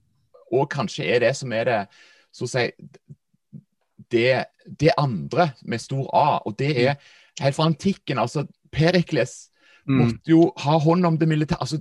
og 0.52 0.68
kanskje 0.70 1.06
er 1.10 1.22
det 1.24 1.32
som 1.36 1.52
er 1.52 1.68
det 1.68 1.80
så 2.36 2.44
å 2.44 2.50
si 2.50 2.66
det, 4.12 4.44
det, 4.66 4.92
andre 4.98 5.50
med 5.64 5.82
stor 5.82 6.06
A, 6.14 6.26
og 6.46 6.56
det 6.60 6.72
er 6.84 6.96
helt 7.40 7.56
fra 7.56 7.68
antikken. 7.70 8.20
altså 8.22 8.46
Perikles 8.72 9.48
mm. 9.88 9.96
måtte 9.96 10.30
jo 10.30 10.50
ha 10.62 10.78
hånd 10.82 11.06
om 11.06 11.18
det 11.18 11.28
militære. 11.28 11.60
altså 11.60 11.80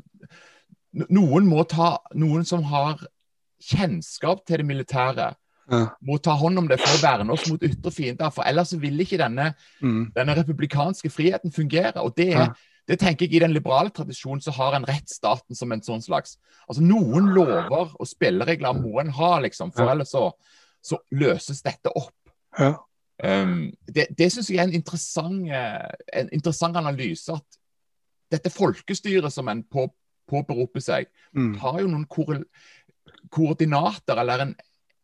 Noen 1.12 1.48
må 1.50 1.66
ta 1.68 1.98
Noen 2.16 2.46
som 2.48 2.64
har 2.72 3.04
kjennskap 3.66 4.46
til 4.48 4.62
det 4.62 4.68
militære, 4.68 5.34
ja. 5.72 5.82
må 6.06 6.18
ta 6.22 6.36
hånd 6.38 6.62
om 6.62 6.68
det 6.70 6.78
for 6.80 6.94
å 6.94 7.02
verne 7.02 7.34
oss 7.34 7.48
mot 7.50 7.64
ytre 7.66 7.92
fiender. 7.92 8.32
For 8.34 8.48
ellers 8.48 8.76
vil 8.80 9.00
ikke 9.02 9.20
denne, 9.22 9.52
mm. 9.82 10.14
denne 10.16 10.38
republikanske 10.38 11.12
friheten 11.12 11.54
fungere. 11.54 12.02
og 12.02 12.16
det 12.18 12.32
er 12.34 12.54
det 12.86 13.00
tenker 13.02 13.26
jeg 13.26 13.38
I 13.38 13.44
den 13.46 13.56
liberale 13.56 13.90
tradisjonen 13.90 14.44
så 14.44 14.54
har 14.56 14.76
en 14.78 14.86
rettsstaten 14.86 15.58
som 15.58 15.72
en 15.74 15.82
sånn 15.86 16.04
slags 16.06 16.38
altså 16.68 16.84
Noen 16.86 17.32
lover 17.34 17.94
og 17.94 18.10
spilleregler 18.10 18.78
må 18.78 19.00
en 19.02 19.14
ha, 19.18 19.32
liksom, 19.46 19.74
for 19.74 19.90
ellers 19.90 20.14
så, 20.14 20.28
så 20.86 21.00
løses 21.14 21.64
dette 21.66 21.92
opp. 21.94 22.14
Ja. 22.60 22.76
Um, 23.24 23.72
det 23.88 24.10
det 24.18 24.28
syns 24.34 24.50
jeg 24.52 24.60
er 24.60 24.68
en 24.68 24.76
interessant, 24.76 25.46
en 25.50 26.32
interessant, 26.36 26.78
analyse. 26.78 27.34
At 27.34 27.60
dette 28.34 28.52
folkestyret 28.54 29.34
som 29.34 29.50
en 29.52 29.64
på, 29.64 29.88
påberoper 30.30 30.84
seg, 30.84 31.10
mm. 31.38 31.54
har 31.62 31.82
jo 31.82 31.92
noen 31.92 32.08
koordinater, 33.30 34.22
eller 34.22 34.48
en, 34.48 34.56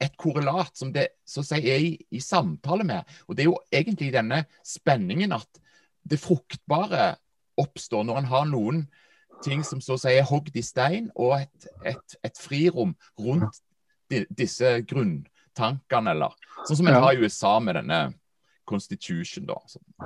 et 0.01 0.17
korrelat, 0.17 0.73
som 0.77 0.91
det 0.93 1.07
så 1.27 1.43
å 1.43 1.47
si 1.47 1.61
er 1.61 1.85
i, 1.85 1.91
i, 2.09 2.21
samtale 2.23 2.85
med. 2.87 3.17
Og 3.27 3.37
Det 3.37 3.45
er 3.45 3.51
jo 3.51 3.59
egentlig 3.71 4.11
denne 4.13 4.43
spenningen 4.65 5.37
at 5.37 5.61
det 6.01 6.19
fruktbare 6.19 7.13
oppstår 7.61 8.05
når 8.07 8.21
en 8.21 8.31
har 8.31 8.47
noen 8.49 8.83
ting 9.41 9.63
som 9.65 9.81
så 9.81 9.95
å 9.97 10.01
si 10.01 10.13
er 10.13 10.27
hogd 10.27 10.55
i 10.57 10.63
stein, 10.65 11.09
og 11.15 11.39
et, 11.39 11.67
et, 11.93 12.17
et 12.27 12.41
frirom 12.41 12.93
rundt 13.19 13.61
de, 14.11 14.23
disse 14.29 14.73
grunntankene, 14.89 16.13
eller 16.13 16.35
sånn 16.67 16.81
som 16.81 16.89
en 16.89 16.97
ja. 16.97 17.03
har 17.05 17.17
i 17.17 17.25
USA 17.25 17.55
med 17.63 17.79
denne 17.79 18.01
constitution, 18.69 19.47
da. 19.49 19.57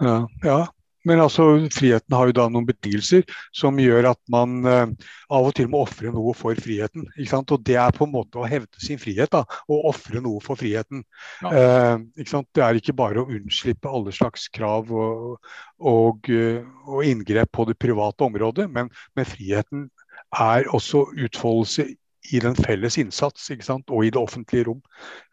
Ja, 0.02 0.16
ja, 0.46 0.60
men 1.06 1.22
altså, 1.22 1.46
friheten 1.74 2.16
har 2.18 2.30
jo 2.30 2.36
da 2.36 2.48
noen 2.52 2.68
betingelser 2.68 3.24
som 3.56 3.78
gjør 3.82 4.10
at 4.12 4.20
man 4.32 4.56
uh, 4.66 5.12
av 5.30 5.50
og 5.50 5.56
til 5.58 5.70
må 5.72 5.84
ofre 5.86 6.12
noe 6.14 6.34
for 6.38 6.58
friheten. 6.62 7.06
ikke 7.16 7.32
sant? 7.32 7.54
Og 7.54 7.64
det 7.66 7.78
er 7.82 7.96
på 7.96 8.08
en 8.08 8.14
måte 8.14 8.42
å 8.42 8.48
hevde 8.50 8.82
sin 8.82 9.02
frihet, 9.02 9.32
da, 9.34 9.44
å 9.70 9.82
ofre 9.92 10.22
noe 10.26 10.42
for 10.44 10.60
friheten. 10.60 11.04
Ja. 11.46 11.54
Eh? 11.54 12.34
Det 12.56 12.64
er 12.64 12.80
ikke 12.80 12.98
bare 12.98 13.22
å 13.22 13.30
unnslippe 13.32 13.92
alle 13.92 14.14
slags 14.16 14.48
krav 14.54 14.92
og, 14.92 15.38
og, 15.80 16.32
uh, 16.32 16.64
og 16.90 17.06
inngrep 17.06 17.54
på 17.56 17.68
det 17.70 17.78
private 17.82 18.26
området, 18.26 18.70
men, 18.72 18.90
men, 19.16 19.30
friheten 19.30 19.90
er 20.36 20.68
også 20.74 21.06
utfoldelse 21.26 21.88
i 22.34 22.40
den 22.42 22.56
felles 22.58 22.98
innsats 22.98 23.50
ikke 23.54 23.66
sant? 23.68 23.92
og 23.94 24.06
i 24.06 24.14
det 24.14 24.22
offentlige 24.22 24.70
rom. 24.70 24.82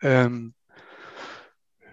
Um, 0.04 0.52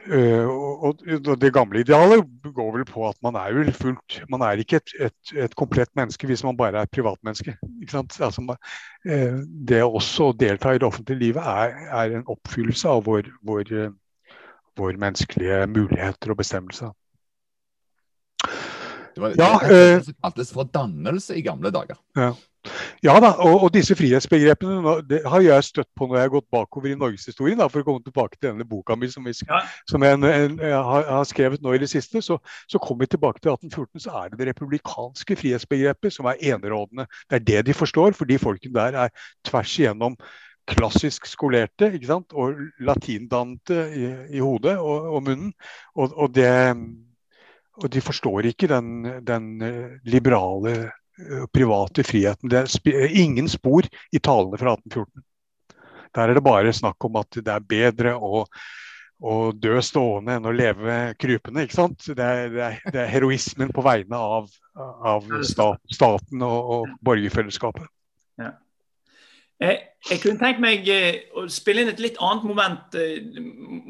og, 0.10 1.02
Det 1.42 1.52
gamle 1.54 1.84
idealet 1.84 2.26
går 2.56 2.72
vel 2.78 2.86
på 2.88 3.04
at 3.10 3.18
man 3.26 3.36
er 3.38 3.54
vel 3.54 3.72
fullt 3.76 4.20
Man 4.32 4.42
er 4.42 4.62
ikke 4.62 4.80
et, 4.82 4.94
et, 5.08 5.34
et 5.46 5.56
komplett 5.60 5.92
menneske 5.96 6.28
hvis 6.28 6.44
man 6.44 6.58
bare 6.58 6.82
er 6.82 6.88
et 6.88 6.94
privatmenneske. 6.94 7.56
Altså, 7.94 8.42
uh, 8.42 9.40
det 9.70 9.84
også 9.84 10.30
å 10.30 10.38
delta 10.38 10.74
i 10.74 10.82
det 10.82 10.88
offentlige 10.88 11.20
livet 11.20 11.46
er, 11.46 11.76
er 12.02 12.18
en 12.20 12.30
oppfyllelse 12.30 12.90
av 12.90 13.04
vår, 13.06 13.30
vår, 13.46 13.74
uh, 13.74 14.40
vår, 14.80 14.98
menneskelige 15.02 15.62
muligheter 15.68 16.34
og 16.34 16.42
bestemmelser. 16.42 16.94
Det 19.16 19.24
var, 19.24 19.34
ja, 19.36 19.52
det 19.62 19.80
var 20.08 20.14
kaltes 20.24 20.54
for 20.56 20.70
dannelse 20.74 21.36
i 21.36 21.44
gamle 21.44 21.74
dager. 21.76 21.98
Ja. 22.18 22.32
Ja 23.04 23.14
da, 23.24 23.30
og, 23.40 23.64
og, 23.64 23.70
disse 23.72 23.96
frihetsbegrepene 23.96 24.96
har 25.32 25.44
jeg 25.44 25.64
støtt 25.64 25.88
på 25.96 26.08
når 26.08 26.18
jeg 26.18 26.26
har 26.26 26.34
gått 26.34 26.48
bakover 26.52 26.92
i 26.92 26.98
norgeshistorien. 27.00 27.62
For 27.72 27.82
å 27.82 27.88
komme 27.88 28.04
tilbake 28.04 28.36
til 28.36 28.50
denne 28.50 28.68
boka 28.68 28.98
mi 29.00 29.08
som, 29.12 29.24
vi, 29.28 29.34
ja. 29.48 29.62
som 29.90 30.04
jeg, 30.04 30.18
en, 30.20 30.58
jeg, 30.60 30.82
har, 30.90 31.24
skrevet 31.30 31.64
nå 31.64 31.76
i 31.76 31.82
det 31.82 31.90
siste. 31.92 32.22
Så, 32.26 32.40
så 32.68 32.82
kommer 32.84 33.08
vi 33.08 33.14
tilbake 33.16 33.40
til 33.40 33.54
1814, 33.56 34.04
så 34.04 34.18
er 34.20 34.34
det 34.34 34.42
det 34.42 34.50
republikanske 34.52 35.40
frihetsbegrepet 35.40 36.18
som 36.18 36.28
er 36.32 36.44
enerådende. 36.52 37.08
Det 37.30 37.40
er 37.40 37.48
det 37.54 37.66
de 37.72 37.80
forstår, 37.80 38.18
fordi 38.20 38.42
folkene 38.42 38.76
der 38.76 39.02
er 39.08 39.26
tvers 39.48 39.80
igjennom 39.80 40.20
klassisk 40.70 41.26
skolerte 41.26 41.88
ikke 41.96 42.12
sant? 42.12 42.36
og 42.38 42.60
latindannede 42.86 43.80
i, 43.96 44.10
i, 44.36 44.44
hodet 44.44 44.76
og, 44.78 45.14
og 45.16 45.24
munnen. 45.32 45.56
Og, 45.96 46.12
og, 46.12 46.36
det, 46.36 46.52
og, 47.80 47.88
de 47.90 48.04
forstår 48.04 48.52
ikke 48.52 48.70
den, 48.70 49.08
den 49.26 49.54
liberale 50.04 50.76
Eh, 50.80 50.99
private 51.54 52.04
friheten. 52.08 52.50
Det 52.52 52.64
er 52.94 53.16
ingen 53.22 53.50
spor 53.52 53.88
i 54.12 54.22
talene 54.24 54.60
fra 54.60 54.76
1814. 54.78 55.26
Der 56.16 56.30
er 56.30 56.38
det 56.38 56.46
bare 56.46 56.74
snakk 56.74 57.06
om 57.06 57.20
at 57.22 57.38
det 57.38 57.54
er 57.54 57.66
bedre 57.70 58.16
å, 58.16 58.46
å 59.20 59.36
dø 59.54 59.78
stående 59.86 60.40
enn 60.40 60.50
å 60.50 60.56
leve 60.56 60.98
krypende. 61.22 61.66
ikke 61.66 61.78
sant? 61.78 62.08
Det 62.08 62.26
er, 62.26 62.50
det 62.54 62.66
er, 62.66 62.80
det 62.90 63.04
er 63.04 63.14
heroismen 63.14 63.74
på 63.76 63.86
vegne 63.86 64.18
av, 64.18 64.50
av 64.80 65.30
stat, 65.46 65.84
staten 65.94 66.44
og, 66.46 66.74
og 66.74 66.98
borgerfellesskapet. 67.06 67.86
Ja. 68.42 68.56
Jeg, 69.60 69.80
jeg, 70.08 70.22
kunne 70.24 70.40
tenkt 70.40 70.62
meg 70.64 70.88
eh, 70.88 71.26
å 71.36 71.44
spille 71.52 71.84
inn 71.84 71.92
et 71.92 72.00
litt 72.00 72.20
annet 72.24 72.46
moment 72.48 72.96
eh, 72.96 73.42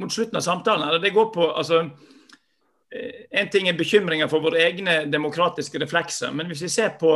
mot 0.01 0.11
slutten 0.11 0.39
av 0.39 0.43
samtalen. 0.43 0.97
Det 1.03 1.13
går 1.13 1.30
på 1.36 1.45
altså, 1.53 1.84
Eh, 1.86 2.18
en 2.89 3.49
ting 3.49 3.67
er 3.69 3.77
bekymringer 3.77 4.29
for 4.31 4.41
våre 4.41 4.63
egne 4.65 5.03
demokratiske 5.11 5.79
reflekser, 5.81 6.33
men 6.33 6.49
hvis 6.49 6.63
vi 6.65 6.71
ser 6.73 6.95
på 6.97 7.11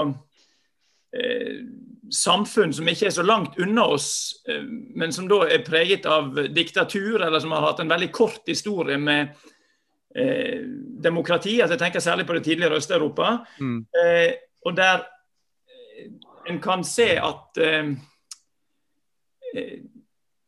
eh, 1.17 1.63
samfunn 2.13 2.73
som 2.73 2.89
ikke 2.89 3.07
er 3.09 3.15
så 3.15 3.25
langt 3.25 3.57
unna 3.61 3.87
oss, 3.95 4.11
eh, 4.49 4.61
men 4.95 5.13
som 5.15 5.27
da 5.29 5.43
er 5.47 5.65
preget 5.65 6.05
av 6.05 6.37
diktatur, 6.53 7.21
eller 7.21 7.41
som 7.41 7.55
har 7.55 7.65
hatt 7.65 7.81
en 7.81 7.89
veldig 7.89 8.11
kort 8.13 8.45
historie 8.47 8.99
med 9.01 9.33
eh, 10.15 10.61
demokrati, 11.07 11.57
altså 11.61 11.73
jeg 11.73 11.83
tenker 11.87 12.05
særlig 12.05 12.27
på 12.29 12.37
det 12.37 12.45
tidligere 12.45 12.77
Øst-Europa, 12.77 13.37
mm. 13.59 13.79
Eh, 14.03 14.31
og 14.65 14.77
der 14.77 15.01
eh, 15.01 16.09
en 16.49 16.61
kan 16.61 16.83
se 16.83 17.15
at 17.17 17.59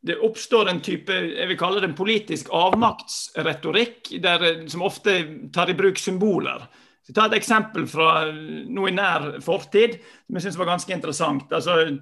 det 0.06 0.20
oppstår 0.22 0.70
en 0.70 0.82
type 0.86 1.14
jeg 1.14 1.48
vil 1.50 1.58
kalle 1.58 1.82
det 1.82 1.90
en 1.90 1.98
politisk 1.98 2.52
avmaktsretorikk, 2.54 4.12
der, 4.22 4.44
som 4.70 4.86
ofte 4.86 5.16
tar 5.54 5.72
i 5.72 5.78
bruk 5.78 5.98
symboler. 6.02 6.68
Så 7.06 7.14
ta 7.14 7.26
et 7.26 7.38
eksempel 7.38 7.88
fra 7.90 8.28
noe 8.32 8.90
i 8.90 8.94
nær 8.94 9.36
fortid 9.46 9.98
som 9.98 10.38
jeg 10.38 10.46
syns 10.46 10.60
var 10.62 10.70
ganske 10.72 10.94
interessant. 10.94 11.50
Altså, 11.54 11.98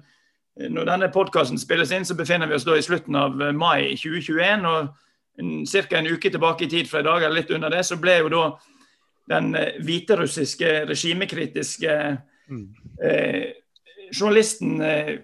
når 0.56 0.88
denne 0.88 1.10
podkasten 1.12 1.60
spilles 1.60 1.92
inn, 1.92 2.06
så 2.08 2.16
befinner 2.16 2.48
vi 2.48 2.56
oss 2.56 2.68
da 2.68 2.76
i 2.76 2.84
slutten 2.84 3.16
av 3.18 3.40
mai 3.56 3.96
2021. 3.96 4.68
og 4.68 4.92
Ca. 5.34 5.98
en 5.98 6.06
uke 6.06 6.30
tilbake 6.30 6.64
i 6.64 6.70
tid 6.70 6.88
fra 6.88 7.00
i 7.02 7.08
dag, 7.08 7.22
eller 7.22 7.40
litt 7.40 7.50
under 7.50 7.72
det, 7.72 7.82
så 7.84 7.98
ble 7.98 8.20
jo 8.20 8.30
da 8.30 8.44
den 9.32 9.54
eh, 9.58 9.80
hviterussiske 9.82 10.84
regimekritiske 10.86 11.94
mm. 12.48 12.64
eh, 13.02 13.46
journalisten 14.12 14.80
eh, 14.84 15.14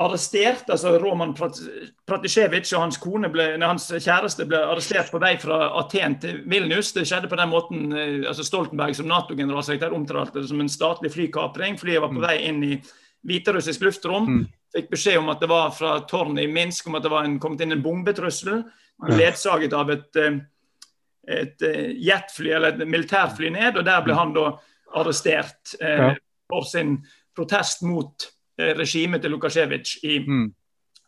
arrestert. 0.00 0.70
altså 0.70 0.98
Roman 0.98 1.34
Pratisjevitsj 1.36 2.74
og 2.76 2.84
hans, 2.86 2.98
kone 3.00 3.28
ble, 3.32 3.50
nei, 3.60 3.68
hans 3.68 3.90
kjæreste 3.92 4.46
ble 4.48 4.62
arrestert 4.64 5.12
på 5.12 5.20
vei 5.20 5.34
fra 5.40 5.66
Aten 5.82 6.16
til 6.22 6.40
Vilnius. 6.48 6.94
Det 6.96 7.04
skjedde 7.08 7.28
på 7.28 7.38
den 7.38 7.52
måten 7.52 7.92
eh, 7.92 8.24
altså 8.28 8.46
Stoltenberg 8.46 8.96
som 8.96 9.10
Nato-generalsekretær 9.10 9.94
omtalte 9.96 10.40
det 10.40 10.48
som 10.48 10.62
en 10.64 10.72
statlig 10.72 11.12
flykapring. 11.12 11.78
Flyet 11.80 12.00
var 12.02 12.12
på 12.12 12.20
mm. 12.20 12.24
vei 12.24 12.38
inn 12.48 12.64
i 12.70 12.80
hviterussisk 13.28 13.84
luftrom. 13.84 14.28
Mm. 14.30 14.42
Fikk 14.72 14.88
beskjed 14.94 15.20
om 15.20 15.30
at 15.34 15.44
det 15.44 15.50
var 15.52 15.74
fra 15.76 15.98
tårnet 16.08 16.46
i 16.46 16.50
Minsk 16.50 16.88
om 16.88 16.96
at 16.96 17.04
det 17.04 17.12
var 17.12 17.28
en, 17.28 17.38
kommet 17.42 17.60
inn 17.64 17.76
en 17.76 17.84
bombetrussel. 17.84 18.62
Ledsaget 19.12 19.76
av 19.76 19.92
et, 19.92 20.08
eh, 20.16 20.40
et 21.28 21.68
eh, 21.68 21.88
jetfly 22.00 22.56
eller 22.56 22.72
et 22.72 22.88
militærfly 22.88 23.52
ned. 23.52 23.76
og 23.76 23.84
Der 23.84 24.04
ble 24.06 24.16
han 24.16 24.32
da 24.32 24.54
arrestert 24.96 25.76
eh, 25.80 26.14
for 26.48 26.64
sin 26.68 27.02
protest 27.36 27.84
mot 27.84 28.31
regimet 28.58 29.22
til 29.22 29.32
Lukasjevitsj 29.32 30.02
i 30.04 30.18
mm. 30.26 30.50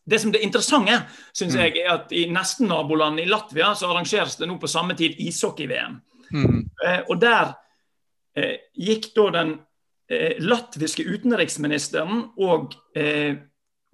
Det 0.04 0.20
som 0.20 0.32
det 0.32 0.42
interessante 0.44 0.98
synes 1.32 1.54
mm. 1.54 1.60
jeg, 1.60 1.76
er 1.80 1.92
at 1.94 2.12
i 2.12 2.26
nesten-nabolandet 2.28 3.24
i 3.24 3.30
Latvia 3.30 3.70
så 3.74 3.88
arrangeres 3.88 4.36
det 4.36 4.48
nå 4.48 4.58
på 4.60 4.68
samme 4.68 4.96
tid 4.98 5.16
ishockey-VM. 5.16 5.96
Mm. 6.30 6.58
Eh, 6.84 7.00
og 7.08 7.20
Der 7.20 7.54
eh, 8.36 8.58
gikk 8.76 9.14
da 9.16 9.30
den 9.38 9.54
eh, 10.10 10.36
latviske 10.44 11.06
utenriksministeren 11.08 12.26
og 12.36 12.76
eh, 12.96 13.40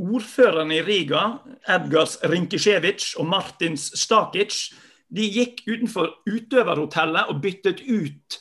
ordføreren 0.00 0.72
i 0.72 0.82
Riga, 0.82 1.24
Edgars 1.68 2.18
Rinkisjevitsj 2.24 3.14
og 3.20 3.28
Martins 3.30 3.90
Stakic, 4.00 4.72
de 5.10 5.26
gikk 5.30 5.62
utenfor 5.68 6.10
utøverhotellet 6.26 7.30
og 7.30 7.40
byttet 7.42 7.82
ut 7.86 8.40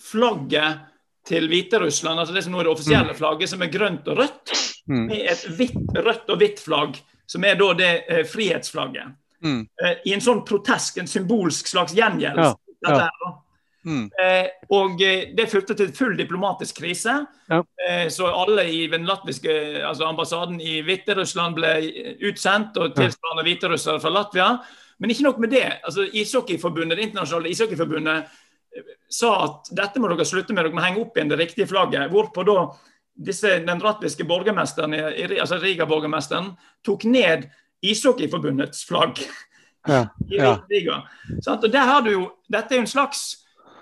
flagget 0.00 0.86
til 1.30 1.46
Hviterussland, 1.50 2.20
altså 2.20 2.34
det 2.34 2.44
som 2.44 2.54
nå 2.54 2.62
er 2.62 2.68
det 2.68 2.74
offisielle 2.74 3.14
mm. 3.14 3.18
flagget, 3.18 3.52
som 3.52 3.62
er 3.62 3.72
grønt 3.72 4.08
og 4.10 4.22
rødt, 4.24 4.54
mm. 4.90 5.04
med 5.06 5.20
et 5.32 5.44
hvitt, 5.58 5.92
rødt 5.96 6.32
og 6.34 6.40
hvitt 6.42 6.62
flagg, 6.64 6.98
som 7.30 7.46
er 7.46 7.58
da 7.60 7.68
det 7.78 7.92
eh, 8.10 8.24
frihetsflagget. 8.26 9.14
Mm. 9.46 9.60
Eh, 9.82 10.02
I 10.10 10.16
en 10.16 10.24
sånn 10.24 10.42
protest, 10.48 10.98
en 11.00 11.10
symbolsk 11.10 11.70
slags 11.70 11.94
gjengjeldelse. 11.96 12.58
Ja, 12.86 13.06
ja. 13.06 13.36
Mm. 13.80 14.10
Eh, 14.12 14.46
og 14.76 15.00
eh, 15.00 15.30
det 15.36 15.46
førte 15.48 15.76
til 15.76 15.92
full 15.96 16.16
diplomatisk 16.18 16.82
krise. 16.82 17.14
Ja. 17.48 17.62
Eh, 17.86 18.08
så 18.12 18.28
alle 18.28 18.66
i 18.68 18.82
den 18.92 19.06
latviske 19.08 19.54
altså 19.86 20.08
ambassaden 20.10 20.60
i 20.60 20.80
Hviterussland 20.84 21.56
ble 21.56 21.72
utsendt, 22.28 22.76
og 22.76 22.92
tilsvarende 22.98 23.46
hviterussere 23.46 24.02
fra 24.02 24.12
Latvia. 24.12 24.50
Men 25.00 25.14
ikke 25.14 25.24
nok 25.30 25.40
med 25.40 25.54
det. 25.54 25.66
altså 25.84 26.04
Ishockeyforbundet, 26.12 26.98
Det 26.98 27.08
internasjonale 27.08 27.48
ishockeyforbundet 27.54 28.24
sa 29.10 29.32
at 29.44 29.70
dette 29.76 30.00
må 30.00 30.10
dere 30.10 30.26
slutte 30.28 30.54
med, 30.54 30.64
dere 30.64 30.76
må 30.76 30.84
henge 30.84 31.02
opp 31.02 31.16
igjen 31.18 31.32
det 31.32 31.40
riktige 31.40 31.68
flagget. 31.70 32.10
Hvorpå 32.12 32.44
da 32.46 32.58
disse, 33.20 33.58
den 33.66 33.82
ratviske 33.82 34.24
borgermesteren, 34.28 34.94
altså 34.94 35.58
Riga-borgermesteren 35.60 36.52
tok 36.86 37.04
ned 37.10 37.48
Ishockeyforbundets 37.84 38.84
flagg 38.88 39.20
ja, 39.88 40.08
ja. 40.68 41.08
Og 41.46 41.72
der 41.72 41.86
har 41.88 42.02
du 42.04 42.10
jo, 42.10 42.24
Dette 42.52 42.74
er 42.74 42.80
jo 42.80 42.84
en 42.84 42.90
slags 42.90 43.22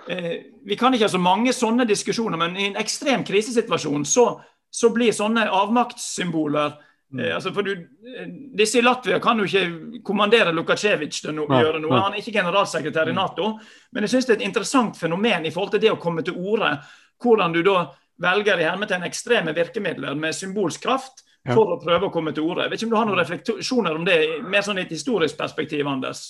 eh, 0.09 0.45
Vi 0.67 0.77
kan 0.79 0.95
ikke 0.95 1.09
ha 1.09 1.11
så 1.11 1.19
mange 1.19 1.53
sånne 1.53 1.87
diskusjoner, 1.89 2.39
men 2.39 2.57
i 2.57 2.69
en 2.71 2.79
ekstrem 2.79 3.25
krisesituasjon 3.27 4.05
så, 4.07 4.29
så 4.71 4.93
blir 4.95 5.15
sånne 5.17 5.49
avmaktssymboler. 5.51 6.77
Eh, 7.17 7.35
altså 7.35 7.53
for 7.57 7.67
du, 7.67 7.73
eh, 8.05 8.27
Disse 8.59 8.81
i 8.81 8.85
Latvia 8.85 9.21
kan 9.25 9.41
jo 9.41 9.47
ikke 9.49 10.03
kommandere 10.05 10.53
Lukasjevic 10.57 11.21
til 11.21 11.33
å 11.33 11.37
no, 11.39 11.47
gjøre 11.49 11.81
noe. 11.85 12.03
Han 12.05 12.17
er 12.17 12.23
ikke 12.23 12.37
generalsekretær 12.41 13.09
i 13.09 13.15
mm. 13.15 13.21
Nato. 13.21 13.55
Men 13.93 14.07
jeg 14.07 14.17
syns 14.17 14.29
det 14.29 14.37
er 14.37 14.43
et 14.43 14.49
interessant 14.51 14.99
fenomen 14.99 15.47
i 15.49 15.55
forhold 15.55 15.77
til 15.77 15.85
det 15.87 15.95
å 15.95 16.03
komme 16.03 16.27
til 16.27 16.37
orde. 16.37 16.75
Hvordan 17.19 17.57
du 17.57 17.63
da 17.67 17.81
velger 18.23 18.61
i 18.61 18.67
hermetegn 18.67 19.07
ekstreme 19.07 19.55
virkemidler 19.55 20.19
med 20.19 20.35
symbolsk 20.35 20.83
kraft 20.83 21.25
for 21.49 21.75
å 21.75 21.79
prøve 21.81 22.09
å 22.09 22.13
komme 22.13 22.35
til 22.37 22.47
orde. 22.49 22.67
Vet 22.69 22.81
ikke 22.81 22.89
om 22.89 22.93
du 22.93 22.99
har 22.99 23.09
noen 23.09 23.21
refleksjoner 23.21 23.97
om 23.97 24.05
det, 24.07 24.19
mer 24.45 24.65
sånn 24.67 24.81
i 24.81 24.85
et 24.85 24.93
historisk 24.93 25.39
perspektiv, 25.39 25.87
Anders? 25.89 26.27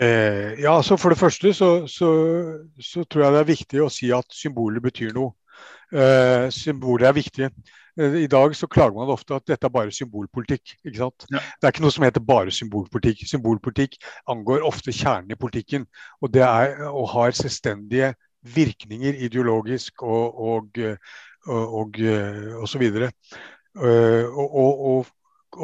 Eh, 0.00 0.56
ja, 0.62 0.78
så 0.82 0.96
For 0.96 1.12
det 1.12 1.20
første 1.20 1.52
så, 1.56 1.70
så, 1.88 2.10
så, 2.80 3.04
tror 3.04 3.26
jeg 3.26 3.34
det 3.34 3.40
er 3.42 3.50
viktig 3.50 3.82
å 3.84 3.90
si 3.92 4.08
at 4.16 4.32
symboler 4.32 4.80
betyr 4.84 5.12
noe. 5.16 5.34
Eh, 5.92 6.48
symboler 6.54 7.10
er 7.10 7.16
viktige. 7.16 7.50
Eh, 8.00 8.16
I 8.24 8.26
dag 8.30 8.56
så 8.56 8.68
klager 8.70 8.96
man 8.96 9.12
ofte 9.12 9.36
at 9.36 9.46
dette 9.48 9.68
er 9.68 9.74
bare 9.74 9.92
symbolpolitikk. 9.92 10.76
ikke 10.84 10.96
sant? 11.02 11.26
Ja. 11.30 11.42
Det 11.60 11.68
er 11.68 11.74
ikke 11.74 11.84
noe 11.84 11.94
som 11.94 12.06
heter 12.06 12.24
bare 12.24 12.54
symbolpolitikk. 12.54 13.26
Symbolpolitikk 13.28 13.98
angår 14.30 14.64
ofte 14.66 14.94
kjernen 14.94 15.34
i 15.34 15.38
politikken. 15.40 15.86
Og 16.20 16.32
det 16.34 16.44
er 16.46 16.86
å 16.88 17.04
ha 17.12 17.28
selvstendige 17.36 18.14
virkninger 18.54 19.20
ideologisk 19.26 20.02
og, 20.02 20.40
og, 20.40 20.78
og, 21.46 21.80
og, 21.80 22.02
og 22.62 22.68
så 22.68 22.80
videre. 22.80 23.10
Eh, 23.76 24.26
og, 24.26 24.86
og, 24.90 25.16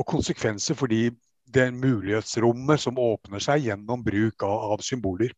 konsekvenser 0.07 0.75
fordi 0.75 1.11
det 1.57 1.67
mulighetsrommet 1.75 2.83
som 2.83 3.01
åpner 3.01 3.43
seg 3.43 3.67
gjennom 3.67 4.03
bruk 4.05 4.45
av, 4.47 4.73
av 4.77 4.85
symboler. 4.85 5.33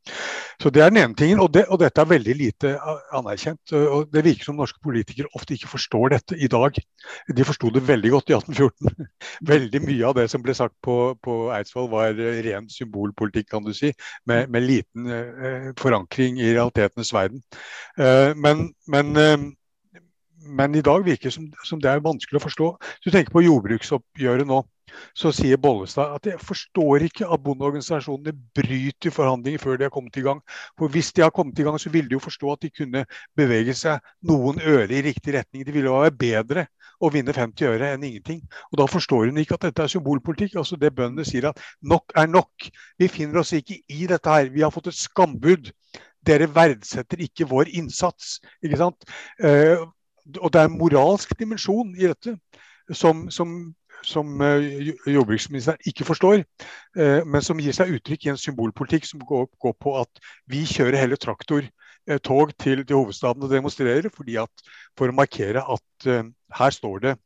Så 0.58 0.72
Det 0.74 0.82
er 0.82 0.90
den 0.90 1.00
ene 1.02 1.14
tingen, 1.18 1.40
og, 1.40 1.52
det, 1.54 1.64
og, 1.70 1.78
dette 1.82 2.02
er 2.02 2.10
veldig 2.10 2.34
lite 2.34 2.74
anerkjent. 3.14 3.72
og 3.72 4.10
Det 4.12 4.24
virker 4.26 4.48
som 4.48 4.58
norske 4.58 4.80
politikere 4.84 5.30
ofte 5.38 5.54
ikke 5.54 5.70
forstår 5.70 6.14
dette 6.16 6.38
i 6.38 6.50
dag. 6.50 6.78
De 7.34 7.46
forsto 7.46 7.70
det 7.74 7.84
veldig 7.86 8.10
godt 8.16 8.32
i 8.32 8.36
1814. 8.36 9.08
Veldig 9.52 9.80
mye 9.84 10.06
av 10.08 10.16
det 10.18 10.26
som 10.32 10.42
ble 10.42 10.54
sagt 10.56 10.74
på, 10.84 11.14
på 11.22 11.36
Eidsvoll 11.54 11.88
var 11.92 12.18
ren 12.18 12.66
symbolpolitikk, 12.72 13.48
kan 13.52 13.64
du 13.64 13.70
si, 13.76 13.92
med, 14.26 14.50
med 14.50 14.66
liten 14.66 15.06
eh, 15.06 15.70
forankring 15.78 16.40
i 16.42 16.50
realitetenes 16.56 17.12
verden. 17.14 17.44
Eh, 17.98 18.34
men, 18.36 18.68
men 18.90 19.14
eh, 19.16 19.38
men 20.48 20.74
i 20.74 20.80
dag 20.80 21.04
virker 21.04 21.28
det 21.28 21.34
som, 21.34 21.48
som, 21.64 21.80
det 21.82 21.90
er 21.90 22.04
vanskelig 22.04 22.38
å 22.40 22.44
forstå. 22.44 22.68
Du 23.04 23.10
tenker 23.12 23.34
på 23.34 23.44
jordbruksoppgjøret 23.44 24.48
nå, 24.48 24.62
så 25.16 25.32
sier 25.34 25.60
Bollestad 25.60 26.14
at 26.16 26.26
jeg 26.30 26.40
forstår 26.42 27.04
ikke 27.08 27.28
at 27.28 27.42
bondeorganisasjonene 27.44 28.34
bryter 28.56 29.14
forhandlinger 29.14 29.62
før 29.62 29.78
de 29.78 29.86
har 29.88 29.94
kommet 29.94 30.16
i 30.16 30.24
gang. 30.26 30.40
For 30.78 30.92
hvis 30.92 31.12
de 31.12 31.24
har 31.24 31.34
kommet 31.34 31.58
i 31.58 31.66
gang, 31.66 31.78
så 31.80 31.92
ville 31.92 32.08
de 32.08 32.16
jo 32.16 32.24
forstå 32.24 32.52
at 32.52 32.64
de 32.64 32.70
kunne 32.70 33.04
bevege 33.36 33.74
seg 33.76 34.02
noen 34.28 34.60
øre 34.60 34.90
i 34.90 35.04
riktig 35.08 35.36
retning. 35.38 35.66
Det 35.66 35.74
ville 35.74 35.92
være 35.92 36.16
bedre 36.18 36.66
å 36.98 37.10
vinne 37.14 37.34
50 37.34 37.68
øre 37.68 37.92
enn 37.94 38.06
ingenting. 38.06 38.40
Og 38.72 38.80
da 38.80 38.88
forstår 38.90 39.28
hun 39.28 39.42
ikke 39.42 39.58
at 39.58 39.68
dette 39.68 39.84
er 39.84 39.92
symbolpolitikk. 39.92 40.56
Altså 40.58 40.78
det 40.80 40.94
bøndene 40.96 41.26
sier 41.28 41.50
at 41.50 41.60
nok 41.82 42.14
er 42.18 42.30
nok. 42.30 42.70
Vi 42.98 43.10
finner 43.12 43.42
oss 43.42 43.54
ikke 43.56 43.80
i 43.88 44.08
dette 44.10 44.34
her. 44.34 44.50
Vi 44.54 44.64
har 44.64 44.74
fått 44.74 44.90
et 44.90 44.98
skambud. 44.98 45.70
Dere 46.26 46.48
verdsetter 46.50 47.22
ikke 47.22 47.46
vår 47.48 47.70
innsats. 47.78 48.38
ikke 48.62 48.80
sant? 48.80 49.06
Uh, 49.42 49.86
og 50.36 50.52
det 50.52 50.60
er 50.60 50.68
en 50.68 50.78
moralsk 50.78 51.32
dimensjon 51.38 51.94
i 51.96 52.08
dette 52.10 52.34
som, 52.92 53.28
som, 53.32 53.74
som 54.06 54.40
uh, 54.40 54.64
jordbruksministeren 55.06 55.80
ikke 55.88 56.06
forstår, 56.08 56.44
uh, 56.98 57.20
men 57.26 57.44
som 57.44 57.60
gir 57.62 57.76
seg 57.76 57.94
uttrykk 57.96 58.26
i 58.26 58.32
en 58.34 58.40
symbolpolitikk 58.40 59.08
som 59.08 59.22
går, 59.26 59.48
på 59.58 59.94
at 60.00 60.22
vi 60.50 60.64
kjører 60.68 61.00
hele 61.00 61.20
traktortog 61.20 62.52
til, 62.56 62.84
til 62.88 62.96
hovedstaden 62.96 63.44
og 63.44 63.50
demonstrerer 63.52 64.08
fordi 64.14 64.38
at, 64.40 64.68
for 64.96 65.10
å 65.10 65.16
markere 65.16 65.60
at 65.60 66.06
her 66.56 66.72
står 66.72 67.02
det 67.04 67.18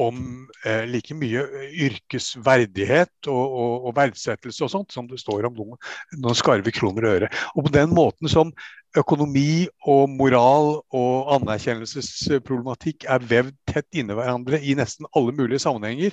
om 0.00 0.48
eh, 0.64 0.86
like 0.88 1.14
mye 1.16 1.42
yrkesverdighet 1.86 3.28
og, 3.28 3.42
og, 3.42 3.86
og, 3.88 3.96
verdsettelse 3.96 4.64
og 4.64 4.70
sånt 4.72 4.92
som 4.94 5.08
det 5.10 5.20
står 5.20 5.44
om 5.48 5.54
noen, 5.58 5.76
noen 6.16 6.38
skarve 6.38 6.72
kroner 6.72 7.06
og 7.06 7.12
øre. 7.18 7.28
Og 7.56 7.66
på 7.66 7.70
den 7.76 7.90
måten 7.92 8.28
som 8.32 8.52
økonomi 8.96 9.68
og 9.88 10.08
moral 10.12 10.82
og 10.96 11.32
anerkjennelsesproblematikk 11.38 13.04
er 13.10 13.28
vevd 13.28 13.54
tett 13.68 13.88
inni 13.96 14.14
hverandre 14.16 14.60
i 14.60 14.74
nesten 14.78 15.06
alle 15.16 15.32
mulige 15.36 15.62
sammenhenger, 15.64 16.12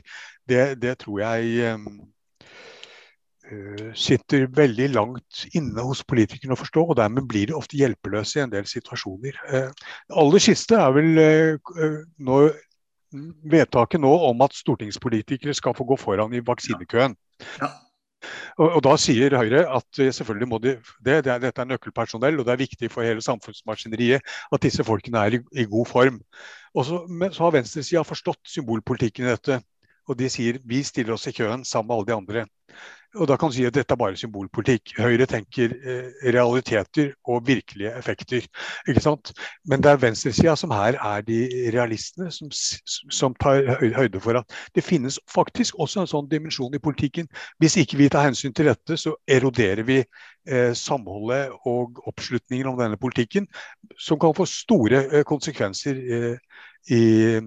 det, 0.49 0.63
det 0.83 0.97
tror 1.03 1.17
jeg 1.23 1.41
eh, 1.63 1.77
sitter 3.97 4.45
veldig 4.55 4.87
langt 4.93 5.45
inne 5.57 5.81
hos 5.87 6.03
politikerne 6.07 6.55
å 6.55 6.59
forstå, 6.59 6.81
og 6.83 6.97
dermed 6.99 7.27
blir 7.31 7.45
det 7.49 7.57
ofte 7.57 7.79
hjelpeløse 7.79 8.39
i 8.39 8.43
en 8.43 8.51
del 8.51 8.65
situasjoner. 8.69 9.33
Det 9.49 10.17
aller 10.19 10.41
siste 10.43 10.75
er 10.77 10.91
vel 10.99 11.09
når 11.15 11.99
nå 12.27 12.37
vedtaket 13.51 14.01
nå 14.01 14.11
om 14.29 14.41
at 14.45 14.57
stortingspolitikere 14.57 15.53
skal 15.57 15.75
få 15.77 15.85
gå 15.89 15.97
foran 15.99 16.33
i 16.33 16.43
vaksinekøen. 16.45 17.15
Ja. 17.61 17.71
Og, 18.59 18.65
og, 18.67 18.81
Da 18.83 18.95
sier 18.99 19.35
Høyre 19.39 19.63
at 19.77 19.99
eh, 20.01 20.11
selvfølgelig 20.15 20.47
må 20.51 20.59
de, 20.63 20.75
det, 21.05 21.21
det 21.25 21.33
er, 21.33 21.41
dette 21.43 21.63
er 21.63 21.69
nøkkelpersonell, 21.69 22.39
og 22.39 22.47
det 22.47 22.53
er 22.53 22.61
viktig 22.65 22.91
for 22.91 23.07
hele 23.07 23.23
samfunnsmaskineriet 23.23 24.33
at 24.51 24.63
disse 24.65 24.83
folkene 24.83 25.23
er 25.23 25.39
i, 25.39 25.41
i 25.63 25.67
god 25.71 25.87
form. 25.87 26.19
Og 26.75 26.85
så, 26.85 27.03
men 27.07 27.33
så 27.33 27.47
har 27.47 27.55
venstresida 27.55 28.03
forstått 28.07 28.41
symbolpolitikken 28.57 29.27
i 29.27 29.31
dette. 29.31 29.61
Og 30.09 30.17
de 30.19 30.29
sier 30.31 30.59
vi 30.67 30.81
stiller 30.83 31.15
oss 31.15 31.29
i 31.29 31.35
køen 31.35 31.63
sammen 31.65 31.89
med 31.89 31.95
alle 31.99 32.09
de 32.09 32.17
andre. 32.17 32.45
Og 33.17 33.27
da 33.27 33.37
kan 33.39 33.49
du 33.49 33.55
si 33.55 33.65
at 33.65 33.73
dette 33.73 33.93
er 33.93 33.97
bare 33.97 34.17
symbolpolitikk. 34.19 34.93
Høyre 34.99 35.25
tenker 35.29 35.71
eh, 35.73 36.09
realiteter 36.35 37.13
og 37.25 37.47
virkelige 37.47 37.93
effekter. 37.97 38.45
ikke 38.87 39.01
sant? 39.01 39.31
Men 39.65 39.81
det 39.81 39.91
er 39.91 40.01
venstresida 40.03 40.55
som 40.59 40.71
her 40.71 40.97
er 41.01 41.25
de 41.25 41.39
realistene 41.73 42.29
som, 42.31 42.51
som, 42.53 43.33
tar 43.39 43.63
høyde 43.97 44.21
for 44.21 44.37
at 44.37 44.57
det 44.75 44.83
finnes 44.85 45.19
faktisk 45.33 45.79
også 45.79 46.03
en 46.03 46.11
sånn 46.11 46.29
dimensjon 46.29 46.75
i 46.75 46.83
politikken. 46.83 47.29
Hvis 47.57 47.79
ikke 47.81 47.97
vi 47.97 48.09
tar 48.13 48.27
hensyn 48.27 48.53
til 48.53 48.69
dette, 48.69 48.97
så 48.97 49.15
eroderer 49.27 49.83
vi 49.87 50.03
eh, 50.03 50.73
samholdet 50.77 51.55
og 51.65 52.03
oppslutningen 52.09 52.69
om 52.69 52.77
denne 52.77 52.97
politikken, 52.97 53.47
som 53.97 54.21
kan 54.21 54.37
få 54.37 54.45
store 54.49 55.05
eh, 55.09 55.25
konsekvenser 55.25 55.97
i 55.97 56.37
i 56.89 57.39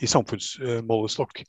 i 0.00 0.08
samfunnsmålestokk. 0.10 1.42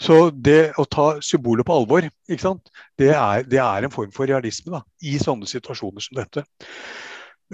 Så 0.00 0.30
det 0.30 0.72
å 0.78 0.86
ta 0.88 1.10
symbolet 1.24 1.66
på 1.66 1.76
alvor, 1.80 2.06
det 2.28 3.10
er, 3.10 3.44
det, 3.48 3.60
er, 3.60 3.84
en 3.84 3.94
form 3.94 4.12
for 4.14 4.30
realisme 4.30 4.72
da, 4.76 4.82
i 5.02 5.18
sånne 5.22 5.48
situasjoner 5.48 6.04
som 6.04 6.18
dette. 6.20 6.44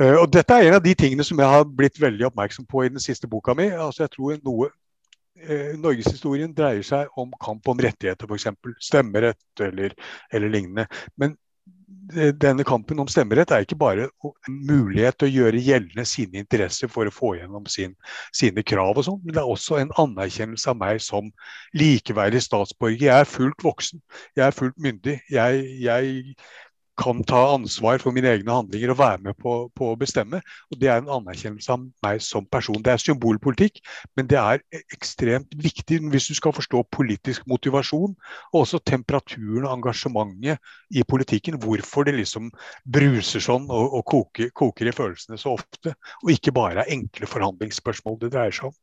Uh, 0.01 0.16
og 0.24 0.30
Dette 0.34 0.57
er 0.57 0.68
en 0.68 0.80
av 0.80 0.82
de 0.82 0.95
tingene 0.99 1.24
som 1.26 1.38
jeg 1.38 1.47
har 1.47 1.68
blitt 1.70 2.01
veldig 2.03 2.26
oppmerksom 2.26 2.66
på 2.66 2.82
i 2.82 2.90
den 2.90 3.03
siste 3.03 3.30
boka 3.30 3.55
mi. 3.55 3.68
Altså 3.70 4.05
jeg 4.05 4.14
tror 4.16 4.40
noe 4.42 4.70
uh, 4.70 5.70
Norgeshistorien 5.78 6.55
dreier 6.57 6.82
seg 6.86 7.20
om 7.20 7.30
kamp 7.42 7.70
om 7.70 7.78
rettigheter, 7.78 8.26
f.eks. 8.26 8.51
Stemmerett 8.82 9.62
eller, 9.62 9.95
eller 10.34 10.51
lignende. 10.51 10.88
Men 11.20 11.36
denne 12.40 12.64
kampen 12.66 13.01
om 13.01 13.09
stemmerett 13.11 13.53
er 13.55 13.64
ikke 13.64 13.78
bare 13.80 14.09
en 14.24 14.57
mulighet 14.68 15.16
til 15.18 15.28
å 15.28 15.34
gjøre 15.34 15.62
gjeldende 15.64 16.05
sine 16.09 16.42
interesser 16.42 16.90
for 16.92 17.09
å 17.09 17.14
få 17.14 17.34
gjennom 17.38 17.66
sin, 17.70 17.95
sine 18.36 18.64
krav, 18.66 18.99
og 18.99 19.07
sånn, 19.07 19.20
men 19.24 19.36
det 19.36 19.42
er 19.42 19.53
også 19.55 19.78
en 19.80 19.95
anerkjennelse 20.03 20.70
av 20.72 20.78
meg 20.80 21.01
som 21.05 21.30
likeverdig 21.76 22.42
statsborger. 22.45 23.09
Jeg 23.09 23.24
er 23.24 23.30
fullt 23.30 23.64
voksen, 23.64 24.03
jeg 24.36 24.47
er 24.47 24.57
fullt 24.57 24.78
myndig. 24.84 25.16
Jeg, 25.32 25.64
jeg 25.82 26.36
kan 27.01 27.22
ta 27.26 27.40
ansvar 27.55 27.99
for 28.03 28.14
mine 28.14 28.30
egne 28.30 28.55
handlinger 28.55 28.92
og 28.92 28.99
være 29.01 29.20
med 29.26 29.36
på, 29.40 29.55
på, 29.74 29.90
å 29.92 29.99
bestemme. 29.99 30.40
Og 30.70 30.78
Det 30.80 30.90
er 30.90 31.01
en 31.01 31.11
anerkjennelse 31.16 31.72
av 31.74 31.82
meg 32.05 32.22
som 32.22 32.47
person. 32.47 32.80
Det 32.82 32.92
er 32.92 33.03
symbolpolitikk, 33.03 33.80
men 34.16 34.28
det 34.30 34.38
er 34.40 34.62
ekstremt 34.95 35.55
viktig 35.59 36.01
hvis 36.12 36.28
du 36.30 36.38
skal 36.38 36.55
forstå 36.57 36.84
politisk 36.95 37.47
motivasjon, 37.51 38.14
og 38.53 38.61
også 38.61 38.82
temperaturen 38.86 39.66
og 39.66 39.72
engasjementet 39.78 40.74
i 40.95 41.07
politikken. 41.09 41.59
Hvorfor 41.62 42.07
det 42.07 42.16
liksom 42.18 42.53
bruser 42.84 43.42
sånn 43.42 43.66
og, 43.70 43.99
og 43.99 44.07
koker, 44.11 44.53
koker 44.55 44.90
i 44.90 44.95
følelsene 44.95 45.40
så 45.40 45.57
ofte, 45.59 45.97
og 46.22 46.34
ikke 46.34 46.55
bare 46.55 46.84
er 46.84 46.95
enkle 46.95 47.30
forhandlingsspørsmål 47.30 48.20
det 48.22 48.34
dreier 48.36 48.55
seg 48.55 48.70
om. 48.70 48.78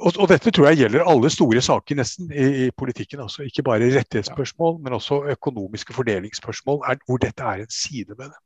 Og, 0.00 0.12
og, 0.18 0.28
dette 0.28 0.50
tror 0.50 0.70
jeg 0.70 0.82
gjelder 0.82 1.04
alle 1.06 1.30
store 1.30 1.60
saker 1.62 1.98
nesten 1.98 2.30
i, 2.32 2.46
i 2.66 2.70
politikken. 2.76 3.20
Altså. 3.20 3.42
Ikke 3.46 3.62
bare 3.62 3.90
rettighetsspørsmål, 3.94 4.80
men 4.82 4.92
også 4.92 5.22
økonomiske 5.36 5.94
fordelingsspørsmål, 5.94 6.80
er, 6.88 6.96
hvor 7.06 7.20
dette 7.22 7.42
er 7.42 7.66
en 7.66 7.70
side 7.70 8.16
med 8.18 8.30
det. 8.30 8.40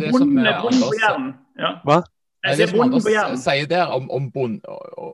det 0.00 0.12
som 0.14 0.36
Hva? 1.84 2.02
Det 2.46 2.68
som 2.70 2.80
Anders 2.80 3.06
sier 3.42 3.66
der 3.66 3.90
om, 3.90 4.10
om, 4.10 4.30
bond, 4.30 4.60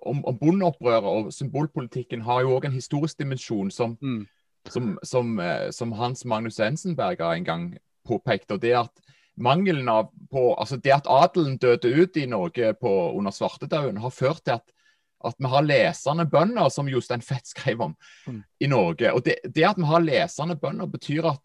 om, 0.07 0.25
om 0.25 0.39
bondeopprøret 0.39 1.09
og 1.09 1.33
symbolpolitikken, 1.33 2.21
har 2.27 2.43
jo 2.45 2.57
òg 2.59 2.69
en 2.69 2.77
historisk 2.77 3.19
dimensjon 3.19 3.71
som, 3.71 3.97
mm. 4.03 4.27
som, 4.69 4.99
som, 5.03 5.39
eh, 5.41 5.71
som, 5.73 5.95
Hans 5.97 6.25
Magnus 6.25 6.61
Ensenberger 6.61 7.33
en 7.33 7.45
gang 7.45 7.65
påpekte. 8.05 8.55
og 8.55 8.63
det 8.63 8.75
at 8.77 8.91
mangelen 9.37 9.89
av 9.89 10.11
på, 10.31 10.55
altså 10.55 10.77
det 10.77 10.93
at 10.93 11.09
adelen 11.09 11.57
døde 11.57 11.89
ut 11.89 12.17
i 12.17 12.27
Norge 12.27 12.75
på, 12.75 13.13
under 13.17 13.31
svartedauden, 13.31 13.97
har 13.97 14.11
ført 14.11 14.45
til 14.45 14.59
at 14.61 14.67
at 15.25 15.39
vi 15.39 15.51
har 15.53 15.65
lesende 15.67 16.27
bønder, 16.31 16.69
som 16.69 16.89
Jostein 16.89 17.23
Fett 17.23 17.47
skrev 17.47 17.81
om 17.81 17.97
Mm. 18.27 18.43
i 18.61 18.67
Norge. 18.67 19.13
Og 19.13 19.25
det, 19.25 19.37
det 19.55 19.65
at 19.65 19.77
vi 19.79 19.85
har 19.89 20.01
lesende 20.01 20.57
bønder, 20.57 20.87
betyr 20.87 21.31
at 21.33 21.41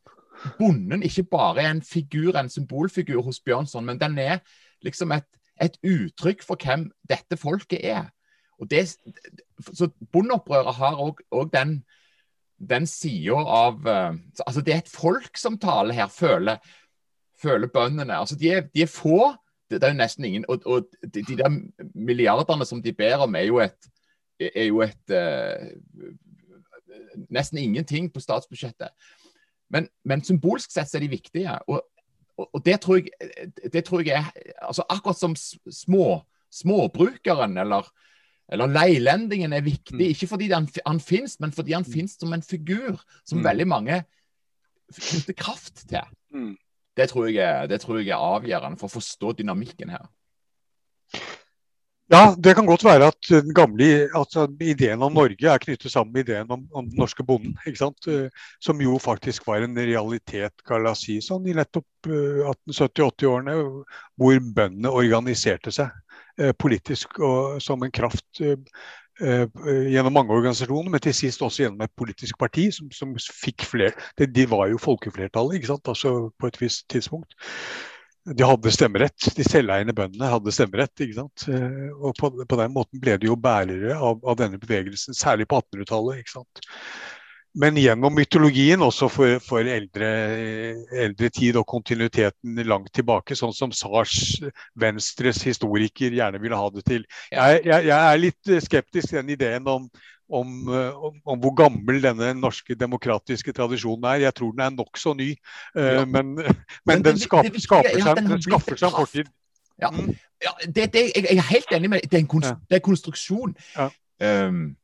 bonden 0.59 1.03
ikke 1.03 1.23
bare 1.23 1.61
er 1.61 1.71
en 1.71 1.82
figur, 1.82 2.38
en 2.38 2.49
symbolfigur 2.49 3.21
hos 3.21 3.39
Bjørnson, 3.39 3.86
men 3.86 3.99
den 3.99 4.17
er 4.17 4.39
liksom 4.86 5.11
et, 5.11 5.25
et 5.61 5.78
uttrykk 5.84 6.43
for 6.45 6.55
hvem 6.61 6.91
dette 7.09 7.38
folket 7.38 7.80
er. 7.84 8.09
Og 8.59 8.69
det, 8.69 8.88
så 9.73 9.89
Bondeopprøret 10.11 10.75
har 10.75 10.97
òg 10.97 11.49
den, 11.53 11.84
den 12.57 12.88
sida 12.89 13.38
av 13.38 13.88
eh, 13.88 14.13
Altså, 14.45 14.61
det 14.61 14.73
er 14.73 14.78
et 14.78 14.89
folk 14.89 15.38
som 15.38 15.59
taler 15.61 15.93
her, 15.93 16.07
føler, 16.07 16.57
føler 17.41 17.67
bøndene. 17.67 18.17
Altså, 18.17 18.36
de 18.36 18.49
er, 18.49 18.61
de 18.73 18.82
er 18.82 18.89
få. 18.89 19.36
Det, 19.70 19.84
er 19.84 19.91
jo 19.91 19.99
nesten 19.99 20.26
ingen. 20.26 20.45
Og, 20.47 20.61
og 20.65 20.88
de, 21.03 21.24
de 21.24 21.38
der 21.38 21.51
milliardene 21.93 22.65
som 22.65 22.82
de 22.84 22.93
ber 22.93 23.24
om, 23.26 23.36
er 23.36 23.47
jo 23.49 23.59
et, 23.59 23.89
er 24.39 24.70
jo 24.70 24.82
et 24.86 25.13
uh, 25.13 26.13
Nesten 27.34 27.57
ingenting 27.57 28.11
på 28.13 28.22
statsbudsjettet. 28.22 28.89
Men, 29.74 29.88
men 30.05 30.22
symbolsk 30.24 30.72
sett 30.72 30.89
så 30.89 30.97
er 30.97 31.03
de 31.03 31.09
viktige. 31.11 31.53
Og, 31.68 31.82
og, 32.38 32.49
og 32.53 32.61
det, 32.65 32.78
tror 32.82 32.99
jeg, 33.01 33.09
det 33.74 33.84
tror 33.86 34.05
jeg 34.05 34.22
er 34.22 34.53
altså 34.61 34.86
Akkurat 34.89 35.18
som 35.20 35.36
små, 35.36 36.22
småbrukeren 36.53 37.57
eller, 37.57 37.89
eller 38.51 38.72
leilendingen 38.72 39.53
er 39.53 39.65
viktig, 39.65 39.97
Mm. 39.97 40.05
ikke 40.13 40.28
fordi 40.28 40.51
han, 40.51 40.70
han 40.86 40.99
finnes, 40.99 41.39
men 41.39 41.51
fordi 41.51 41.74
han 41.74 41.86
finnes 41.86 42.15
som 42.20 42.34
en 42.34 42.43
figur 42.45 43.01
som 43.26 43.39
Mm. 43.39 43.43
veldig 43.43 43.68
mange 43.68 44.03
knytter 44.93 45.34
kraft 45.34 45.84
til. 45.89 46.05
Mm. 46.32 46.55
Det 46.98 47.10
tror, 47.12 47.28
jeg 47.30 47.70
det 47.70 47.82
tror 47.84 48.00
jeg 48.02 48.10
er 48.10 48.30
avgjørende 48.36 48.80
for 48.82 48.89
å 48.89 48.98
forstå 48.98 49.36
dynamikken 49.41 49.93
her. 49.93 50.08
Ja, 52.08 52.32
det 52.39 52.54
kan 52.56 52.66
godt 52.66 52.86
være 52.88 53.10
at 53.12 53.28
den 53.28 53.52
gamle 53.56 54.08
altså 54.16 54.45
ideen 54.64 55.02
om 55.04 55.12
Norge 55.12 55.50
er 55.52 55.60
knyttet 55.60 55.91
sammen 55.91 56.14
med 56.16 56.24
ideen 56.24 56.52
om, 56.52 56.62
om 56.72 56.86
den 56.88 56.95
norske 56.95 57.24
bonden. 57.24 57.58
ikke 57.68 57.82
sant? 57.82 58.08
Eh, 58.08 58.30
Som 58.64 58.80
jo 58.82 58.95
faktisk 58.98 59.48
var 59.48 59.66
en 59.66 59.76
realitet 59.76 60.64
la 60.72 60.93
si, 60.95 61.18
sånn, 61.22 61.50
i 61.52 61.56
nettopp 61.58 62.08
eh, 62.08 62.48
1870-80-årene, 62.48 63.58
hvor 64.16 64.39
bøndene 64.39 64.93
organiserte 64.95 65.74
seg 65.76 65.91
eh, 66.39 66.56
politisk 66.56 67.20
og 67.20 67.60
som 67.62 67.84
en 67.84 67.91
kraft 67.91 68.39
eh, 68.39 68.56
eh, 68.56 69.07
gjennom 69.20 70.13
mange 70.13 70.34
organisasjoner, 70.36 70.91
men 70.93 71.01
til 71.03 71.15
sist 71.18 71.41
også 71.41 71.63
gjennom 71.63 71.84
et 71.86 71.93
politisk 71.97 72.38
parti 72.39 72.68
som, 72.76 72.89
som 72.93 73.15
fikk 73.18 73.65
flere. 73.65 73.93
Det, 74.20 74.30
de 74.36 74.45
var 74.49 74.68
jo 74.72 74.82
folkeflertallet 74.82 75.57
ikke 75.57 75.72
sant? 75.74 75.89
Altså 75.93 76.13
på 76.38 76.51
et 76.51 76.59
visst 76.61 76.86
tidspunkt. 76.93 77.34
De 78.28 78.43
hadde 78.43 78.72
stemmerett. 78.76 79.30
De 79.38 79.45
selveiende 79.47 79.95
bøndene 79.95 80.30
hadde 80.32 80.51
stemmerett. 80.51 80.93
ikke 80.99 81.15
sant? 81.22 81.47
Eh, 81.47 81.91
Og 81.95 82.15
på, 82.20 82.32
på 82.43 82.59
den 82.59 82.74
måten 82.76 83.01
ble 83.01 83.15
de 83.18 83.30
jo 83.30 83.38
bærere 83.39 83.95
av, 83.95 84.20
av 84.28 84.39
denne 84.39 84.59
bevegelsen, 84.59 85.15
særlig 85.15 85.47
på 85.47 85.61
1800-tallet. 85.61 86.24
ikke 86.24 86.36
sant? 86.36 86.63
Men 87.58 87.78
gjennom 87.82 88.14
mytologien, 88.14 88.82
også 88.86 89.08
for, 89.10 89.39
for 89.41 89.66
eldre, 89.66 90.10
eldre 90.93 91.30
tid 91.34 91.58
og 91.58 91.66
kontinuiteten 91.72 92.60
langt 92.70 92.91
tilbake, 92.93 93.38
sånn 93.38 93.55
som 93.55 93.74
Sars 93.74 94.38
Venstres 94.78 95.39
historiker 95.47 96.14
gjerne 96.14 96.41
ville 96.43 96.60
ha 96.60 96.70
det 96.76 96.86
til. 96.86 97.08
Jeg, 97.34 97.64
jeg, 97.66 97.88
jeg 97.89 97.97
er 97.97 98.22
litt 98.22 98.53
skeptisk 98.68 99.10
til 99.10 99.22
den 99.24 99.34
ideen 99.34 99.68
om, 99.74 99.89
om, 100.30 100.53
om, 100.70 101.18
om 101.34 101.41
hvor 101.41 101.55
gammel 101.58 102.01
denne 102.03 102.34
norske 102.38 102.78
demokratiske 102.78 103.55
tradisjonen 103.58 104.05
er. 104.14 104.24
Jeg 104.28 104.38
tror 104.38 104.53
den 104.53 104.66
er 104.68 104.78
nokså 104.78 105.18
ny, 105.18 105.32
eh, 105.78 105.93
Ja. 105.97 106.05
men, 106.05 106.36
Men 106.38 106.55
men 106.86 107.05
den 107.10 107.20
skaper, 107.20 107.49
det 107.53 107.64
skaper 107.66 107.93
seg, 107.95 108.05
ja, 108.05 108.16
den 108.22 108.30
den 108.36 108.41
skaffer 108.45 108.78
seg 108.78 108.91
en 108.91 108.99
fortid. 109.01 109.34
Ja, 109.82 109.89
Mm. 109.93 110.14
ja 110.41 110.51
det, 110.66 110.93
det, 110.93 111.01
jeg, 111.16 111.26
jeg 111.30 111.38
er 111.38 111.49
helt 111.51 111.72
enig 111.78 111.89
med 111.89 112.01
deg. 112.01 112.12
Det 112.12 112.18
er 112.74 112.80
en 112.82 112.86
konstruksjon. 112.86 113.58
Ja. 113.78 113.89
Um, 114.47 114.76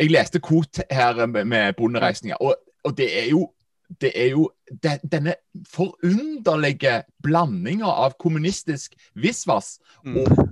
jeg 0.00 0.10
leste 0.10 0.40
Kot 0.40 0.80
her 0.90 1.26
med, 1.26 1.44
med 1.44 1.72
bondereisninger, 1.76 2.36
og, 2.40 2.54
og 2.84 2.96
det 2.96 3.10
er 3.24 3.30
jo 3.30 3.52
det 4.00 4.10
er 4.18 4.32
jo 4.32 4.48
de, 4.82 4.96
denne 5.12 5.34
forunderlige 5.70 7.02
blandinga 7.22 7.86
av 7.86 8.16
kommunistisk 8.18 8.94
visvas 9.14 9.78
Mm. 10.04 10.16
og, 10.16 10.48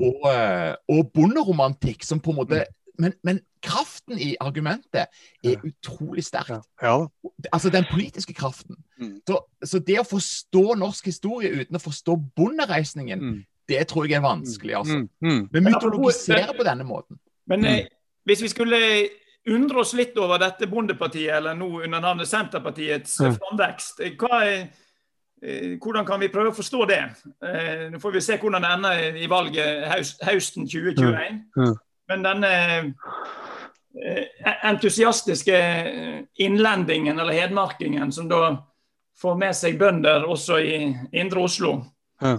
og, 0.00 0.20
eh, 0.32 0.74
og 0.88 1.10
bonderomantikk 1.12 2.04
som 2.04 2.20
på 2.20 2.30
en 2.30 2.36
måte 2.36 2.64
men, 2.98 3.12
men 3.26 3.40
kraften 3.62 4.18
i 4.18 4.36
argumentet 4.40 4.94
er 4.94 5.06
Ja. 5.42 5.56
utrolig 5.64 6.24
sterk. 6.24 6.48
Ja. 6.48 6.60
ja. 6.82 7.08
Altså 7.52 7.70
den 7.70 7.84
politiske 7.90 8.32
kraften. 8.34 8.76
Mm. 9.00 9.20
Så, 9.26 9.40
så 9.64 9.78
det 9.78 9.98
å 10.00 10.04
forstå 10.06 10.74
norsk 10.78 11.04
historie 11.10 11.50
uten 11.60 11.76
å 11.76 11.82
forstå 11.82 12.16
bondereisningen, 12.36 13.20
Mm. 13.20 13.44
det 13.68 13.86
tror 13.88 14.04
jeg 14.06 14.16
er 14.16 14.20
vanskelig. 14.28 14.76
altså. 14.76 14.98
Mm. 14.98 15.08
Mm. 15.22 15.48
Men 15.52 15.64
mytologisere 15.64 16.54
på 16.56 16.64
denne 16.64 16.84
måten. 16.84 17.18
Men 17.46 17.64
eh, 17.64 17.86
hvis 18.24 18.42
vi 18.42 18.48
skulle 18.48 18.80
undre 19.50 19.80
oss 19.80 19.92
litt 19.96 20.16
over 20.18 20.40
dette 20.40 20.68
bondepartiet, 20.70 21.36
eller 21.36 21.56
nå 21.56 21.68
under 21.84 22.00
navnet 22.00 22.28
Senterpartiets 22.28 23.18
mm. 23.20 23.36
framvekst, 23.36 24.00
eh, 24.00 24.60
eh, 25.42 25.74
hvordan 25.82 26.06
kan 26.08 26.22
vi 26.22 26.30
prøve 26.32 26.52
å 26.52 26.56
forstå 26.56 26.84
det? 26.88 27.00
Eh, 27.44 27.86
nå 27.92 28.00
får 28.00 28.14
vi 28.16 28.24
se 28.24 28.38
hvordan 28.40 28.64
det 28.64 28.74
ender 28.78 29.18
i 29.20 29.30
valget 29.30 29.88
høsten 30.24 30.68
2021. 30.70 31.42
Mm. 31.58 31.74
Men 32.12 32.24
denne 32.24 32.52
entusiastiske 34.66 35.58
innlendingen, 36.42 37.20
eller 37.20 37.36
hedmarkingen, 37.36 38.10
som 38.12 38.26
da 38.28 38.56
får 39.20 39.36
med 39.38 39.54
seg 39.56 39.78
bønder 39.78 40.26
også 40.26 40.58
i 40.58 40.78
indre 41.14 41.44
Oslo. 41.46 41.76
Ja. 42.20 42.38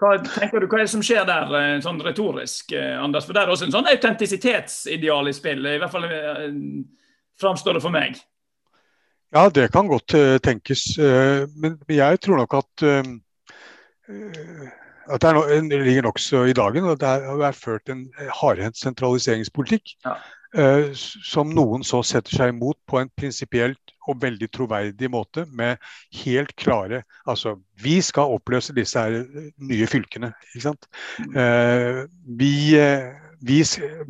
Hva 0.00 0.14
tenker 0.24 0.62
du, 0.62 0.66
hva 0.70 0.78
er 0.78 0.86
det 0.86 0.92
som 0.94 1.02
skjer 1.04 1.26
der, 1.28 1.52
eh, 1.58 1.78
sånn 1.84 2.00
retorisk, 2.00 2.72
eh, 2.72 2.96
Anders? 2.96 3.26
For 3.28 3.36
det 3.36 3.42
er 3.42 3.52
også 3.52 3.68
en 3.68 3.74
sånn 3.74 3.90
autentisitetsideal 3.90 5.28
i 5.28 5.34
spill. 5.36 5.66
I 5.66 5.76
hvert 5.82 5.92
fall 5.92 6.06
eh, 6.08 6.46
framstår 7.40 7.76
det 7.76 7.84
for 7.84 7.92
meg. 7.92 8.16
Ja, 9.30 9.44
det 9.52 9.68
kan 9.70 9.86
godt 9.86 10.16
tenkes. 10.42 10.96
men 10.98 11.76
jeg 11.86 12.18
tror 12.18 12.40
nok 12.40 12.54
at 12.58 12.82
at 15.10 15.22
det, 15.22 15.30
no, 15.36 15.44
det 15.46 15.78
ligger 15.84 16.02
nokså 16.02 16.42
i 16.50 16.54
dagen 16.56 16.88
at 16.90 16.98
det 16.98 17.06
har 17.06 17.38
vært 17.38 17.60
ført 17.60 17.92
en 17.92 18.08
hardhendt 18.40 18.80
sentraliseringspolitikk. 18.80 19.94
Ja. 20.02 20.16
Eh, 20.56 20.90
som 20.94 21.50
noen 21.54 21.84
så 21.86 22.02
setter 22.06 22.36
seg 22.36 22.54
imot 22.54 22.78
på 22.88 23.00
en 23.00 23.10
prinsipielt 23.16 23.94
og 24.08 24.20
veldig 24.22 24.48
troverdig 24.52 25.10
måte, 25.12 25.44
med 25.52 25.76
helt 26.22 26.54
klare 26.58 27.02
Altså, 27.28 27.56
vi 27.82 28.00
skal 28.02 28.34
oppløse 28.36 28.74
disse 28.76 29.00
eh, 29.00 29.50
nye 29.70 29.88
fylkene, 29.90 30.32
ikke 30.50 30.64
sant. 30.64 30.88
Eh, 31.36 32.04
vi, 32.40 32.54
vi, 33.40 33.60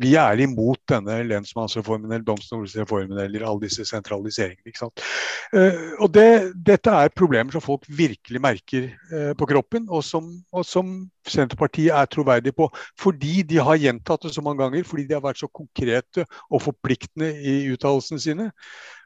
vi 0.01 0.11
er 0.19 0.41
imot 0.43 0.79
denne 0.91 1.21
lensmannsreformen 1.29 2.11
eller 2.11 2.25
domstolsreformen 2.27 3.19
eller 3.23 3.45
alle 3.47 3.63
disse 3.63 3.85
sentraliseringene. 3.87 4.91
Eh, 5.55 5.79
og 5.99 6.11
det, 6.15 6.27
Dette 6.67 6.91
er 6.91 7.13
problemer 7.15 7.55
som 7.55 7.63
folk 7.63 7.87
virkelig 7.87 8.41
merker 8.43 8.89
eh, 8.91 9.31
på 9.37 9.47
kroppen, 9.49 9.87
og 9.89 10.03
som, 10.05 10.29
og 10.51 10.67
som 10.67 10.93
Senterpartiet 11.27 11.93
er 11.95 12.11
troverdig 12.11 12.53
på. 12.57 12.67
Fordi 12.99 13.41
de 13.47 13.61
har 13.61 13.79
gjentatt 13.79 14.27
det 14.27 14.33
så 14.35 14.43
mange 14.43 14.63
ganger, 14.63 14.85
fordi 14.87 15.07
de 15.07 15.17
har 15.17 15.23
vært 15.23 15.41
så 15.43 15.49
konkrete 15.53 16.25
og 16.49 16.63
forpliktende 16.67 17.31
i 17.39 17.57
uttalelsene 17.73 18.21
sine. 18.21 18.51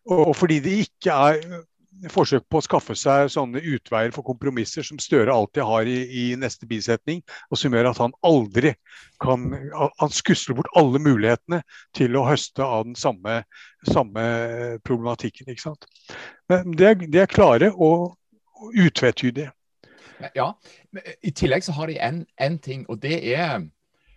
Og, 0.09 0.35
fordi 0.37 0.59
det 0.61 0.79
ikke 0.85 1.13
er 1.13 1.63
forsøk 2.11 2.43
på 2.51 2.59
å 2.59 2.63
skaffe 2.65 2.95
seg 2.97 3.29
sånne 3.33 3.61
utveier 3.63 4.13
for 4.15 4.25
kompromisser 4.27 4.85
som 4.85 4.99
Støre 5.01 5.33
alltid 5.33 5.63
har 5.67 5.89
i, 5.89 5.97
i 6.05 6.25
neste 6.39 6.67
bisetning, 6.69 7.21
og 7.49 7.59
som 7.59 7.73
gjør 7.75 7.91
at 7.91 8.01
han 8.03 8.15
aldri 8.25 8.73
kan 9.23 9.47
Han 9.99 10.11
skusler 10.11 10.57
bort 10.57 10.71
alle 10.75 10.99
mulighetene 10.99 11.61
til 11.95 12.15
å 12.19 12.25
høste 12.27 12.63
av 12.63 12.85
den 12.87 12.95
samme, 12.99 13.41
samme 13.87 14.25
problematikken. 14.83 15.49
ikke 15.49 15.61
sant? 15.69 15.87
Men 16.51 16.75
de 16.75 16.89
er, 16.89 16.95
de 16.99 17.21
er 17.23 17.31
klare 17.31 17.71
og, 17.73 18.17
og 18.59 18.75
utvetydige. 18.85 19.51
Ja, 20.35 20.51
I 21.23 21.31
tillegg 21.35 21.63
så 21.65 21.75
har 21.75 21.91
de 21.91 21.97
en, 21.99 22.23
en 22.39 22.59
ting, 22.59 22.85
og 22.89 23.01
det 23.03 23.17
er, 23.35 23.63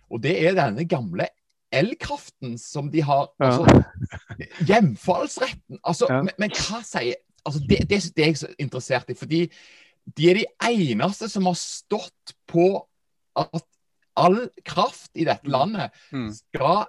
og 0.09 0.23
det 0.23 0.35
er 0.47 0.55
denne 0.57 0.85
gamle 0.87 1.27
elkraften 1.75 2.57
som 2.57 2.91
de 2.91 3.01
har. 3.05 3.27
Ja. 3.39 3.49
altså 3.49 3.83
Hjemfallsretten. 4.69 5.79
altså, 5.83 6.07
Ja. 6.09 6.21
men, 6.23 6.33
men 6.39 6.55
hva 6.55 6.79
sier 6.85 7.19
altså 7.45 7.59
det, 7.69 7.79
det, 7.89 7.99
det 8.15 8.23
er 8.23 8.31
jeg 8.31 8.37
så 8.41 8.49
interessert 8.59 9.09
i. 9.09 9.17
Fordi 9.17 9.41
de 10.17 10.29
er 10.29 10.39
de 10.39 10.45
eneste 10.69 11.29
som 11.29 11.45
har 11.49 11.57
stått 11.59 12.33
på 12.49 12.69
at 13.39 13.65
all 14.19 14.39
kraft 14.67 15.11
i 15.15 15.25
dette 15.27 15.47
landet 15.47 15.93
Mm. 16.11 16.31
skal 16.33 16.85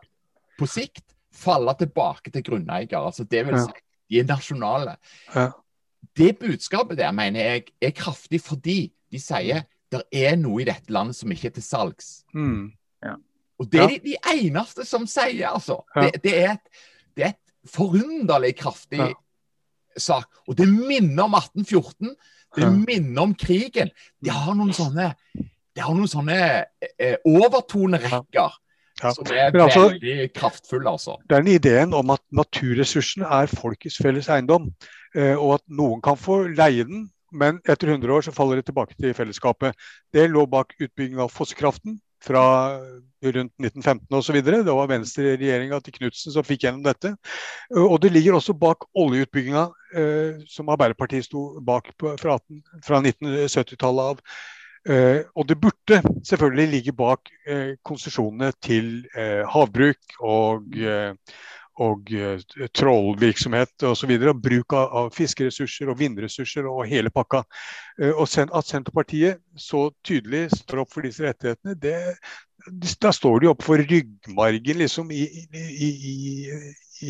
på 0.59 0.67
sikt 0.67 1.05
falle 1.33 1.75
tilbake 1.79 2.33
til 2.33 2.43
grunneier. 2.43 2.97
Altså, 2.99 3.25
det 3.25 3.45
vil 3.47 3.59
si, 3.61 3.85
de 4.11 4.19
er 4.21 4.25
nasjonale. 4.29 4.97
Det 6.17 6.39
budskapet 6.41 6.99
der 6.99 7.13
mener 7.13 7.41
jeg 7.41 7.65
er 7.81 7.91
kraftig 7.95 8.41
fordi 8.43 8.93
de 9.13 9.21
sier 9.21 9.63
det 9.91 10.03
er 10.13 10.37
noe 10.39 10.63
i 10.63 10.65
dette 10.69 10.93
landet 10.93 11.17
som 11.19 11.31
ikke 11.33 11.49
er 11.51 11.55
til 11.57 11.63
salgs. 11.67 12.25
Mm. 12.35 12.73
Og 13.61 13.69
det 13.73 13.81
er 13.81 13.89
de, 13.91 13.99
de 14.05 14.17
eneste 14.33 14.85
som 14.89 15.07
sier, 15.07 15.49
altså. 15.51 15.83
Det, 15.95 16.23
det, 16.25 16.35
er 16.39 16.53
et, 16.53 16.85
det 17.17 17.25
er 17.25 17.33
et 17.35 17.71
forunderlig 17.71 18.55
kraftig 18.57 18.99
Ja. 18.99 19.13
Sak. 19.97 20.29
Og 20.49 20.59
det 20.59 20.69
minner 20.69 21.27
om 21.27 21.37
1814. 21.39 22.15
Det 22.57 22.69
minner 22.75 23.23
om 23.23 23.35
krigen. 23.39 23.93
Det 24.19 24.35
har 24.35 24.57
noen 24.59 24.75
sånne 24.75 25.13
det 25.71 25.85
har 25.87 25.95
noen 25.95 26.11
sånne 26.11 26.41
eh, 26.99 27.17
overtonerekker 27.25 28.35
Ja. 29.01 29.15
Som 29.15 29.31
er 29.33 29.55
altså, 29.57 29.87
veldig 29.95 30.27
kraftfull, 30.37 30.83
altså. 30.85 31.15
Er 31.31 31.41
den 31.41 31.55
ideen 31.55 31.95
om 31.97 32.11
at 32.13 32.21
naturressursene 32.37 33.25
er 33.33 33.49
folkets 33.49 33.97
felles 34.03 34.29
eiendom. 34.29 34.67
Eh, 35.15 35.39
og 35.39 35.55
at 35.55 35.65
noen 35.73 36.03
kan 36.05 36.19
få 36.21 36.43
leie 36.51 36.85
den, 36.85 37.07
men 37.33 37.63
etter 37.65 37.95
100 37.95 38.13
år 38.13 38.27
så 38.27 38.35
faller 38.37 38.61
det 38.61 38.67
tilbake 38.69 38.99
til 39.01 39.15
fellesskapet. 39.17 39.79
Det 40.13 40.27
lå 40.29 40.45
bak 40.51 40.75
utbygging 40.77 41.23
av 41.23 41.33
fossekraften 41.33 41.97
fra 42.25 42.45
rundt 43.23 43.53
1915 43.61 44.17
osv. 44.17 44.39
Det 44.43 44.77
var 44.77 44.89
Venstre-regjeringa 44.91 45.81
til 45.85 45.97
Knutsen 45.99 46.35
som 46.35 46.47
fikk 46.47 46.67
gjennom 46.67 46.85
dette. 46.85 47.15
Og 47.77 47.99
det 48.03 48.13
ligger 48.15 48.39
også 48.39 48.57
bak 48.57 48.87
oljeutbygginga 48.99 49.67
eh, 49.97 50.41
som 50.49 50.73
Arbeiderpartiet 50.73 51.29
sto 51.29 51.61
bak 51.65 51.93
fra, 52.21 52.39
fra 52.85 53.03
1970-tallet 53.03 54.15
av. 54.15 54.25
Uh, 54.89 55.29
og 55.37 55.45
det 55.45 55.59
burde 55.61 55.99
selvfølgelig 56.25 56.71
ligge 56.73 56.93
bak 56.97 57.29
uh, 57.51 57.77
konsesjonene 57.85 58.49
til 58.65 59.03
uh, 59.13 59.45
havbruk 59.53 60.15
og, 60.25 60.73
og 61.81 62.11
trollvirksomhet 62.77 63.87
osv. 63.89 64.13
Og 64.19 64.43
bruk 64.43 64.77
av, 64.77 64.93
av, 65.01 65.09
fiskeressurser 65.17 65.91
og 65.91 65.99
vindressurser 66.01 66.69
og 66.69 66.85
hele 66.91 67.13
pakka. 67.15 67.43
og 68.13 68.29
sen, 68.29 68.53
At 68.55 68.69
Senterpartiet 68.69 69.41
så 69.57 69.89
tydelig 70.05 70.49
står 70.59 70.85
opp 70.85 70.93
for 70.93 71.07
disse 71.07 71.25
rettighetene, 71.25 71.77
det, 71.81 71.97
da 73.01 73.13
står 73.13 73.41
de 73.41 73.51
opp 73.51 73.65
for 73.65 73.81
ryggmargen 73.81 74.81
liksom, 74.83 75.11
i, 75.11 75.25
i, 75.57 75.91
i, 76.13 76.15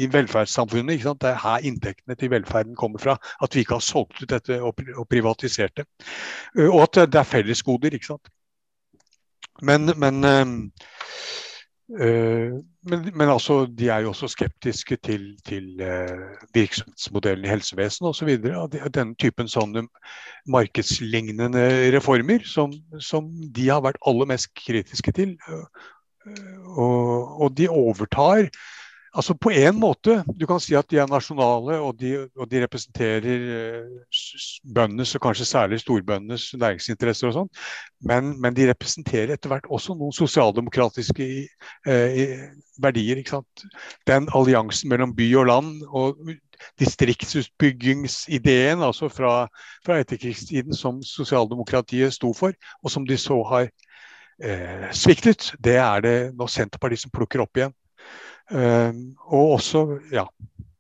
i 0.03 0.09
velferdssamfunnet. 0.11 0.95
Ikke 0.95 1.09
sant? 1.09 1.23
Det 1.25 1.33
er 1.33 1.43
her 1.43 1.67
inntektene 1.67 2.17
til 2.19 2.31
velferden 2.33 2.77
kommer 2.79 3.03
fra. 3.03 3.17
At 3.43 3.55
vi 3.55 3.65
ikke 3.65 3.79
har 3.81 3.85
solgt 3.85 4.23
ut 4.23 4.31
dette 4.31 4.61
og, 4.63 4.79
og 4.97 5.09
privatisert 5.11 5.81
det. 5.81 5.89
Og 6.69 6.83
at 6.87 7.03
det 7.11 7.21
er 7.21 7.33
fellesgoder. 7.35 7.95
ikke 7.95 8.13
sant? 8.13 8.31
Men, 9.63 9.91
men 10.01 10.25
men, 11.91 13.01
men, 13.15 13.29
altså, 13.29 13.65
de 13.67 13.89
er 13.91 14.05
jo 14.05 14.13
også 14.13 14.29
skeptiske 14.31 14.97
til, 15.03 15.25
til 15.47 15.81
uh, 15.83 16.45
virksomhetsmodellen 16.55 17.45
i 17.45 17.51
helsevesenet 17.51 18.09
osv. 18.09 18.31
Denne 18.95 19.17
typen 19.19 19.51
sånne 19.51 19.83
markedslignende 20.47 21.65
reformer 21.97 22.47
som, 22.47 22.73
som, 23.03 23.27
de 23.57 23.67
har 23.69 23.83
vært 23.83 23.99
aller 24.07 24.31
mest 24.31 24.53
kritiske 24.55 25.13
til. 25.19 25.35
Uh, 25.49 25.67
og, 26.77 27.41
og, 27.43 27.57
de 27.59 27.69
overtar 27.69 28.47
Altså 29.13 29.35
På 29.35 29.51
en 29.51 29.81
måte, 29.81 30.25
du 30.39 30.47
kan 30.47 30.61
si 30.63 30.77
at 30.79 30.87
de 30.91 30.99
er 31.03 31.09
nasjonale 31.11 31.81
og 31.83 31.97
de, 31.99 32.13
og 32.39 32.47
de 32.51 32.61
representerer 32.63 33.25
eh, 33.27 33.85
bøndenes, 34.75 35.15
og 35.19 35.23
kanskje 35.25 35.47
særlig 35.49 35.81
storbøndenes 35.83 36.55
næringsinteresser 36.55 37.31
og 37.31 37.35
sånn, 37.35 37.51
men, 38.07 38.41
men, 38.41 38.55
de 38.55 38.69
representerer 38.71 39.33
etter 39.35 39.51
hvert 39.51 39.67
også 39.67 39.97
noen 39.99 40.15
sosialdemokratiske 40.15 41.27
eh, 41.91 42.37
verdier. 42.79 43.19
ikke 43.19 43.41
sant? 43.41 43.67
Den 44.07 44.31
alliansen 44.37 44.89
mellom 44.95 45.17
by 45.19 45.29
og 45.43 45.51
land 45.51 45.83
og 45.89 46.23
distriktsutbyggingsideen 46.79 48.83
altså 48.85 49.09
fra, 49.11 49.49
fra 49.87 49.99
etterkrigstiden 50.05 50.75
som 50.77 51.03
sosialdemokratiet 51.03 52.15
sto 52.15 52.31
for, 52.37 52.55
og 52.85 52.95
som 52.95 53.07
de 53.09 53.19
så 53.19 53.43
har 53.51 53.67
eh, 54.39 54.87
sviktet, 54.95 55.51
det 55.59 55.77
er 55.83 56.01
det 56.07 56.17
nå 56.39 56.47
Senterpartiet 56.47 57.09
som 57.09 57.15
plukker 57.15 57.43
opp 57.43 57.57
igjen. 57.59 57.75
Ehm, 58.51 59.15
og 59.27 59.57
også, 59.57 59.99
ja. 60.13 60.25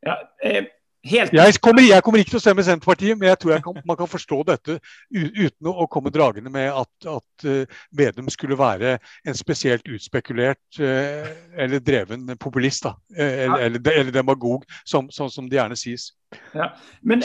ja 0.06 0.14
eh, 0.42 0.64
helt... 1.04 1.32
jeg, 1.32 1.54
kommer, 1.62 1.82
jeg, 1.82 2.02
kommer, 2.02 2.18
ikke 2.22 2.34
til 2.34 2.40
å 2.40 2.42
stemme 2.42 2.64
Senterpartiet, 2.66 3.18
men 3.18 3.30
jeg 3.30 3.38
tror 3.42 3.52
jeg 3.54 3.64
kan, 3.64 3.78
man 3.86 3.98
kan 4.00 4.10
forstå 4.10 4.40
dette 4.48 4.78
uten 5.14 5.70
å 5.70 5.86
komme 5.92 6.12
dragende 6.14 6.50
med 6.52 6.66
at, 6.72 6.90
at 7.06 7.46
uh, 7.46 7.78
Vedum 7.96 8.28
skulle 8.32 8.58
være 8.58 8.96
en 8.98 9.38
spesielt 9.38 9.86
utspekulert 9.86 10.82
uh, 10.82 11.30
eller 11.54 11.82
dreven 11.84 12.26
populist. 12.42 12.88
Da, 12.88 12.96
eller, 13.14 13.68
eller, 13.68 13.94
eller, 13.94 14.12
demagog, 14.14 14.66
som, 14.84 15.10
som, 15.14 15.30
som, 15.30 15.48
det 15.50 15.60
gjerne 15.60 15.78
sies. 15.78 16.10
Ja. 16.56 16.72
Men 17.02 17.22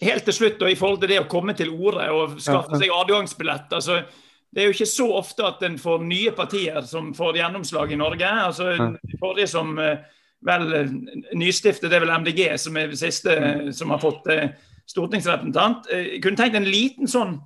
helt 0.00 0.24
til 0.28 0.36
slutt, 0.36 0.62
og 0.62 0.72
i 0.72 0.78
forhold 0.78 1.00
til 1.00 1.14
det 1.14 1.22
å 1.22 1.28
komme 1.30 1.56
til 1.56 1.72
orde 1.72 2.10
og 2.12 2.40
skaffe 2.40 2.80
seg 2.80 2.92
adgangsbillett. 2.92 3.72
altså 3.72 4.02
det 4.50 4.62
er 4.62 4.66
jo 4.66 4.74
ikke 4.74 4.88
så 4.90 5.06
ofte 5.14 5.44
at 5.46 5.60
en 5.62 5.76
får 5.78 6.00
nye 6.02 6.32
partier 6.34 6.80
som 6.86 7.12
får 7.14 7.38
gjennomslag 7.38 7.92
i 7.94 7.98
Norge. 8.00 8.30
altså 8.30 8.72
De 8.98 9.18
forrige 9.20 9.50
som 9.52 9.76
eh, 9.78 10.02
vel 10.46 10.72
eh, 10.74 10.96
nystiftet, 11.38 11.86
det 11.90 12.00
er 12.00 12.04
vel 12.04 12.16
MDG 12.24 12.42
som 12.58 12.78
er 12.80 12.90
det 12.90 12.98
siste 12.98 13.36
eh, 13.36 13.68
som 13.76 13.94
har 13.94 14.02
fått 14.02 14.26
stortingsrepresentant. 14.90 15.86
Jeg 15.94 16.18
kunne 16.24 16.40
tenkt 16.40 16.58
en 16.58 16.66
liten 16.66 17.10
sånn 17.10 17.36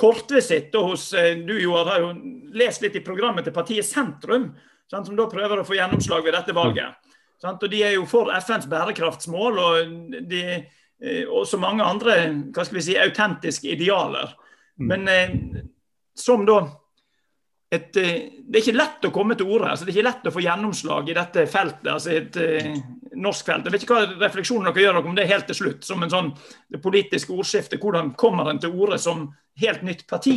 kortvisitt 0.00 0.72
hos 0.80 1.10
Du 1.44 1.52
Joar, 1.60 1.90
har 1.90 2.00
jo 2.00 2.12
lest 2.56 2.80
litt 2.80 2.96
i 2.96 3.04
programmet 3.04 3.44
til 3.44 3.52
partiet 3.52 3.84
Sentrum, 3.84 4.54
sant, 4.88 5.10
som 5.10 5.18
da 5.18 5.26
prøver 5.28 5.60
å 5.60 5.66
få 5.68 5.76
gjennomslag 5.76 6.24
ved 6.24 6.32
dette 6.32 6.54
valget. 6.56 6.96
Sant, 7.42 7.60
og 7.60 7.68
De 7.68 7.82
er 7.84 7.98
jo 7.98 8.06
for 8.08 8.32
FNs 8.32 8.64
bærekraftsmål 8.72 9.60
og, 9.60 9.92
de, 10.30 10.40
også 11.28 11.60
mange 11.60 11.84
andre 11.84 12.16
hva 12.54 12.64
skal 12.64 12.78
vi 12.78 12.86
si, 12.86 12.96
autentiske 12.96 13.68
idealer. 13.76 14.32
Mm. 14.80 14.88
Men 14.88 15.68
som 16.18 16.46
da 16.46 16.60
et, 17.72 17.96
eh, 17.96 18.28
det 18.44 18.58
er 18.58 18.60
ikke 18.60 18.76
lett 18.76 19.04
å 19.08 19.10
komme 19.14 19.34
til 19.38 19.48
orde. 19.48 19.70
Altså, 19.72 19.86
det 19.86 19.94
er 19.94 19.96
ikke 19.96 20.08
lett 20.10 20.26
å 20.28 20.32
få 20.34 20.42
gjennomslag 20.44 21.06
i 21.08 21.14
dette 21.16 21.44
feltet, 21.48 21.86
altså 21.88 22.10
et 22.12 22.36
uh, 22.36 22.66
norsk 23.16 23.46
felt. 23.48 23.64
Jeg 23.64 23.72
vet 23.72 23.86
ikke 23.86 23.96
hva 23.96 24.18
refleksjonen 24.20 24.68
dere 24.68 24.82
gjør 24.84 24.98
om 25.00 25.14
det 25.16 25.24
helt 25.30 25.48
til 25.48 25.56
slutt, 25.56 25.86
som 25.86 26.04
en 26.04 26.12
sånn 26.12 26.28
det 26.68 26.82
politiske 26.84 27.32
ordskiftet. 27.32 27.80
Hvordan 27.80 28.10
kommer 28.20 28.50
en 28.50 28.60
til 28.60 28.76
orde 28.76 28.98
som 29.00 29.30
helt 29.62 29.86
nytt 29.88 30.04
parti? 30.10 30.36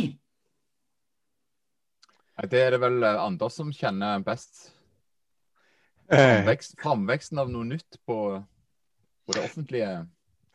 Det 2.40 2.62
er 2.62 2.72
det 2.72 2.80
vel 2.80 3.04
eh, 3.04 3.20
Anders 3.20 3.60
som 3.60 3.68
kjenner 3.72 4.24
best. 4.24 4.70
Framvekst, 6.08 6.76
framveksten 6.80 7.42
av 7.42 7.52
noe 7.52 7.68
nytt 7.68 8.00
på, 8.08 8.18
på 9.26 9.36
det 9.36 9.44
offentlige. 9.44 9.92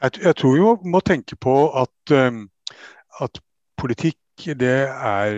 Jeg, 0.01 0.17
jeg, 0.17 0.36
tror 0.41 0.57
jo 0.57 0.76
må 0.89 1.01
tenke 1.05 1.38
på 1.38 1.55
at, 1.78 2.13
um, 2.15 2.47
at 3.22 3.41
politikk 3.78 4.17
det 4.46 4.78
er 4.89 5.38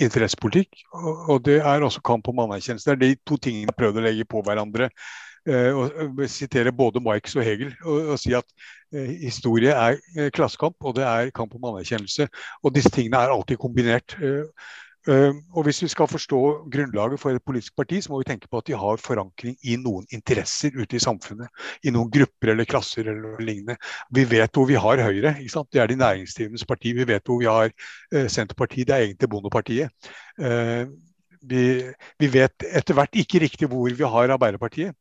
interessepolitikk, 0.00 0.84
og 1.28 1.42
det 1.44 1.58
er 1.60 1.82
også 1.84 2.02
kamp 2.04 2.28
om 2.28 2.44
anerkjennelse. 2.46 2.90
Det 2.90 2.96
er 2.96 3.02
de 3.02 3.18
to 3.26 3.36
tingene 3.36 3.66
jeg 3.66 3.72
har 3.72 3.78
prøvd 3.80 4.00
å 4.00 4.06
legge 4.06 4.28
på 4.28 4.42
hverandre. 4.46 4.90
Uh, 5.48 5.72
og 5.72 6.18
sitere 6.28 6.68
både 6.76 7.00
Marx 7.00 7.32
og 7.32 7.46
Hegel 7.46 7.70
og, 7.88 8.10
og 8.12 8.18
si 8.20 8.34
at 8.36 8.44
uh, 8.92 9.06
historie 9.22 9.72
er 9.72 9.96
uh, 10.18 10.26
klassekamp, 10.36 10.76
og 10.84 10.98
det 10.98 11.06
er 11.08 11.32
kamp 11.32 11.54
om 11.56 11.64
anerkjennelse. 11.70 12.26
Og 12.60 12.74
disse 12.76 12.92
tingene 12.92 13.22
er 13.24 13.32
alltid 13.32 13.56
kombinert. 13.62 14.18
Ehm, 15.08 15.40
og 15.56 15.64
Hvis 15.64 15.82
vi 15.82 15.88
skal 15.88 16.08
forstå 16.08 16.40
grunnlaget 16.72 17.20
for 17.20 17.30
et 17.30 17.42
politisk 17.46 17.76
parti, 17.76 18.00
så 18.00 18.12
må 18.12 18.18
vi 18.18 18.28
tenke 18.28 18.48
på 18.50 18.58
at 18.58 18.66
de 18.66 18.76
har 18.76 19.00
forankring 19.00 19.56
i 19.64 19.76
noen 19.80 20.06
interesser 20.12 20.76
ute 20.76 20.96
i 20.96 21.00
samfunnet. 21.00 21.48
I 21.84 21.90
noen 21.90 22.10
grupper 22.12 22.52
eller 22.52 22.68
klasser 22.68 23.08
eller 23.08 23.40
lignende. 23.40 23.76
Vi 24.12 24.24
vet 24.30 24.52
hvor 24.52 24.68
vi 24.68 24.76
har 24.76 25.00
Høyre. 25.00 25.34
Det 25.72 25.80
er 25.80 25.86
de 25.86 25.96
næringsdrivendes 25.96 26.64
parti. 26.64 26.92
Vi 26.92 27.08
vet 27.08 27.24
hvor 27.24 27.40
vi 27.40 27.48
har 27.48 27.72
uh, 28.14 28.26
Senterpartiet. 28.28 28.86
Det 28.88 28.94
er 28.94 29.06
egentlig 29.08 29.30
Bondepartiet. 29.30 29.88
Uh, 30.36 30.84
vi, 31.42 31.80
vi, 32.18 32.32
vet 32.32 32.64
etter 32.68 32.94
hvert 32.94 33.16
ikke 33.16 33.40
riktig 33.40 33.68
hvor 33.68 33.88
vi 33.88 34.04
har 34.04 34.36
Arbeiderpartiet 34.36 34.92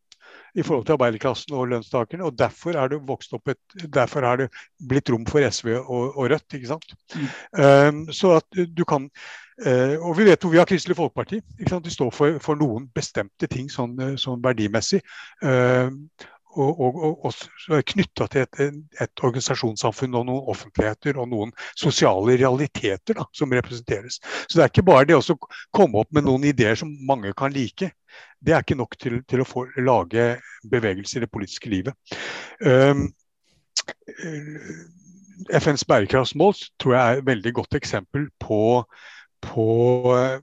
i 0.55 0.63
forhold 0.63 0.85
til 0.85 0.95
arbeiderklassen 0.97 1.53
og 1.55 1.67
lønnstakerne. 1.73 2.23
og 2.23 2.37
Derfor 2.39 2.77
er 2.77 2.87
det 2.87 3.01
vokst 3.07 3.33
opp 3.33 3.51
et, 3.53 3.59
derfor 3.93 4.25
er 4.25 4.43
det 4.43 4.49
blitt 4.89 5.09
rom 5.09 5.25
for 5.29 5.43
SV 5.49 5.75
og, 5.79 6.17
og 6.17 6.31
Rødt. 6.31 6.53
ikke 6.53 6.71
sant? 6.71 6.95
Mm. 7.15 7.29
Um, 7.63 8.01
så 8.13 8.35
at 8.39 8.59
du 8.77 8.85
kan 8.85 9.09
uh, 9.65 9.95
Og 10.07 10.17
vi 10.17 10.25
vet 10.25 10.41
hvor 10.41 10.51
vi 10.51 10.57
har 10.57 10.65
Kristelig 10.65 10.97
Folkeparti. 10.97 11.41
ikke 11.59 11.69
sant? 11.69 11.85
De 11.85 11.93
står 11.93 12.11
for, 12.11 12.39
for 12.43 12.59
noen 12.59 12.89
bestemte 12.95 13.47
ting 13.47 13.69
sånn, 13.71 13.95
eh, 14.01 14.17
sånn 14.17 14.43
verdimessig. 14.43 15.01
Uh, 15.43 15.89
og, 16.57 16.79
og, 16.81 17.25
og, 17.25 17.33
og 17.69 17.83
knytta 17.91 18.27
til 18.31 18.45
et, 18.45 18.59
et, 19.01 19.23
organisasjonssamfunn 19.25 20.17
og 20.17 20.25
noen 20.29 20.49
offentligheter 20.49 21.19
og 21.21 21.29
noen 21.29 21.53
sosiale 21.77 22.37
realiteter 22.39 23.19
da, 23.19 23.27
som 23.35 23.53
representeres. 23.53 24.19
Så 24.47 24.57
det 24.57 24.65
er 24.65 24.71
ikke 24.73 24.87
bare 24.89 25.07
det 25.09 25.19
å 25.19 25.37
komme 25.75 26.01
opp 26.01 26.11
med 26.15 26.25
noen 26.25 26.47
ideer 26.49 26.79
som 26.79 26.91
mange 27.05 27.33
kan 27.37 27.53
like. 27.53 27.91
Det 28.41 28.55
er 28.55 28.65
ikke 28.65 28.79
nok 28.79 28.97
til, 28.97 29.19
til 29.29 29.43
å 29.43 29.47
få, 29.47 29.67
lage 29.77 30.31
bevegelse 30.71 31.19
i 31.19 31.25
det 31.25 31.31
politiske 31.31 31.69
livet. 31.69 32.17
Um, 32.65 33.09
FNs 35.55 35.85
bærekraftsmål 35.87 36.57
tror 36.81 36.95
jeg 36.95 37.01
er 37.03 37.21
et 37.21 37.29
veldig 37.29 37.53
godt 37.61 37.77
eksempel 37.77 38.27
på 38.41 38.61
på, 39.41 39.65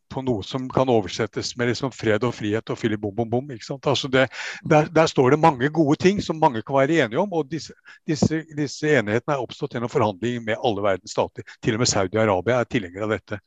på, 0.08 0.22
noe 0.24 0.44
som 0.46 0.66
kan 0.72 0.88
oversettes 0.90 1.52
med 1.56 1.70
liksom 1.70 1.92
fred 1.94 2.24
og 2.26 2.34
frihet 2.34 2.72
og 2.72 2.78
fili 2.80 2.98
bom, 3.00 3.14
bom, 3.16 3.28
bom. 3.30 3.50
Altså 3.76 4.08
det, 4.12 4.26
der, 4.64 4.88
der, 4.92 5.10
står 5.10 5.34
det 5.34 5.40
mange 5.42 5.68
gode 5.68 5.98
ting 6.00 6.22
som 6.24 6.40
mange 6.40 6.62
kan 6.62 6.78
være 6.78 7.04
enige 7.04 7.20
om. 7.20 7.32
og 7.32 7.50
Disse, 7.50 7.76
disse, 8.08 8.42
disse 8.56 8.96
enighetene 8.98 9.36
er 9.36 9.44
oppstått 9.44 9.76
gjennom 9.76 9.92
forhandlinger 9.92 10.44
med 10.48 10.62
alle 10.64 10.84
verdens 10.84 11.16
stater. 11.16 11.44
Til 11.62 11.76
og 11.76 11.84
med 11.84 11.92
Saudi-Arabia 11.92 12.60
er 12.60 12.70
tilhenger 12.70 13.06
av 13.06 13.14
dette. 13.16 13.40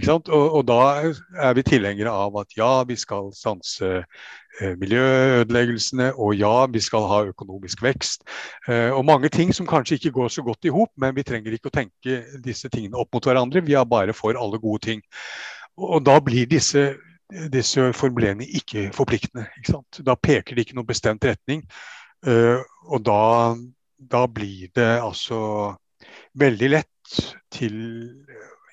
ikke 0.00 0.18
Og, 0.18 0.32
og, 0.58 0.62
da 0.68 0.80
er 1.48 1.56
vi 1.56 1.66
tilhengere 1.66 2.12
av 2.12 2.36
at 2.42 2.58
ja, 2.58 2.72
vi 2.88 2.98
skal 2.98 3.32
stanse 3.36 4.02
miljøødeleggelsene, 4.80 6.12
og 6.18 6.34
ja, 6.34 6.66
vi 6.72 6.80
skal 6.82 7.06
ha 7.10 7.20
økonomisk 7.30 7.82
vekst. 7.84 8.24
Eh, 8.68 8.90
og 8.90 9.04
mange 9.06 9.30
ting 9.32 9.52
som 9.54 9.68
kanskje 9.68 9.98
ikke 9.98 10.14
går 10.16 10.32
så 10.34 10.42
godt 10.42 10.66
i 10.66 10.72
hop, 10.74 10.90
men 10.96 11.14
vi 11.16 11.26
trenger 11.26 11.54
ikke 11.54 11.70
å 11.70 11.76
tenke 11.78 12.22
disse 12.44 12.70
tingene 12.72 12.98
opp 12.98 13.14
mot 13.14 13.28
hverandre. 13.28 13.62
Vi 13.66 13.76
er 13.78 13.86
bare 13.86 14.16
for 14.16 14.38
alle 14.38 14.58
gode 14.58 14.82
ting. 14.90 15.04
Og 15.78 16.02
da 16.06 16.18
blir 16.24 16.48
disse 16.50 16.90
disse 17.28 17.92
formuleringene 17.92 18.48
ikke 18.56 18.88
forpliktende. 18.96 19.46
Ikke? 19.60 19.82
Da 20.04 20.14
peker 20.16 20.56
de 20.56 20.64
ikke 20.64 20.78
noen 20.78 20.88
bestemt 20.88 21.24
retning. 21.28 21.64
Uh, 22.26 22.64
og 22.88 23.04
da, 23.06 23.54
da, 23.98 24.24
blir 24.26 24.72
det 24.74 24.88
altså 24.98 25.74
veldig 26.38 26.70
lett 26.72 27.20
til 27.54 27.76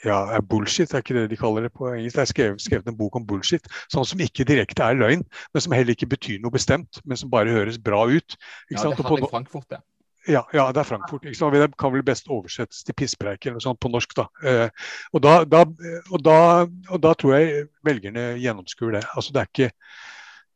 ja, 0.05 0.41
bullshit, 0.49 0.93
er 0.93 1.03
ikke 1.03 1.17
det 1.17 1.25
de 1.31 1.39
kaller 1.39 1.65
det 1.67 1.73
på 1.75 1.89
engelsk. 1.91 2.15
Det 2.17 2.23
er 2.23 2.31
skrevet, 2.31 2.61
skrevet, 2.61 2.87
en 2.91 2.97
bok 2.99 3.17
om 3.19 3.25
bullshit. 3.27 3.67
Sånn 3.93 4.05
som 4.07 4.21
ikke 4.23 4.45
direkte 4.47 4.85
er 4.85 4.99
løgn, 4.99 5.25
men 5.53 5.65
som 5.65 5.75
heller 5.75 5.95
ikke 5.95 6.11
betyr 6.13 6.39
noe 6.43 6.53
bestemt, 6.53 7.01
men 7.05 7.19
som 7.19 7.31
bare 7.33 7.53
høres 7.53 7.81
bra 7.81 8.05
ut. 8.05 8.37
ja, 8.71 8.77
det 8.77 8.85
handler 8.85 9.27
om 9.27 9.29
Frankfurt, 9.33 9.69
det. 9.73 9.81
Ja, 10.27 10.41
ja, 10.53 10.71
det 10.73 10.81
er 10.81 10.87
Frankfurt. 10.89 11.25
Ikke 11.25 11.37
sant? 11.37 11.53
Det 11.53 11.77
kan 11.77 11.93
vel 11.93 12.03
best 12.05 12.29
oversettes 12.33 12.81
til 12.85 12.97
pisspreik 12.97 13.45
eller 13.45 13.59
noe 13.59 13.65
sånt 13.65 13.81
på 13.81 13.91
norsk. 13.93 14.15
da. 14.17 14.25
Eh, 14.41 14.89
og, 15.13 15.21
da, 15.21 15.35
da, 15.45 15.61
og, 16.09 16.17
da, 16.25 16.37
og, 16.65 16.97
da, 17.03 17.13
tror 17.13 17.35
jeg 17.37 17.67
velgerne 17.85 18.31
gjennomskuer 18.41 18.97
det. 18.97 19.03
Altså, 19.13 19.35
det, 19.35 19.43
er 19.43 19.51
ikke, 19.51 19.69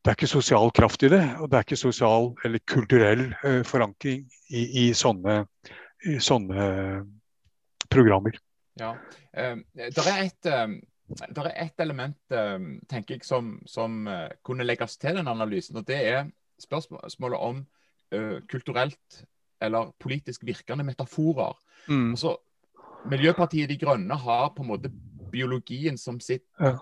det 0.02 0.12
er 0.12 0.18
ikke 0.18 0.32
sosial 0.32 0.74
kraft 0.74 1.06
i 1.06 1.12
det, 1.12 1.22
og 1.38 1.50
det 1.50 1.60
er 1.60 1.68
ikke 1.68 1.78
sosial 1.78 2.32
eller 2.44 2.64
kulturell 2.66 3.24
eh, 3.46 3.62
forankring 3.66 4.26
i, 4.50 4.66
i, 4.86 4.86
sånne, 4.96 5.44
i, 6.06 6.18
sånne, 6.18 6.70
programmer. 7.90 8.36
Ja, 8.78 8.94
eh, 9.34 9.56
Det 9.74 10.06
er 10.06 10.22
et 10.24 10.52
det 11.10 11.42
er 11.42 11.56
ett 11.58 11.80
element 11.82 12.16
tenker 12.86 13.16
jeg, 13.16 13.24
som, 13.26 13.56
som 13.66 14.06
kunne 14.46 14.62
legges 14.62 14.94
til 14.96 15.16
den 15.18 15.26
analysen. 15.26 15.80
og 15.80 15.86
Det 15.88 15.96
er 16.06 16.28
spørsmålet 16.62 17.38
om 17.38 17.64
uh, 18.14 18.38
kulturelt 18.48 19.24
eller 19.60 19.90
politisk 20.00 20.44
virkende 20.46 20.84
metaforer. 20.84 21.58
Mm. 21.88 22.10
Altså, 22.10 22.36
Miljøpartiet 23.10 23.68
De 23.68 23.78
Grønne 23.78 24.14
har 24.14 24.52
på 24.56 24.62
en 24.62 24.68
måte 24.68 24.92
biologien 25.32 25.98
som 25.98 26.20
sitt 26.20 26.44
ja. 26.60 26.76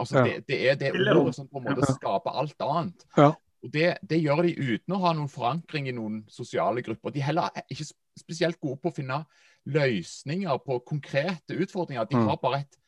Altså, 0.00 0.18
ja. 0.18 0.24
det, 0.24 0.44
det, 0.48 0.58
er 0.70 0.74
det 0.74 1.16
ordet 1.16 1.34
som 1.36 1.48
på 1.48 1.60
en 1.60 1.68
måte 1.68 1.86
skaper 1.92 2.38
alt 2.40 2.62
annet. 2.64 3.04
Ja. 3.16 3.28
Og 3.62 3.72
det, 3.72 3.96
det, 4.02 4.18
gjør 4.20 4.42
de 4.42 4.54
uten 4.58 4.94
å 4.96 5.00
ha 5.04 5.12
noen 5.14 5.30
forankring 5.30 5.86
i 5.88 5.94
noen 5.94 6.24
sosiale 6.28 6.82
grupper. 6.82 7.14
De 7.14 7.22
er 7.22 7.28
heller 7.30 7.62
ikke 7.70 7.86
spesielt 8.18 8.58
gode 8.60 8.80
på 8.82 8.90
å 8.90 8.96
finne 8.96 9.20
løsninger 9.66 10.58
på 10.66 10.78
konkrete 10.86 11.56
utfordringer. 11.56 12.04
De 12.04 12.16
mm. 12.16 12.26
har 12.28 12.38
bare 12.42 12.60
et, 12.64 12.78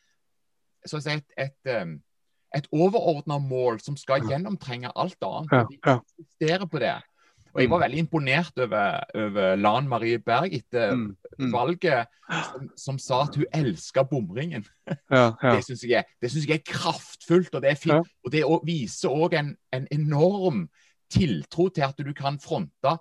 så 0.86 1.00
si, 1.00 1.16
et, 1.16 1.26
et, 1.38 1.74
et, 2.56 2.68
overordna 2.72 3.38
mål 3.42 3.80
som 3.80 3.96
skal 3.96 4.24
gjennomtrenge 4.28 4.92
alt 4.94 5.18
annet. 5.24 5.70
De 5.72 5.98
insisterer 6.18 6.66
på 6.70 6.82
det. 6.82 6.96
Og 7.56 7.62
jeg 7.62 7.70
var 7.70 7.78
mm. 7.78 7.82
veldig 7.82 7.98
imponert 7.98 8.58
over, 8.60 9.04
over 9.14 9.54
Lan 9.56 9.88
Marie 9.88 10.18
Berg 10.18 10.52
etter 10.52 10.92
mm. 10.92 11.04
Mm. 11.38 11.52
valget, 11.52 12.10
som, 12.28 12.66
som, 12.76 12.98
sa 13.00 13.22
at 13.24 13.36
hun 13.36 13.46
elska 13.54 14.04
bomringen. 14.04 14.66
Ja, 15.10 15.32
ja. 15.42 15.54
Det 15.56 15.64
syns 15.64 15.82
jeg, 15.88 16.04
jeg, 16.22 16.58
er 16.58 16.62
kraftfullt, 16.66 17.54
og 17.54 17.62
det 17.62 17.70
er 17.70 17.78
fint. 17.80 17.94
Ja. 17.94 18.02
Og 18.24 18.32
det 18.32 18.44
viser 18.66 19.08
òg 19.14 19.38
en, 19.38 19.54
en, 19.72 19.88
enorm 19.90 20.66
tiltro 21.10 21.68
til 21.68 21.86
at 21.86 21.98
du 21.98 22.12
kan 22.16 22.38
fronte 22.42 22.96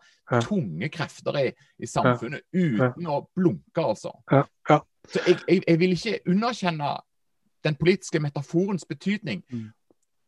tunge 0.45 0.89
krefter 0.93 1.39
i, 1.41 1.47
i 1.79 1.89
samfunnet 1.89 2.45
uten 2.53 3.09
å 3.09 3.21
blunke, 3.35 3.81
altså. 3.81 4.13
Så 5.05 5.21
jeg, 5.27 5.37
jeg, 5.47 5.61
jeg, 5.67 5.79
vil 5.79 5.93
ikke 5.93 6.19
underkjenne 6.33 6.91
den 7.65 7.75
politiske 7.77 8.19
metaforens 8.19 8.85
betydning. 8.89 9.43
Mm 9.49 9.71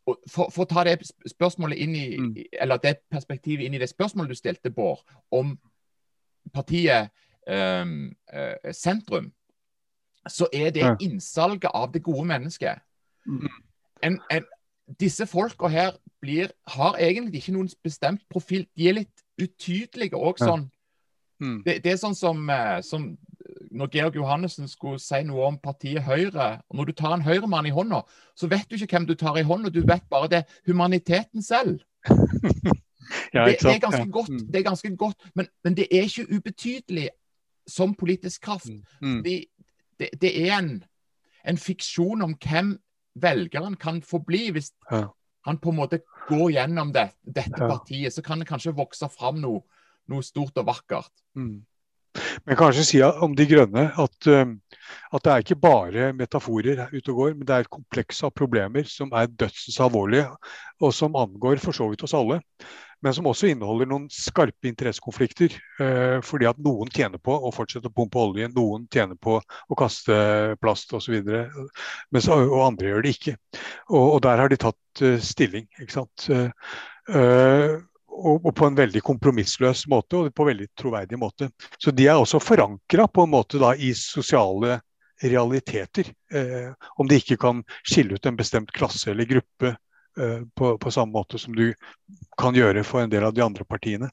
for, 0.07 0.51
for, 0.51 0.63
å 0.63 0.69
ta 0.69 0.83
det 0.87 0.99
spørsmålet 1.27 1.81
inn 1.83 1.95
i, 1.95 2.05
mm. 2.17 2.35
eller 2.61 2.81
det 2.83 2.99
perspektivet 3.11 3.65
inn 3.65 3.75
i 3.75 3.81
det 3.81 3.89
spørsmålet 3.91 4.31
du 4.31 4.39
stilte, 4.39 4.71
Bård, 4.73 5.03
om 5.35 5.55
partiet 6.53 7.11
um, 7.47 8.13
uh, 8.33 8.71
sentrum, 8.71 9.31
så 10.27 10.47
er 10.53 10.71
det 10.75 10.87
innsalget 11.03 11.71
av 11.73 11.91
det 11.93 12.03
gode 12.03 12.25
mennesket. 12.27 12.83
Mm. 13.27 13.47
En, 14.03 14.19
en, 14.31 14.47
disse 14.99 15.27
folka 15.27 15.67
her 15.67 15.95
blir, 16.21 16.51
har 16.67 16.97
egentlig 16.99 17.41
ikke 17.41 17.55
noen 17.57 17.69
bestemt 17.83 18.23
profil. 18.31 18.65
De 18.77 18.87
er 18.89 18.99
litt 19.01 19.23
utydelige 19.41 20.17
òg 20.17 20.39
sånn. 20.41 20.67
Mm. 21.43 21.61
Det, 21.65 21.79
det, 21.83 21.91
er 21.91 21.99
sånn 22.01 22.15
som, 22.17 22.39
uh, 22.49 22.79
som 22.81 23.11
når 23.71 23.91
Georg 23.93 24.15
Johannessen 24.15 24.69
skulle 24.71 24.99
si 25.01 25.19
noe 25.27 25.51
om 25.51 25.59
partiet 25.61 26.03
Høyre 26.03 26.61
og 26.69 26.79
Når 26.79 26.89
du 26.89 26.93
tar 26.97 27.13
en 27.13 27.21
høyremann 27.21 27.65
i 27.65 27.73
hånda, 27.73 28.01
så 28.35 28.47
vet 28.47 28.65
du 28.69 28.75
ikke 28.75 28.97
hvem 28.97 29.07
du 29.07 29.15
tar 29.15 29.37
i 29.37 29.45
hånda, 29.45 29.69
du 29.69 29.81
vet 29.85 30.03
bare 30.09 30.27
det 30.27 30.43
humaniteten 30.65 31.43
selv. 31.43 31.79
ja, 33.33 33.45
det, 33.45 33.57
det, 33.61 33.75
er 33.75 33.79
ganske 33.79 34.11
godt, 34.11 34.29
mm. 34.29 34.47
det 34.51 34.59
er 34.59 34.63
ganske 34.63 34.95
godt 34.95 35.29
men, 35.35 35.47
men, 35.63 35.75
det 35.77 35.87
er 35.91 36.07
ikke 36.07 36.27
ubetydelig 36.35 37.09
som 37.67 37.93
politisk 37.95 38.41
kraft. 38.41 38.69
Mm. 38.69 38.83
mm. 39.01 39.23
Det, 39.23 40.09
det, 40.21 40.47
er 40.47 40.57
en, 40.59 40.83
en, 41.47 41.57
fiksjon 41.57 42.21
om 42.21 42.35
hvem 42.37 42.77
velgeren 43.21 43.77
kan 43.79 44.01
få 44.05 44.21
bli 44.25 44.49
hvis 44.55 44.71
ja. 44.91 45.05
han 45.47 45.61
på 45.61 45.73
en 45.73 45.79
måte 45.79 46.01
går 46.27 46.51
gjennom 46.57 46.91
det, 46.95 47.09
dette 47.23 47.57
ja. 47.57 47.69
partiet. 47.71 48.15
Så 48.15 48.23
kan 48.25 48.41
det 48.41 48.49
kanskje 48.49 48.75
vokse 48.77 49.09
fram 49.13 49.41
noe, 49.43 49.63
noe 50.11 50.25
stort 50.25 50.59
og 50.59 50.69
vakkert. 50.69 51.13
Mm. 51.37 51.61
Men 52.47 52.57
kanskje 52.57 52.85
si 52.87 52.99
om 53.03 53.35
De 53.37 53.45
grønne 53.49 53.83
at, 53.93 54.29
um, 54.31 54.55
at, 55.11 55.23
det 55.23 55.31
er 55.31 55.43
ikke 55.43 55.59
bare 55.61 56.09
metaforer 56.17 56.87
ute 56.93 57.13
og 57.13 57.19
går, 57.21 57.35
men 57.35 57.47
det 57.47 57.55
er 57.55 57.65
et 57.65 57.73
kompleks 57.73 58.23
av 58.25 58.33
problemer 58.33 58.87
som 58.89 59.11
er 59.13 59.29
dødsens 59.29 59.79
alvorlige, 59.83 60.25
og 60.81 60.95
som 60.95 61.17
angår 61.19 61.61
for 61.63 61.77
så 61.77 61.89
vidt 61.91 62.05
oss 62.07 62.15
alle. 62.17 62.39
Men 63.05 63.13
som 63.13 63.27
også 63.29 63.51
inneholder 63.51 63.89
noen 63.89 64.07
skarpe 64.13 64.69
interessekonflikter. 64.69 65.53
Eh, 65.83 66.17
fordi 66.25 66.47
at 66.49 66.61
noen 66.63 66.89
tjener 66.93 67.21
på 67.21 67.35
å 67.35 67.51
fortsette 67.53 67.91
å 67.91 67.93
pumpe 67.93 68.21
olje, 68.21 68.49
noen 68.55 68.87
tjener 68.93 69.19
på 69.21 69.37
å 69.37 69.77
kaste 69.77 70.17
plast 70.61 70.95
osv. 70.97 71.19
Og 71.21 72.57
andre 72.63 72.89
gjør 72.89 73.05
det 73.05 73.13
ikke. 73.17 73.35
Og, 73.91 74.01
og 74.15 74.23
der 74.25 74.41
har 74.41 74.49
de 74.51 74.59
tatt 74.61 75.03
uh, 75.05 75.19
stilling. 75.21 75.69
ikke 75.77 75.99
sant. 75.99 76.25
Uh, 77.07 77.77
og, 78.17 78.41
og, 78.41 78.51
på 78.57 78.65
en 78.65 78.77
veldig 78.77 79.01
kompromissløs 79.05 79.85
måte 79.91 80.17
og 80.17 80.33
på 80.33 80.45
en 80.45 80.51
veldig 80.51 80.67
troverdig 80.79 81.19
måte. 81.21 81.51
Så 81.77 81.93
de 81.93 82.07
er 82.09 82.17
også 82.17 82.41
forankra 82.41 83.05
på 83.13 83.27
en 83.27 83.33
måte 83.33 83.61
da 83.61 83.75
i 83.77 83.93
sosiale 83.97 84.79
realiteter. 85.21 86.09
Eh, 86.33 86.73
om 86.97 87.07
de 87.09 87.19
ikke 87.21 87.37
kan 87.41 87.63
skille 87.83 88.17
ut 88.17 88.25
en 88.25 88.37
bestemt 88.37 88.71
klasse 88.75 89.11
eller 89.11 89.29
gruppe 89.29 89.75
på, 90.55 90.73
på, 90.81 90.91
samme 90.91 91.13
måte 91.13 91.39
som 91.41 91.55
du 91.55 91.71
kan 92.41 92.55
gjøre 92.57 92.83
for 92.87 93.03
en 93.03 93.11
del 93.11 93.25
av 93.27 93.35
de 93.35 93.43
andre 93.45 93.65
partiene. 93.67 94.09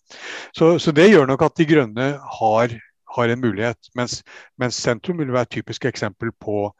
Så, 0.56 0.74
så 0.78 0.92
det 0.92 1.08
gjør 1.10 1.28
nok 1.30 1.44
at 1.46 1.56
De 1.58 1.66
Grønne 1.68 2.08
har, 2.38 2.78
har 3.16 3.32
en 3.32 3.42
mulighet, 3.42 3.90
mens, 3.96 4.22
mens, 4.60 4.78
sentrum 4.80 5.20
vil 5.22 5.32
være 5.32 5.48
et 5.48 5.54
typisk 5.60 5.90
eksempel 5.90 6.32
på 6.40 6.70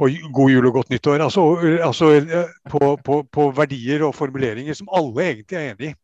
på 0.00 0.06
god 0.32 0.48
jul 0.48 0.66
og 0.70 0.72
godt 0.72 0.92
nyttår. 0.94 1.20
Altså, 1.20 1.42
altså 1.84 2.06
eh, 2.14 2.52
på, 2.72 2.94
på, 3.32 3.42
verdier 3.52 4.06
og 4.06 4.14
formuleringer 4.16 4.72
som 4.78 4.88
alle 4.96 5.26
egentlig 5.26 5.58
er 5.58 5.74
enig 5.74 5.90
i 5.90 5.96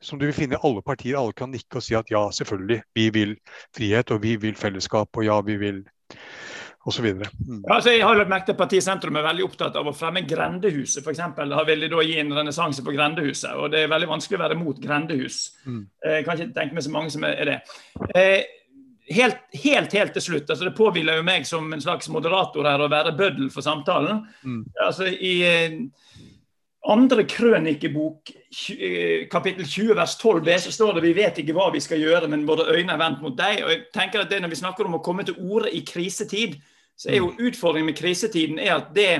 som 0.00 0.18
du 0.18 0.26
vil 0.26 0.36
finne 0.36 0.60
alle 0.64 0.82
partier. 0.82 1.18
Alle 1.18 1.34
kan 1.36 1.50
nikke 1.52 1.80
og 1.80 1.84
si 1.84 1.96
at 1.98 2.10
ja, 2.12 2.22
selvfølgelig, 2.32 2.80
vi 2.94 3.08
vil 3.10 3.36
frihet, 3.76 4.10
og 4.10 4.22
vi 4.22 4.36
vil 4.40 4.56
fellesskap, 4.56 5.08
og 5.16 5.24
ja, 5.24 5.40
vi 5.40 5.56
vil 5.60 5.82
osv. 6.86 7.06
Mm. 7.06 7.62
Altså, 7.64 7.90
jeg 7.90 8.04
har 8.06 8.18
lagt 8.18 8.30
merke 8.30 8.50
til 8.50 8.58
Partiet 8.58 8.84
Sentrum 8.86 9.18
er 9.18 9.26
veldig 9.26 9.46
opptatt 9.46 9.78
av 9.78 9.88
å 9.90 9.94
fremme 9.96 10.22
grendehuset, 10.28 11.02
f.eks. 11.02 11.22
Har 11.36 11.66
de 11.66 11.88
da 11.90 12.04
gi 12.06 12.18
en 12.22 12.34
renessanse 12.36 12.84
på 12.86 12.94
grendehuset. 12.94 13.56
og 13.58 13.72
Det 13.74 13.82
er 13.82 13.90
veldig 13.90 14.10
vanskelig 14.12 14.38
å 14.38 14.44
være 14.44 14.58
mot 14.60 14.78
grendehus. 14.82 15.40
Mm. 15.66 15.82
Eh, 16.06 16.20
kan 16.26 16.38
ikke 16.38 16.54
tenke 16.54 16.78
meg 16.78 16.86
så 16.86 16.94
mange 16.94 17.14
som 17.14 17.26
er 17.26 17.50
det. 17.50 17.58
Eh, 18.14 18.46
helt, 19.16 19.42
helt, 19.64 19.98
helt 19.98 20.14
til 20.14 20.26
slutt, 20.28 20.50
altså 20.50 20.68
Det 20.68 20.76
påhviler 20.78 21.18
jo 21.18 21.26
meg 21.26 21.46
som 21.48 21.66
en 21.72 21.82
slags 21.82 22.10
moderator 22.12 22.70
her 22.70 22.82
å 22.82 22.90
være 22.92 23.16
bøddel 23.18 23.50
for 23.54 23.66
samtalen. 23.66 24.22
Mm. 24.46 24.62
Altså 24.86 25.10
i 25.10 25.34
eh, 25.46 25.80
andre 26.86 27.24
krønikebok, 27.26 28.30
eh, 28.78 29.26
kapittel 29.30 29.66
20, 29.66 29.94
vers 29.98 30.16
12b, 30.20 30.58
så 30.58 30.72
står 30.72 30.94
det 30.94 31.04
vi 31.06 31.16
vet 31.16 31.42
ikke 31.42 31.54
hva 31.56 31.70
vi 31.74 31.82
skal 31.82 32.02
gjøre, 32.02 32.30
men 32.30 32.46
våre 32.46 32.68
øyne 32.76 32.94
er 32.94 33.00
vendt 33.00 33.22
mot 33.24 33.36
deg. 33.36 33.62
Og 33.64 33.72
jeg 33.72 33.84
tenker 33.94 34.22
at 34.22 34.30
det 34.30 34.40
Når 34.42 34.54
vi 34.54 34.62
snakker 34.62 34.86
om 34.86 34.94
å 34.94 35.02
komme 35.02 35.24
til 35.24 35.38
orde 35.38 35.70
i 35.74 35.82
krisetid, 35.84 36.60
så 36.96 37.10
er 37.10 37.20
jo 37.20 37.30
mm. 37.30 37.40
utfordringen 37.48 37.90
med 37.90 37.98
krisetiden 37.98 38.58
er 38.58 38.74
at 38.78 38.92
det, 38.96 39.10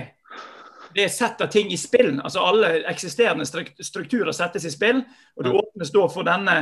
det 0.95 1.09
setter 1.12 1.51
ting 1.53 1.72
i 1.72 1.77
spill. 1.77 2.16
Altså 2.24 2.41
Alle 2.41 2.72
eksisterende 2.89 3.47
strukturer 3.47 4.33
settes 4.33 4.64
i 4.64 4.72
spill, 4.72 5.03
og 5.37 5.45
det 5.45 5.57
åpnes 5.61 5.93
da 5.93 6.07
for 6.12 6.29
denne 6.29 6.57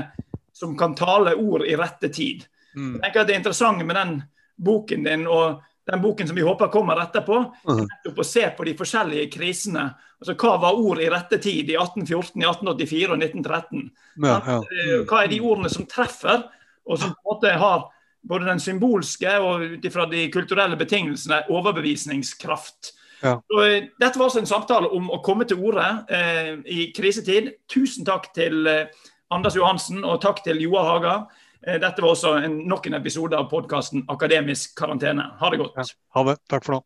som 0.55 0.75
kan 0.79 0.95
tale 0.99 1.35
ord 1.35 1.67
i 1.67 1.77
rette 1.79 2.11
tid. 2.15 2.45
Mm. 2.75 2.97
Jeg 2.97 3.05
tenker 3.07 3.21
at 3.21 3.31
Det 3.31 3.39
interessante 3.39 3.87
med 3.87 3.97
den 3.97 4.17
boken 4.57 5.07
din 5.07 5.27
og 5.27 5.63
den 5.85 6.01
boken 6.03 6.29
som 6.29 6.37
vi 6.37 6.43
håper 6.43 6.71
kommer 6.73 7.01
etterpå, 7.03 7.39
mhm. 7.69 7.85
nettopp 7.85 8.21
å 8.23 8.25
se 8.25 8.47
på 8.57 8.65
de 8.65 8.73
forskjellige 8.79 9.29
krisene. 9.35 9.91
Altså 10.17 10.33
Hva 10.41 10.55
var 10.63 10.79
ord 10.81 11.03
i 11.03 11.11
rette 11.13 11.39
tid 11.39 11.69
i 11.69 11.77
1814, 11.77 12.41
i 12.41 12.47
1884 12.49 13.11
og 13.13 13.19
1913? 13.19 13.91
Ja, 14.25 14.39
ja. 14.47 14.57
Eh, 14.63 14.95
hva 15.05 15.21
er 15.21 15.29
de 15.29 15.43
ordene 15.45 15.73
som 15.73 15.85
treffer, 15.91 16.47
og 16.89 17.01
som 17.01 17.13
på 17.13 17.21
en 17.21 17.29
måte 17.29 17.53
har 17.61 17.85
både 18.29 18.49
den 18.49 18.61
symbolske 18.63 19.33
og 19.39 19.65
ut 19.77 19.87
ifra 19.87 20.07
de 20.11 20.27
kulturelle 20.33 20.79
betingelsene 20.81 21.45
overbevisningskraft. 21.53 22.95
Ja. 23.25 23.39
Eh, 23.61 23.89
dette 24.01 24.19
var 24.19 24.29
altså 24.29 24.43
en 24.43 24.51
samtale 24.51 24.91
om 24.93 25.11
å 25.13 25.21
komme 25.25 25.47
til 25.49 25.63
orde 25.65 25.87
eh, 26.13 26.55
i 26.69 26.91
krisetid. 26.97 27.55
Tusen 27.71 28.07
takk 28.09 28.31
til 28.37 28.67
eh, 28.69 28.89
Anders 29.35 29.57
Johansen 29.57 30.05
og 30.05 30.21
takk 30.25 30.45
til 30.45 30.61
Joa 30.65 30.85
Haga. 30.89 31.15
Eh, 31.67 31.79
dette 31.81 32.05
var 32.05 32.13
også 32.13 32.37
en, 32.45 32.59
nok 32.69 32.89
en 32.91 32.99
episode 33.01 33.39
av 33.39 33.49
podkasten 33.53 34.05
Akademisk 34.13 34.77
karantene. 34.79 35.31
Ha 35.41 35.53
det 35.53 35.63
godt. 35.63 35.79
Ja, 35.81 35.89
ha 36.19 36.27
det. 36.31 36.41
Takk 36.53 36.67
for 36.67 36.79
nå. 36.79 36.85